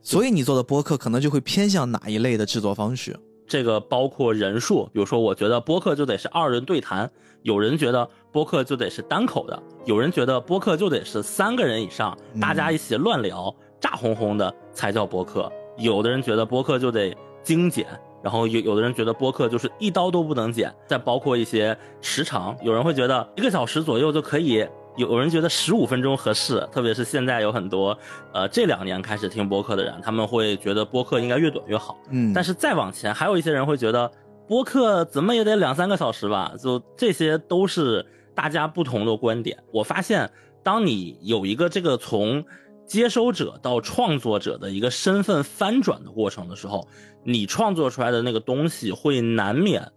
[0.00, 3.14] 所以你做的播客可能就会偏向哪一类的制作方式。
[3.46, 7.10] 这个包括人数，比如说，我觉得播客就得是二人对谈，
[7.42, 8.08] 有人觉得。
[8.32, 15.52] 播客就得是单口的，有人觉得播客就得是三个人以上，大家一起乱聊，炸哄哄的才叫播客。
[15.76, 17.86] 有的人觉得播客就得精简，
[18.22, 20.72] 然后有有的人觉得播客就是一刀都不能剪。
[20.86, 24.66] 再包括一些时长，有人会觉得一个小时左右就可以，
[24.96, 26.66] 有人觉得十五分钟合适。
[26.72, 27.96] 特别是现在有很多
[28.32, 31.98] 呃这两年开始听播客的人，他们会觉得播客应该越短越好。
[32.10, 34.10] 嗯，但是再往前，还有一些人会觉得
[34.46, 36.52] 播客怎么也得两三个小时吧？
[36.58, 38.04] 就这些都是。
[38.32, 40.30] 大家不同的观点，我发现，
[40.62, 42.42] 当你有一个这个从
[42.90, 46.88] 接收者到创作者的一个身份翻转的过程的时候，
[47.22, 49.92] 你创作出来的那个东西会难免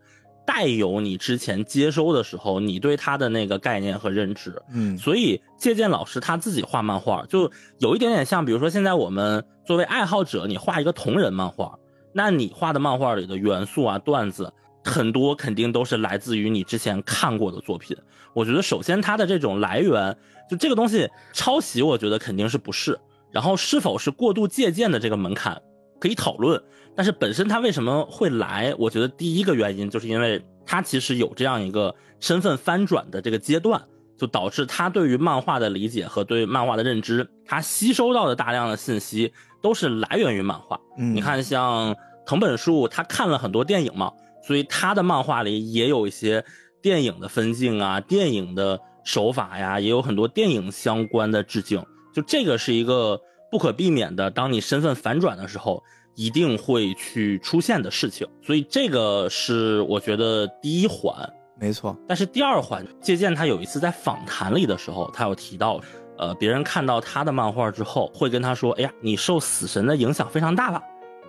[0.46, 4.62] 带有你之前接收的时候你对他的那个概念和认知。
[4.72, 11.76] 嗯，所以借鉴老师他自己画漫画，就有一点点像，比如说现在我们作为爱好者，你画一个同人漫画，
[12.14, 14.54] 那你画的漫画里的元素啊、段子。
[14.86, 17.96] 很多肯定都是来自于你之前看过的作品。
[18.34, 20.18] 我觉得首先它的这种来源，
[20.50, 23.00] 就这个东西抄袭，我觉得肯定是不是。
[23.32, 25.60] 然后是否是过度借鉴的这个门槛
[26.00, 26.62] 可以讨论。
[26.96, 28.76] 但是本身它为什么会来？
[28.78, 33.82] 我觉得第一个原因就是因为它其实有这样一个身份翻转的这个阶段，
[34.18, 40.80] 就导致他对于漫画的理解和对漫画的认知，他吸收到的大量的信息都是来源于漫画。
[40.96, 41.96] 你看，像
[42.26, 44.12] 藤本树，他看了很多电影嘛。
[44.46, 46.44] 所以他的漫画里也有一些
[46.82, 51.84] 电影的分镜啊，电影的手法呀，也有很多电影相关的致敬。
[52.14, 53.20] 就这个是一个
[53.50, 55.84] 不可避免的，当你身份反转的时候，
[56.16, 58.28] 一定会去出现的事情。
[58.42, 61.14] 所以这个是我觉得第一环，
[61.60, 61.98] 没错。
[62.08, 65.82] 但是第二环，借鉴他有一次在访谈里的时候，他有提到，
[66.18, 70.82] 呃，别人看到他的漫画之后，会跟他说：“哎呀，你受死神的影响非常大吧？”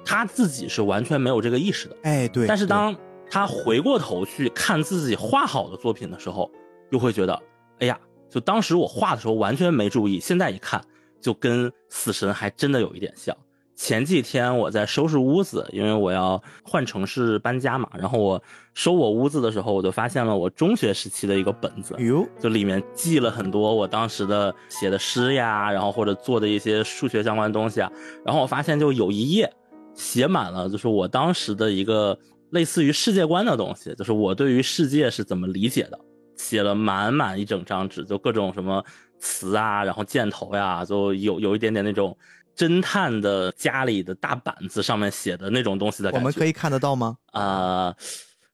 [0.05, 1.97] 他自己是完全没有这个意识的。
[2.03, 2.47] 哎，对。
[2.47, 2.95] 但是当
[3.31, 6.51] 他回过头去看自己画好的作品的时候，
[6.91, 7.43] 又会觉得，
[7.79, 7.99] 哎呀，
[8.31, 10.83] 就当时我画的时候完全没注意，现在一看，
[11.21, 13.37] 就跟死神还真的有一点像。
[13.77, 18.41] 前几天我在收拾屋子，因为我要换城市搬家嘛，然后我
[18.73, 27.91] 收我屋子的时候，我就发现了我中学时期的一个本子，哟，就里面记了很多我当时的写的诗呀，然后或者做的一些数学相关东西啊，
[28.25, 29.53] 然后我发现就有一页
[29.93, 32.19] 写满了，就是我当时的一个。
[32.51, 35.99] 类似于世界观的东西，就是我对于世界是怎么理解的，
[36.37, 38.85] 写了满满一整张纸，就各种什么
[39.19, 42.17] 词啊，然后箭头呀，就有有一点点那种
[42.57, 46.25] 侦探的家里的大板子上面写的那种东西的感觉。
[46.25, 47.17] 我们可以看得到吗？
[47.33, 47.95] 啊，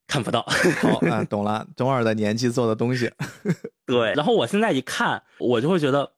[0.07, 0.43] 看不到。
[0.81, 3.11] 好， 啊，懂了，中二的年纪做的东西。
[3.87, 6.13] 对，然后我现在一看，我就会觉得，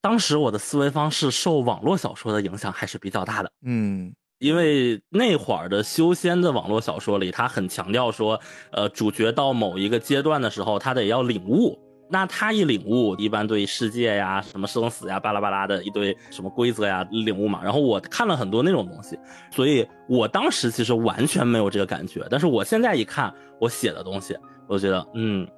[0.00, 3.52] 当时我的思维方式受网络小说的影响还是比较大的。
[3.62, 4.14] 嗯。
[4.44, 8.38] 因为那会儿的修仙的网络小说里，他很强调说，
[8.72, 11.80] 呃，主角到某一个阶段的时候，他得要领悟。
[12.10, 17.60] 那他一领悟，一般对世界呀、什么生死呀、巴拉巴拉的一堆什么规则呀领悟嘛。
[17.64, 19.18] 然后我看了很多那种东西，
[19.50, 22.26] 所以我当时其实完全没有这个感觉。
[22.30, 24.36] 但是我现在一看我写的东西，
[24.68, 25.48] 我就觉得，嗯，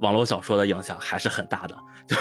[0.00, 1.76] 网络小说的影响还是很大的，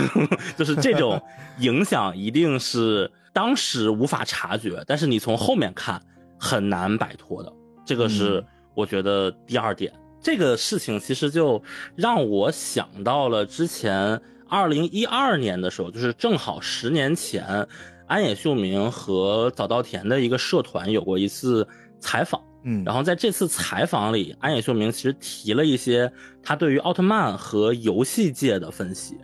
[0.56, 1.20] 就是这种
[1.58, 6.00] 影响一定是当时无法察觉，但是你从后面看。
[6.44, 7.54] 很难摆脱的，
[7.86, 8.44] 这个是
[8.74, 9.94] 我觉得第二点。
[10.20, 11.62] 这个事情其实就
[11.96, 14.20] 让我想到了之前
[14.50, 17.68] 二零一二年的时候，就是正好十年前，
[18.08, 21.68] 安野秀明和早稻田的一个社团有过一次
[22.00, 22.42] 采访。
[22.64, 26.12] 嗯，然后在这次采访里，安野秀明其实提了一些
[26.42, 29.18] 他对于奥特曼和游戏界的分析。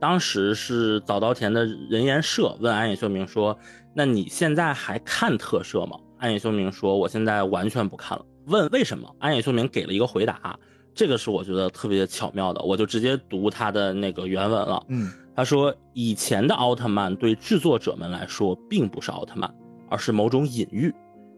[0.00, 3.56] 当时是早稻田的人言社问安野秀明说
[3.94, 9.12] ：“那你现在还看特摄吗？”安野秀明说：“我现在完全不看了。”问为什么？
[9.18, 10.56] 安野秀明给了一个回答，
[10.94, 14.80] 这个是我觉得特别巧妙的，我就直接读他的那个原文了。
[14.86, 19.52] 嗯，他说：“以前的奥特曼对制作者们来说并不是奥特曼，
[19.90, 20.94] 而是某种隐喻。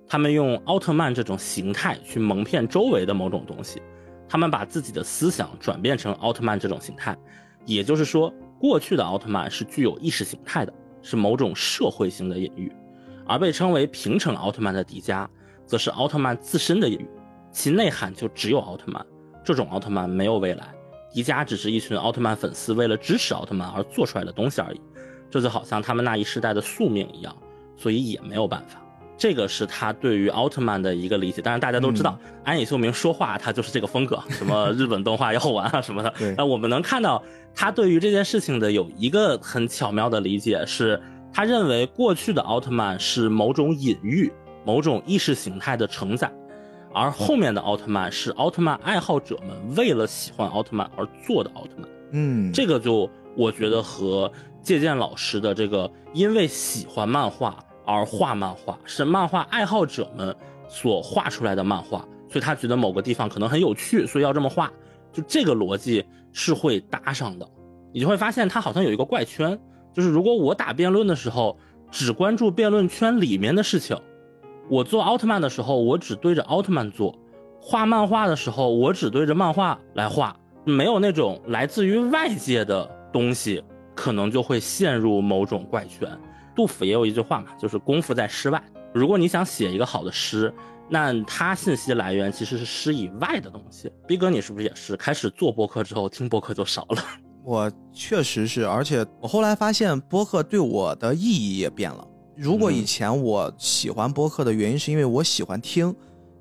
[0.06, 3.80] 他们用奥特曼这种形态去蒙骗周围的某种东西，
[4.28, 7.16] 他们把自己的思想转变成奥特曼这种形态。
[7.64, 8.30] 也就是说，
[8.60, 12.70] 过去的奥特曼是具有意识形态的，是某种社会性的隐喻。”
[13.26, 15.26] 而被称为平成奥特曼的迪迦，
[15.66, 17.08] 则是奥特曼自身的隐喻，
[17.50, 19.04] 其内涵就只有奥特曼。
[19.44, 20.74] 这种奥特曼没有未来，
[21.12, 24.80] 迪迦只是一群奥特曼粉丝为了支持奥特曼而做出来的东西而已。
[25.30, 27.34] 这就好像他们那一世代的宿命一样，
[27.76, 28.80] 所以也没有办法。
[29.16, 31.40] 这个是他对于奥特曼的一个理解。
[31.40, 36.12] 当然，大家都知道安野秀明说话他就是这个风格，什么日本动画要玩啊什么的。
[36.36, 37.22] 那我们能看到
[37.54, 41.00] 他对于这件事情的有一个很巧妙的理解是。
[41.34, 44.32] 他认为过去的奥特曼是某种隐喻、
[44.64, 46.32] 某种意识形态的承载，
[46.92, 51.88] 而后面的奥特曼是奥特曼爱好者们为了喜欢奥特曼而做的奥特曼。
[52.12, 54.30] 嗯，这个就我觉得和
[54.62, 60.32] 借鉴老师的这个因为喜欢漫画而画漫画，是漫画爱好者们
[60.68, 61.98] 所画出来的漫画，
[62.30, 64.70] 所以他觉得某个地方可能很有趣，所以要这么画，
[65.12, 67.48] 就这个逻辑是会搭上的。
[67.92, 69.58] 你就会发现他好像有一个怪圈。
[69.94, 71.56] 就是如果我打辩论的时候
[71.90, 73.96] 只关注辩论圈里面的事情，
[74.68, 77.16] 我做奥特曼的时候我只对着奥特曼做，
[77.60, 83.62] 画漫画的时候我只对着漫画来画，没有那种来自于外界的东西，
[83.94, 86.10] 可能就会陷入某种怪圈。
[86.56, 88.62] 杜甫也有一句话嘛，就是功夫在诗外。
[88.92, 90.52] 如果你想写一个好的诗，
[90.88, 93.90] 那它信息来源其实是诗以外的东西。
[94.06, 97.02] 逼哥，你是不是也是开始做播客之后听播客就少了？
[97.44, 102.02] 我确实是，而且我后来发现播客对我的意义也变了。
[102.34, 105.94] 如果以前我喜欢播客的原因是因为我喜欢听，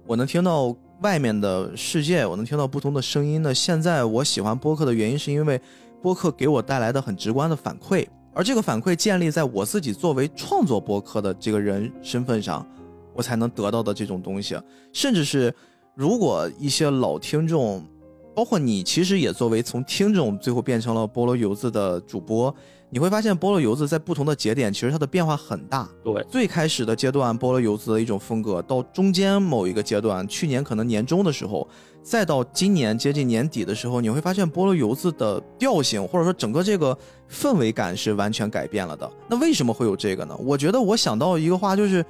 [0.07, 5.59] 我能听到外面的世界，我能听到不同的声音那现在我喜欢播客的原因是因为
[6.01, 12.65] 播客给我带来的很直观的反馈，而这个反馈建立在我自己作为创作播客的这个人身份上，
[13.13, 14.57] 我才能得到的这种东西。
[14.93, 15.53] 甚至是
[15.95, 17.85] 如果一些老听众。
[18.33, 22.53] 包括你其实也作为从听众最后变成了菠萝油子的主播。
[22.89, 25.89] 你会发现菠萝油子在不同的节点，其实它的变化很大。
[26.03, 31.67] 对，最开始的阶段，菠萝油子的一种风格，到中间某一个阶段，去年可能年中的时候，
[32.03, 36.95] 再到今年接近年底的时候，你会发现菠萝油子的调性，或者说整个这个
[37.27, 39.11] 氛围感是完全改变了的。
[39.27, 40.37] 那为什么会有这个呢？
[40.37, 42.05] 我觉得我想到一个话，就是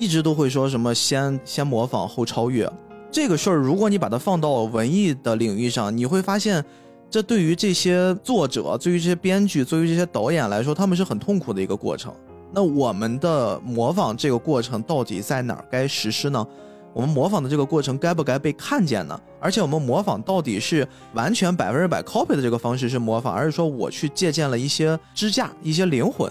[0.00, 2.68] 一直都会说什么先先模仿后超越
[3.10, 3.56] 这个事儿。
[3.56, 6.64] 如果你把它放到文艺的领域上，你会发现。
[7.10, 12.12] 这对于这些作者，对于这些编剧，对于这些导演来说，他们是很痛苦的一个过程。
[12.52, 16.46] 那我们的模仿这个过程到底在哪儿该实施呢？
[16.92, 19.18] 我们模仿的这个过程该不该被看见呢？
[19.40, 26.30] 而且我们模仿到底是完全百分之百 copy 的这个方式是模仿，而是说我去借鉴了一些支架、一些灵魂？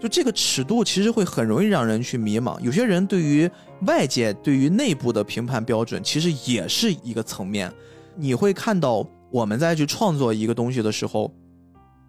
[0.00, 2.60] 就这个尺度其实会很容易让人去迷茫。
[2.60, 3.50] 有些人对于
[3.86, 7.72] 外界、对于内部的评判标准，其实也是一个层面。
[8.14, 9.06] 你会看到。
[9.28, 11.30] 我们在去创作一个东西的时候，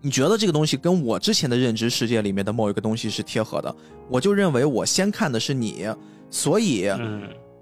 [0.01, 3.75] 你觉得这个东西跟我之前的认知世界里面的某一个东西是贴合的，
[4.07, 5.87] 我就认为我先看的是你，
[6.29, 6.87] 所以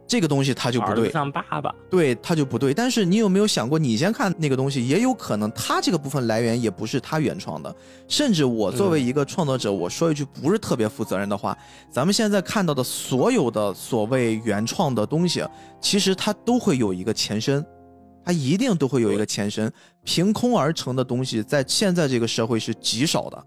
[0.08, 1.12] 这个东西它就不对。
[1.12, 2.74] 像爸爸，对，它就不对。
[2.74, 7.76] 但是你有没有想过，你先看那个东西，也有可能它这个部分来源也不是他原创的。
[8.08, 11.58] 甚至我作为一个创作者，我说一句不是特别负责任的话，
[11.90, 15.44] 咱们现在看到的所有的所谓原创的东西，
[15.82, 17.66] 其实它都会有一个前身。
[18.28, 19.72] 它一定都会有一个前身，
[20.04, 23.46] 凭空而成的东西，在现在这个社会是极少的，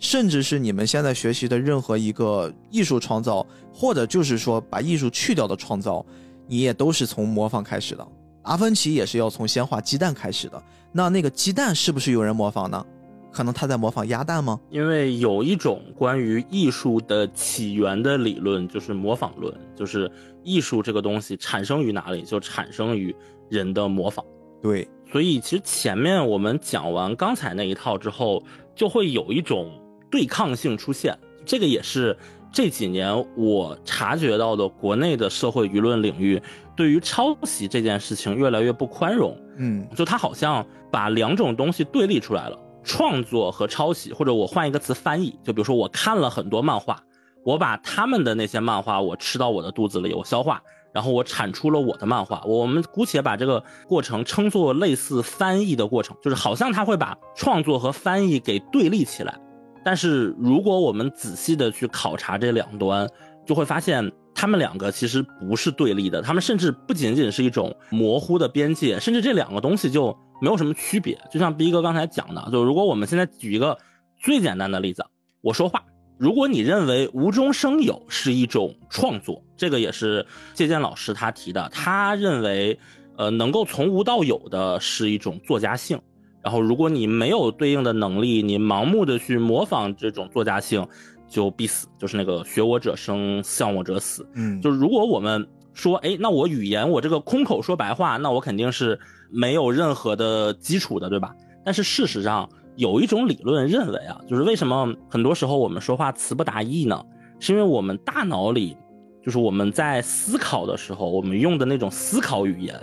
[0.00, 6.04] 甚至是你们现在学习的任何一个艺术创造，或者就是说把艺术去掉的创造，
[6.48, 8.04] 你也都是从模仿开始的。
[8.42, 10.60] 达芬奇也是要从先画鸡蛋开始的，
[10.90, 12.84] 那那个鸡蛋是不是有人模仿呢？
[13.30, 14.58] 可能他在模仿鸭蛋吗？
[14.70, 20.10] 因为有一种关于艺术的起源的理论，就是模仿论，就是
[20.42, 23.14] 艺术这个东西产生于哪里，就产生于。
[23.50, 24.24] 人的模仿，
[24.62, 28.40] 对，所以其实前面我们讲完刚才那一套之后，
[28.76, 29.72] 就会有一种
[30.10, 31.16] 对抗性出现。
[31.46, 32.16] 这个也是
[32.52, 36.40] 这几年我察觉到的，国内的社会舆论领域
[36.76, 39.36] 对于抄袭这件事情越来越不宽容。
[39.56, 47.00] 嗯，就他好像把两种东西对立出来了，创作和抄袭，或者我换一个词翻译，就比如说我看了很多漫画，
[47.44, 50.62] 我把他们的那些漫画我吃到我的肚子里，我消化。
[50.92, 59.38] 然后我产出了我的漫画，我们姑且把这个过程称作类似翻译的过程，就是好像他会把创作和翻译给对立起来。
[59.84, 63.08] 但是如果我们仔细的去考察这两端，
[63.46, 71.18] 就会发现他们两个其实不是对立的，他们甚至不仅仅是一种模糊的边界，甚至这两个东西就没有什么区别。
[71.30, 73.76] 就像逼哥刚才讲的，就如果我们现在举一个
[74.22, 75.04] 最简单的例子，
[75.40, 75.82] 我说话。
[76.18, 81.66] 如果你认为无中生有是一种创作，这个也是借鉴老师他提的。
[81.72, 82.78] 他认为，
[83.16, 85.98] 呃，能够从无到有的是一种作家性。
[86.42, 90.86] 然后，如果你没有对应的能力，你盲目的去模仿这种作家性，
[91.28, 91.86] 就必死。
[91.98, 94.26] 就是那个学我者生，向我者死。
[94.34, 98.98] 嗯，就是如果我们说，哎，那我语言我这个空口说白话，那我肯定是
[99.30, 101.34] 没有任何的基础的，对吧？
[101.64, 102.48] 但是事实上。
[102.76, 107.04] 有一种理论认为啊，就是为什么很多时候我们说话词不达意呢？
[107.38, 108.74] 是因为我们大脑里，
[109.22, 112.74] 就是我们在思考的时候，我们用的那种思考语言，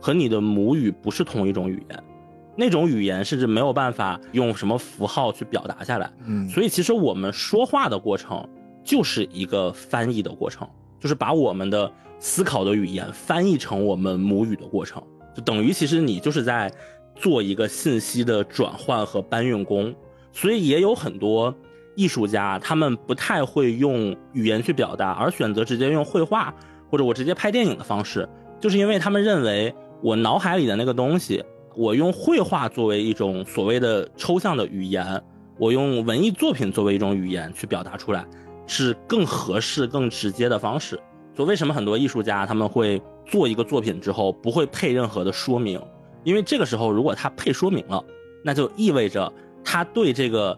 [0.00, 2.04] 和你的母语不是同一种语言，
[2.56, 6.10] 那种语言甚至没有办法用什么符号去表达下来。
[6.26, 8.46] 嗯，所以其实我们说话的过程
[8.82, 10.68] 就是一个翻译的过程，
[11.00, 15.02] 就是把我们的思考的语言翻译成我们母语的过程，
[15.34, 16.72] 就等于其实你就是在。
[17.16, 19.94] 做一个信息的转换和搬运工，
[20.32, 21.54] 所以也有很多
[21.94, 26.52] 艺术家，他们不太会用语言去表达，而选择直接用绘画
[26.90, 28.28] 或者我直接拍电影的方式，
[28.58, 29.72] 就是因为他们认为
[30.02, 31.40] 我脑海里的那个东西，
[31.76, 35.22] 我用绘画作为一种所谓的抽象的语言，
[35.58, 38.24] 我用文艺作品作为一种语言去表达出来，
[38.66, 40.98] 是更合适、更直接的方式。
[41.34, 45.80] 所以为什么很多艺术家他们会做一个作品之后不会配任何的说明？
[46.22, 48.02] 因为这个时候，如果他配说明了，
[48.44, 49.30] 那就意味着
[49.64, 50.56] 他对这个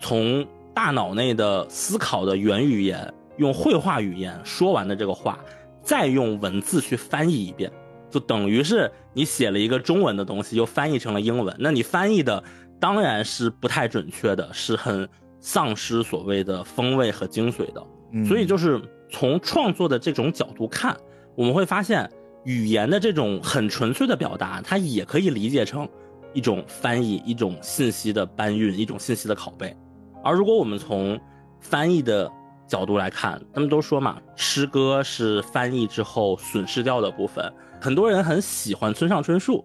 [0.00, 0.44] 从
[0.74, 5.38] 大脑内的思考的原语言，用绘画语言说完的这个话，
[5.80, 7.70] 再用文字去翻译一遍，
[8.10, 11.54] 就等于是你写了一个中文的东西，又翻译成了英文。
[11.58, 12.42] 那你翻译的
[12.80, 15.08] 当然是不太准确的，是很
[15.40, 17.82] 丧失所谓的风味和精髓的。
[18.26, 18.80] 所以，就是
[19.10, 20.96] 从创作的这种角度看，
[21.34, 22.10] 我们会发现。
[22.44, 25.88] 语言的这种很纯粹的表达，它也可以理解成
[26.32, 29.76] 一种翻译、一种信息的搬运、一种信息的拷贝。
[30.22, 31.18] 而如果我们从
[31.58, 32.30] 翻译的
[32.68, 37.52] 角度来看，他们都说嘛，诗歌是翻译之后损失掉的部分。
[37.80, 39.64] 很多人很喜欢村上春树，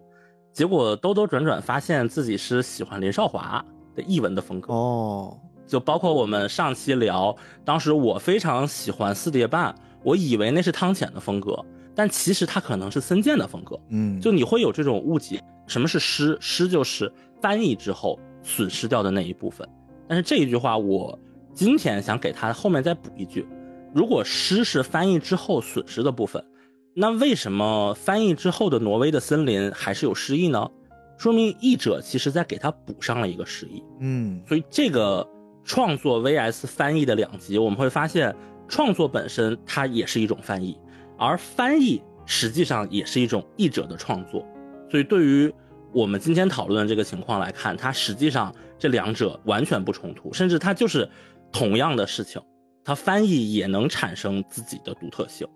[0.52, 3.64] 结果兜兜转转发现自己是喜欢林少华
[3.96, 5.36] 的译文的风格哦，
[5.66, 7.34] 就包括我们上期聊，
[7.64, 9.74] 当时我非常喜欢四叠半，
[10.04, 11.58] 我以为那是汤浅的风格，
[11.94, 13.80] 但其实他可能是森健的风格。
[13.88, 16.36] 嗯，就你会有这种误解，什么是诗？
[16.38, 19.66] 诗就是翻译之后损失掉的那一部分。
[20.06, 21.18] 但是这一句话，我
[21.54, 23.48] 今天想给他后面再补一句：
[23.92, 26.44] 如果诗是翻译之后损失的部分。
[26.94, 30.70] 那为什么翻译之后的挪威的森林还是有诗意呢？
[31.16, 33.82] 说明译者其实在给他补上了一个诗意。
[34.00, 35.26] 嗯，所以这个
[35.64, 38.34] 创作 vs 翻译的两极，我们会发现
[38.68, 40.76] 创作本身它也是一种翻译，
[41.16, 44.46] 而翻译实际上也是一种译者的创作。
[44.90, 45.50] 所以对于
[45.92, 51.08] 我们今天讨论的这个情况来看，它实际上这两者完全不冲突，甚至它就是
[51.50, 52.42] 同样的事情，
[52.84, 55.46] 它翻译也能产生自己的独特性。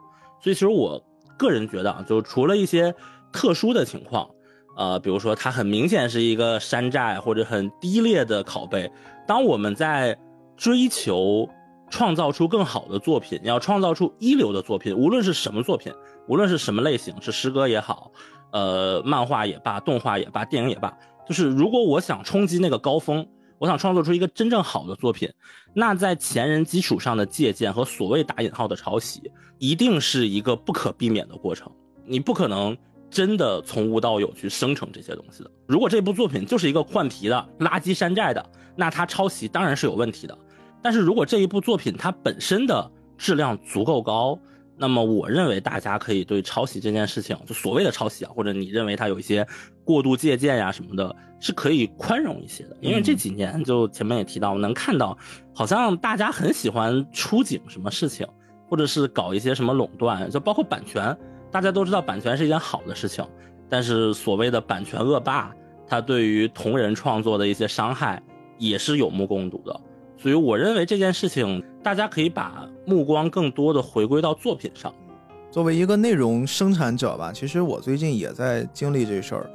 [0.41, 1.05] 所以其实我。
[1.37, 2.95] 个人觉得啊，就除了一些
[3.33, 4.29] 特殊的情况，
[4.77, 8.91] 呃，比如说它很明显是一个山寨或者很低劣的拷贝。
[9.27, 10.17] 当我们在
[10.57, 11.49] 追求
[11.91, 15.93] 创造出更好的作品，要创造出一流的作品，无论是什么作品，
[16.29, 18.11] 无论是什么类型，是诗歌也好，
[18.53, 20.97] 呃，漫画也罢，动画也罢，电影也罢，
[21.27, 23.27] 就是如果我想冲击那个高峰。
[23.59, 25.31] 我想创作出一个真正好的作品，
[25.73, 31.71] 那在前人基础上的借鉴和所谓打引号的抄袭，一定是一个不可避免的过程。
[32.05, 32.77] 你不可能
[33.11, 35.51] 真的从无到有去生成这些东西的。
[35.67, 38.45] 如果这部作品就是一个换皮的垃圾山寨的，
[38.77, 40.37] 那它抄袭当然是有问题的。
[40.83, 44.39] 但是如果这一部作品它本身的质量足够高，
[44.77, 49.47] 那么我认为大家可以对抄袭这件事情，就所谓的抄袭啊，或者你认为它有一些
[49.87, 52.77] 过度借鉴呀什么的，是可以宽容一些的。
[52.81, 55.17] 因为这几年就前面也提到，能看到
[55.55, 58.27] 好像大家很喜欢出警什么事情，
[58.69, 61.17] 或者是搞一些什么垄断，就包括版权，
[61.53, 63.25] 大家都知道版权是一件好的事情，
[63.71, 65.55] 但是所谓的版权恶霸，
[65.87, 68.21] 他对于同人创作的一些伤害
[68.59, 69.81] 也是有目共睹的。
[70.19, 74.93] 所以我认为这件事情，大家可以把目光更多的回归到作品上。
[75.51, 79.51] 作为一个内容生产者吧，其实我最近也在经历这事儿。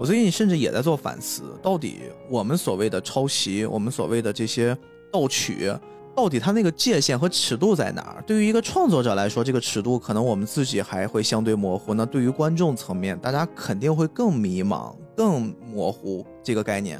[0.00, 1.98] 我最近甚至也在做反思，到底
[2.30, 4.74] 我们所谓的抄袭，我们所谓的这些
[5.12, 5.70] 盗取，
[6.16, 8.24] 到底它那个界限和尺度在哪儿？
[8.26, 11.92] 对于一个创作者来说，这个尺度可能我们自己还会相对模糊。
[11.92, 16.98] 那对于观众层面，大家肯定会更迷茫、更模糊这个概念。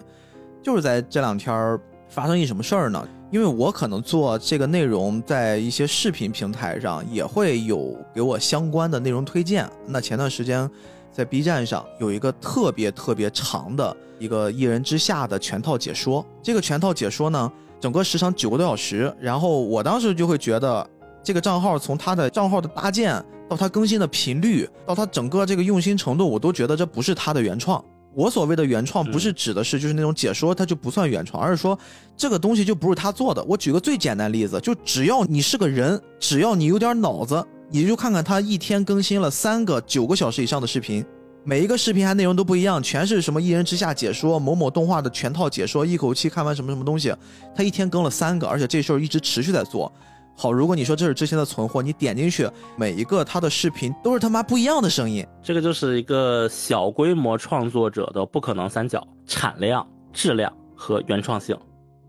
[0.63, 1.81] 就是在这两天儿。
[2.11, 3.09] 发生一什么事儿呢？
[3.31, 9.71] 因为我可能做这个内容，在一些视频平台上也会有给我相关的内容推荐。
[9.87, 10.69] 那前段时间，
[11.13, 16.25] 在 B 站上有一个特别特别长的一个一人之下的全套解说。
[16.43, 19.15] 这个全套解说呢，整个时长九个多小时。
[19.21, 20.89] 然后我当时就会觉得，
[21.23, 27.85] 这个账号从它的账号的搭建到它更新的频率，到它整个这个用心程度，我都觉得这不是它的原创。
[28.13, 31.79] 我所谓的原创，不是指的是就是那种解说，它就不算原创，而是说
[32.17, 33.43] 这个东西就不是他做的。
[33.45, 41.05] 我举个最简单例子，就只要你是个人，只要你有点脑子，你就看看他一天更新了三个九个小时以上的视频，
[41.45, 47.15] 每一个视频还内容都不一样，全是什么一人之下解说某某动画的全套解说，一口气看完什么什么东西，
[47.55, 49.93] 他一天更了三个，而且这事儿一直持续在做。
[50.37, 55.25] 好，如果你说这是之前的存货，你点进去，每一个他的视频都是他妈不一样的声音。
[55.41, 61.57] 这个就是一个小规模创作者的不可能三角：产量、质量和原创性。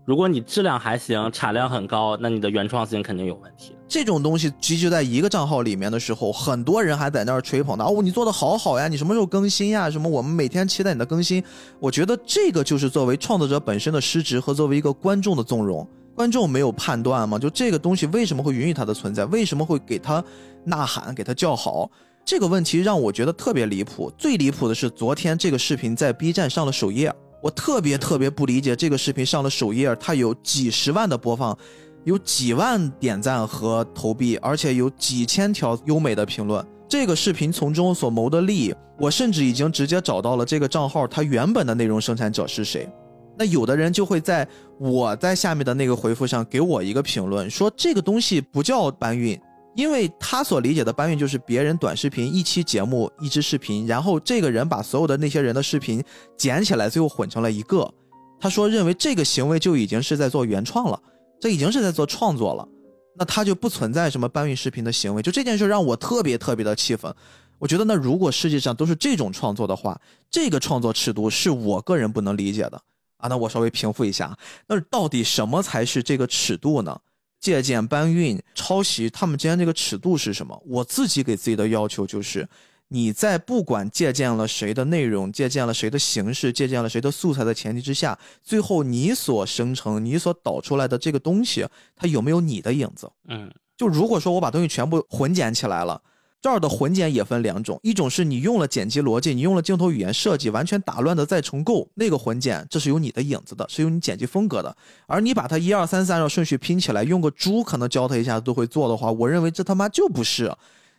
[0.04, 3.76] 如果你质量还行，产量很高，那你的原创性肯定有问题。
[3.86, 7.84] 这种东西集聚在一个账号里面的时候，很多人还在那儿吹捧呢。
[7.84, 9.88] 哦，你做的好好呀，你什么时候更新呀？
[9.88, 11.42] 什么我们每天期待你的更新。
[11.78, 15.86] 我觉得这个就是作为创作者本身的失职和作为一个观众的纵容。
[16.16, 17.38] 观众没有判断吗？
[17.38, 19.24] 就这个东西为什么会允许它的存在？
[19.26, 20.22] 为什么会给他
[20.64, 21.88] 呐喊、给他叫好？
[22.24, 24.12] 这个问题让我觉得特别离谱。
[24.18, 27.12] 最离谱的是昨天这个视频在 B 站上了首页，
[27.42, 31.58] 我特别特别不理解这个视频上了首页，它有几十万的播放，
[32.04, 36.64] 有几万点赞和投币，而且有几千条优美的评论。
[36.88, 42.88] 这个视频从中所谋的利益，我甚至已经直接找到了这个账号它原本的内容生产者是谁。
[43.36, 44.46] 那有的人就会在
[44.78, 49.40] 我在下面的那个回复上给我一个评论，说这个东西不叫搬运，
[49.74, 56.02] 因为他所理解的搬运就是别人短视频一期节目一支视频，然后这个人把所有的那些人的视频
[56.36, 57.90] 剪起来，最后混成了一个。
[58.38, 61.00] 他说认为这个行为就已经是在做原创了，
[61.40, 62.68] 这已经是在做创作了，
[63.16, 65.22] 那他就不存在什么搬运视频的行为。
[65.22, 67.14] 就这件事让我特别特别的气愤。
[67.58, 72.82] 我觉得那如果世界上都是这种创作的话，这个创作尺度是我个人不能理解的。
[73.18, 74.36] 啊，那我稍微平复一下，
[74.66, 76.98] 那到底什么才是这个尺度呢？
[77.42, 80.62] 借鉴、搬运、抄袭，他们之间这个尺度是什么？
[80.64, 82.48] 我自己给自己的要求就是，
[82.88, 91.66] 你在不管借鉴了谁的内容、借鉴了谁的形式、借鉴了谁的素材的前提之下，最后你所生成、你所导出来的这个东西，
[91.96, 93.10] 它有没有你的影子？
[93.28, 96.00] 嗯，就如果说我把东西全部混剪起来了。
[96.42, 104.76] 这儿的混剪也分两种，一种是你用了剪辑逻辑，你用了镜头语言设计，完全打乱的再重构那个混剪，这是有你的影子的，是有你剪辑风格的。
[105.06, 110.52] 而你把它一二三四按照顺序拼起来，用个猪可能教他一下都会做的话，我认为这他妈就不是，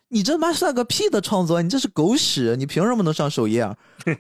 [0.07, 3.69] 你这妈算个屁的创作，你这是狗屎，你凭什么能上首页？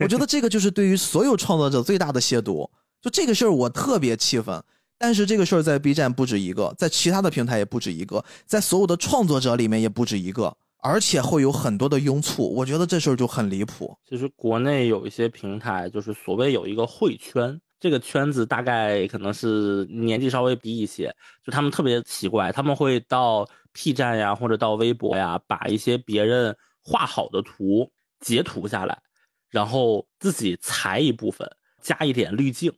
[0.01, 2.69] 我觉得这个就是对于所有创作者最大的亵渎。
[3.01, 4.61] 就这个事儿，我特别气愤。
[4.97, 10.55] 但是这个事儿在 B 站不止一个，在其他的平台也不止一个，在所有的创作者里面也不止一个。
[10.83, 13.97] 而且会有很多的拥簇，我觉得这事儿就很离谱。
[14.05, 26.53] 其实国内有一些平台，就是所谓有一个会圈，这个圈子大概可能是年纪稍微低一些，就他们特别奇怪，他们会到 P 站呀或者到微博呀，把一些别人
[26.83, 27.89] 画好的图
[28.19, 29.01] 截图下来，
[29.49, 31.49] 然后自己裁一部分，
[31.81, 32.69] 加一点滤镜，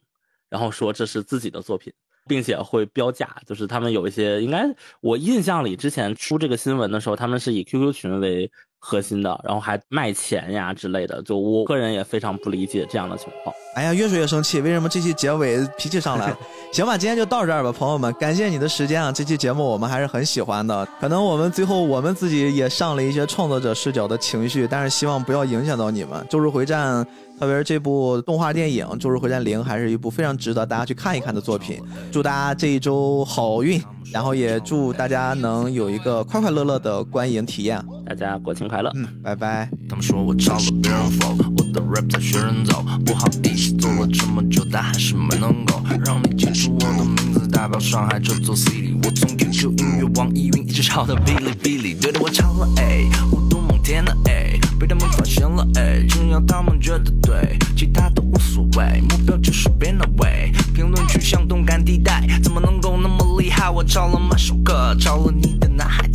[0.48, 1.92] 然后说这是自己的作品。
[2.28, 4.64] 并且会标价，就是他们有一些，应该
[5.02, 8.52] 我印象里之前出这个新闻的时候，他们是以 QQ 群为
[8.88, 13.56] 核心的，然后还卖钱呀之类的，就我个人也非常不理解这样的情况。
[13.74, 16.38] 哎呀，越说越生气，为什么这期结尾脾气上来了？
[16.72, 19.12] 行吧，今天就到这儿吧，朋友们，感谢你的时间啊！
[19.12, 26.24] 这期节目我们还是很喜欢的，可能我们最后我们自己也上了一些创作者视角的情绪，但是希望不要影响到你们。
[26.30, 27.06] 周日回战。
[27.38, 31.82] 特别是这部动画电影《周日回战零》，还是一部非常值得大家去看一看的作品。
[32.10, 33.78] 祝大家这一周好运，
[34.14, 37.84] 然后也祝大家能有一个快快乐乐的观影体验。
[38.06, 39.70] 大家国庆快乐，嗯，拜拜。
[39.90, 42.84] 他们说我抄了别人 flow，我的 rap 在学人走。
[43.06, 48.96] 不好意思，做了这么久，但还是没能够让你记住我的名字，代表上海这座 city。
[49.04, 54.60] 我从 QQ 音乐、网易云一直抄到哔哩哔哩，对的，我抄了哎我多梦天呐，哎。
[54.78, 60.52] 被他们发现了，哎，只要他们觉得对，其他都无所谓，目标就是变了位。
[60.74, 63.70] 评论区像动感地带，怎么能够那么厉害？
[63.70, 66.06] 我抄了满首歌，抄了你的男孩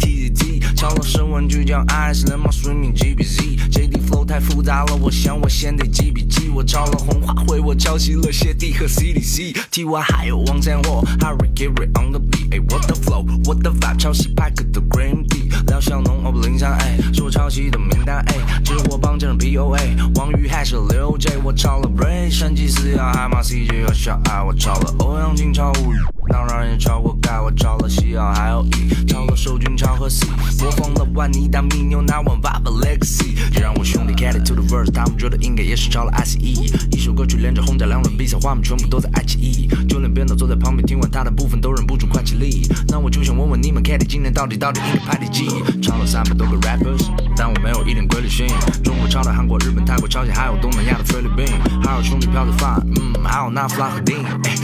[0.81, 6.48] T T T，抄了神玩具叫 Ice 连忙睡眠 G B Z，J D flow 太复杂了，我想我先得记笔记。
[6.48, 18.35] 我抄了红花会，我抄袭了谢帝和 C D C，T Y 还有王千霍，Harry Gary on the beat，哎，我的 flow，我的 vibe，抄袭派克的 Green D，廖小农 o 不零三，哎，是我抄袭的名单，哎。
[18.65, 25.97] 只是我帮着 P O A，王宇还是刘 J，我抄了 Bray，神奇四要海马 C J 和小爱，我抄了欧阳靖超物语，
[26.31, 30.27] 当然也抄过盖，我抄了西奥还有 E，抄了受君超和 C，
[30.59, 45.48] 播放了万尼达米牛拿万爸爸 Legacy，就让我兄弟 get it to the verse，他们觉得应该也是抄了 I C E，一首歌曲连着轰炸两轮比赛，画面全部都在爱奇艺，就连编导坐在旁边听完他的部分都忍不住快起立，那我就想问问你们 k a t i e 今年到底到底应该排第几？
[45.82, 48.47] 抄了三百多个 rappers，但我没有一点规律性。
[48.85, 51.47] 中国抄的韩国、日本、泰国、朝鲜，还有东南亚的菲律宾，
[51.82, 54.16] 还有兄弟票的饭，嗯，还有那弗拉赫丁。
[54.44, 54.55] 哎，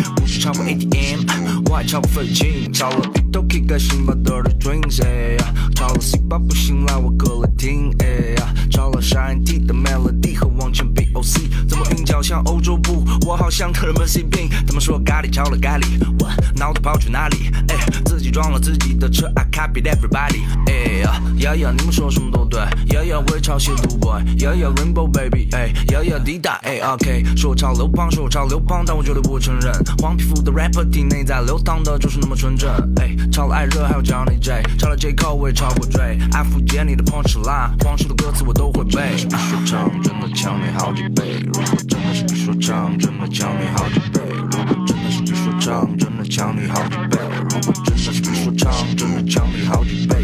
[0.47, 1.25] 不是抄过 ATM，
[1.69, 14.49] 我还抄过费玉清，抄了芋头 K 改新版的 Dirty Dreams，哎呀，抄了 C 八不行来我歌来听，哎呀，抄了 Shine T 的 Melody 和往前 BOC，怎么韵脚像欧洲步，我好像特么 C 病。
[14.67, 15.85] 他们说咖喱抄了咖喱，
[16.21, 17.51] 我脑子跑去哪里？
[17.69, 22.61] 哎，自己撞了自己的车，I copy everybody，哎呀，呀呀，你们说什么都对，
[22.95, 23.97] 呀呀，我也抄袭读。
[24.39, 29.73] Yeah yeah Rainbow baby，哎，Yeah yeah 滴答，哎 OK，说我超流氓，说我超流氓，但我绝对不承认。
[29.99, 32.71] 黄皮肤度的 rapper 体内在流淌的就是那么纯正。
[32.97, 39.17] 诶，超了艾热还有 Johnny J，超了 J Cole 我也超过 Jay，阿福杰你的 punch line，光说的歌词我都会背。
[39.17, 47.19] 是不说唱真的强你好几倍，如果真的是不说唱真的强你好几倍，如果真的是不说唱真的强你好几倍，
[47.51, 50.17] 如果真的是不说唱真的强你好几倍。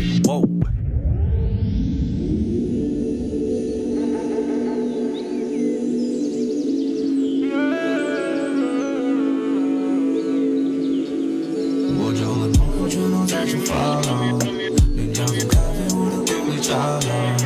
[13.72, 14.38] follow.
[14.94, 17.41] Big love and coffee, wanna.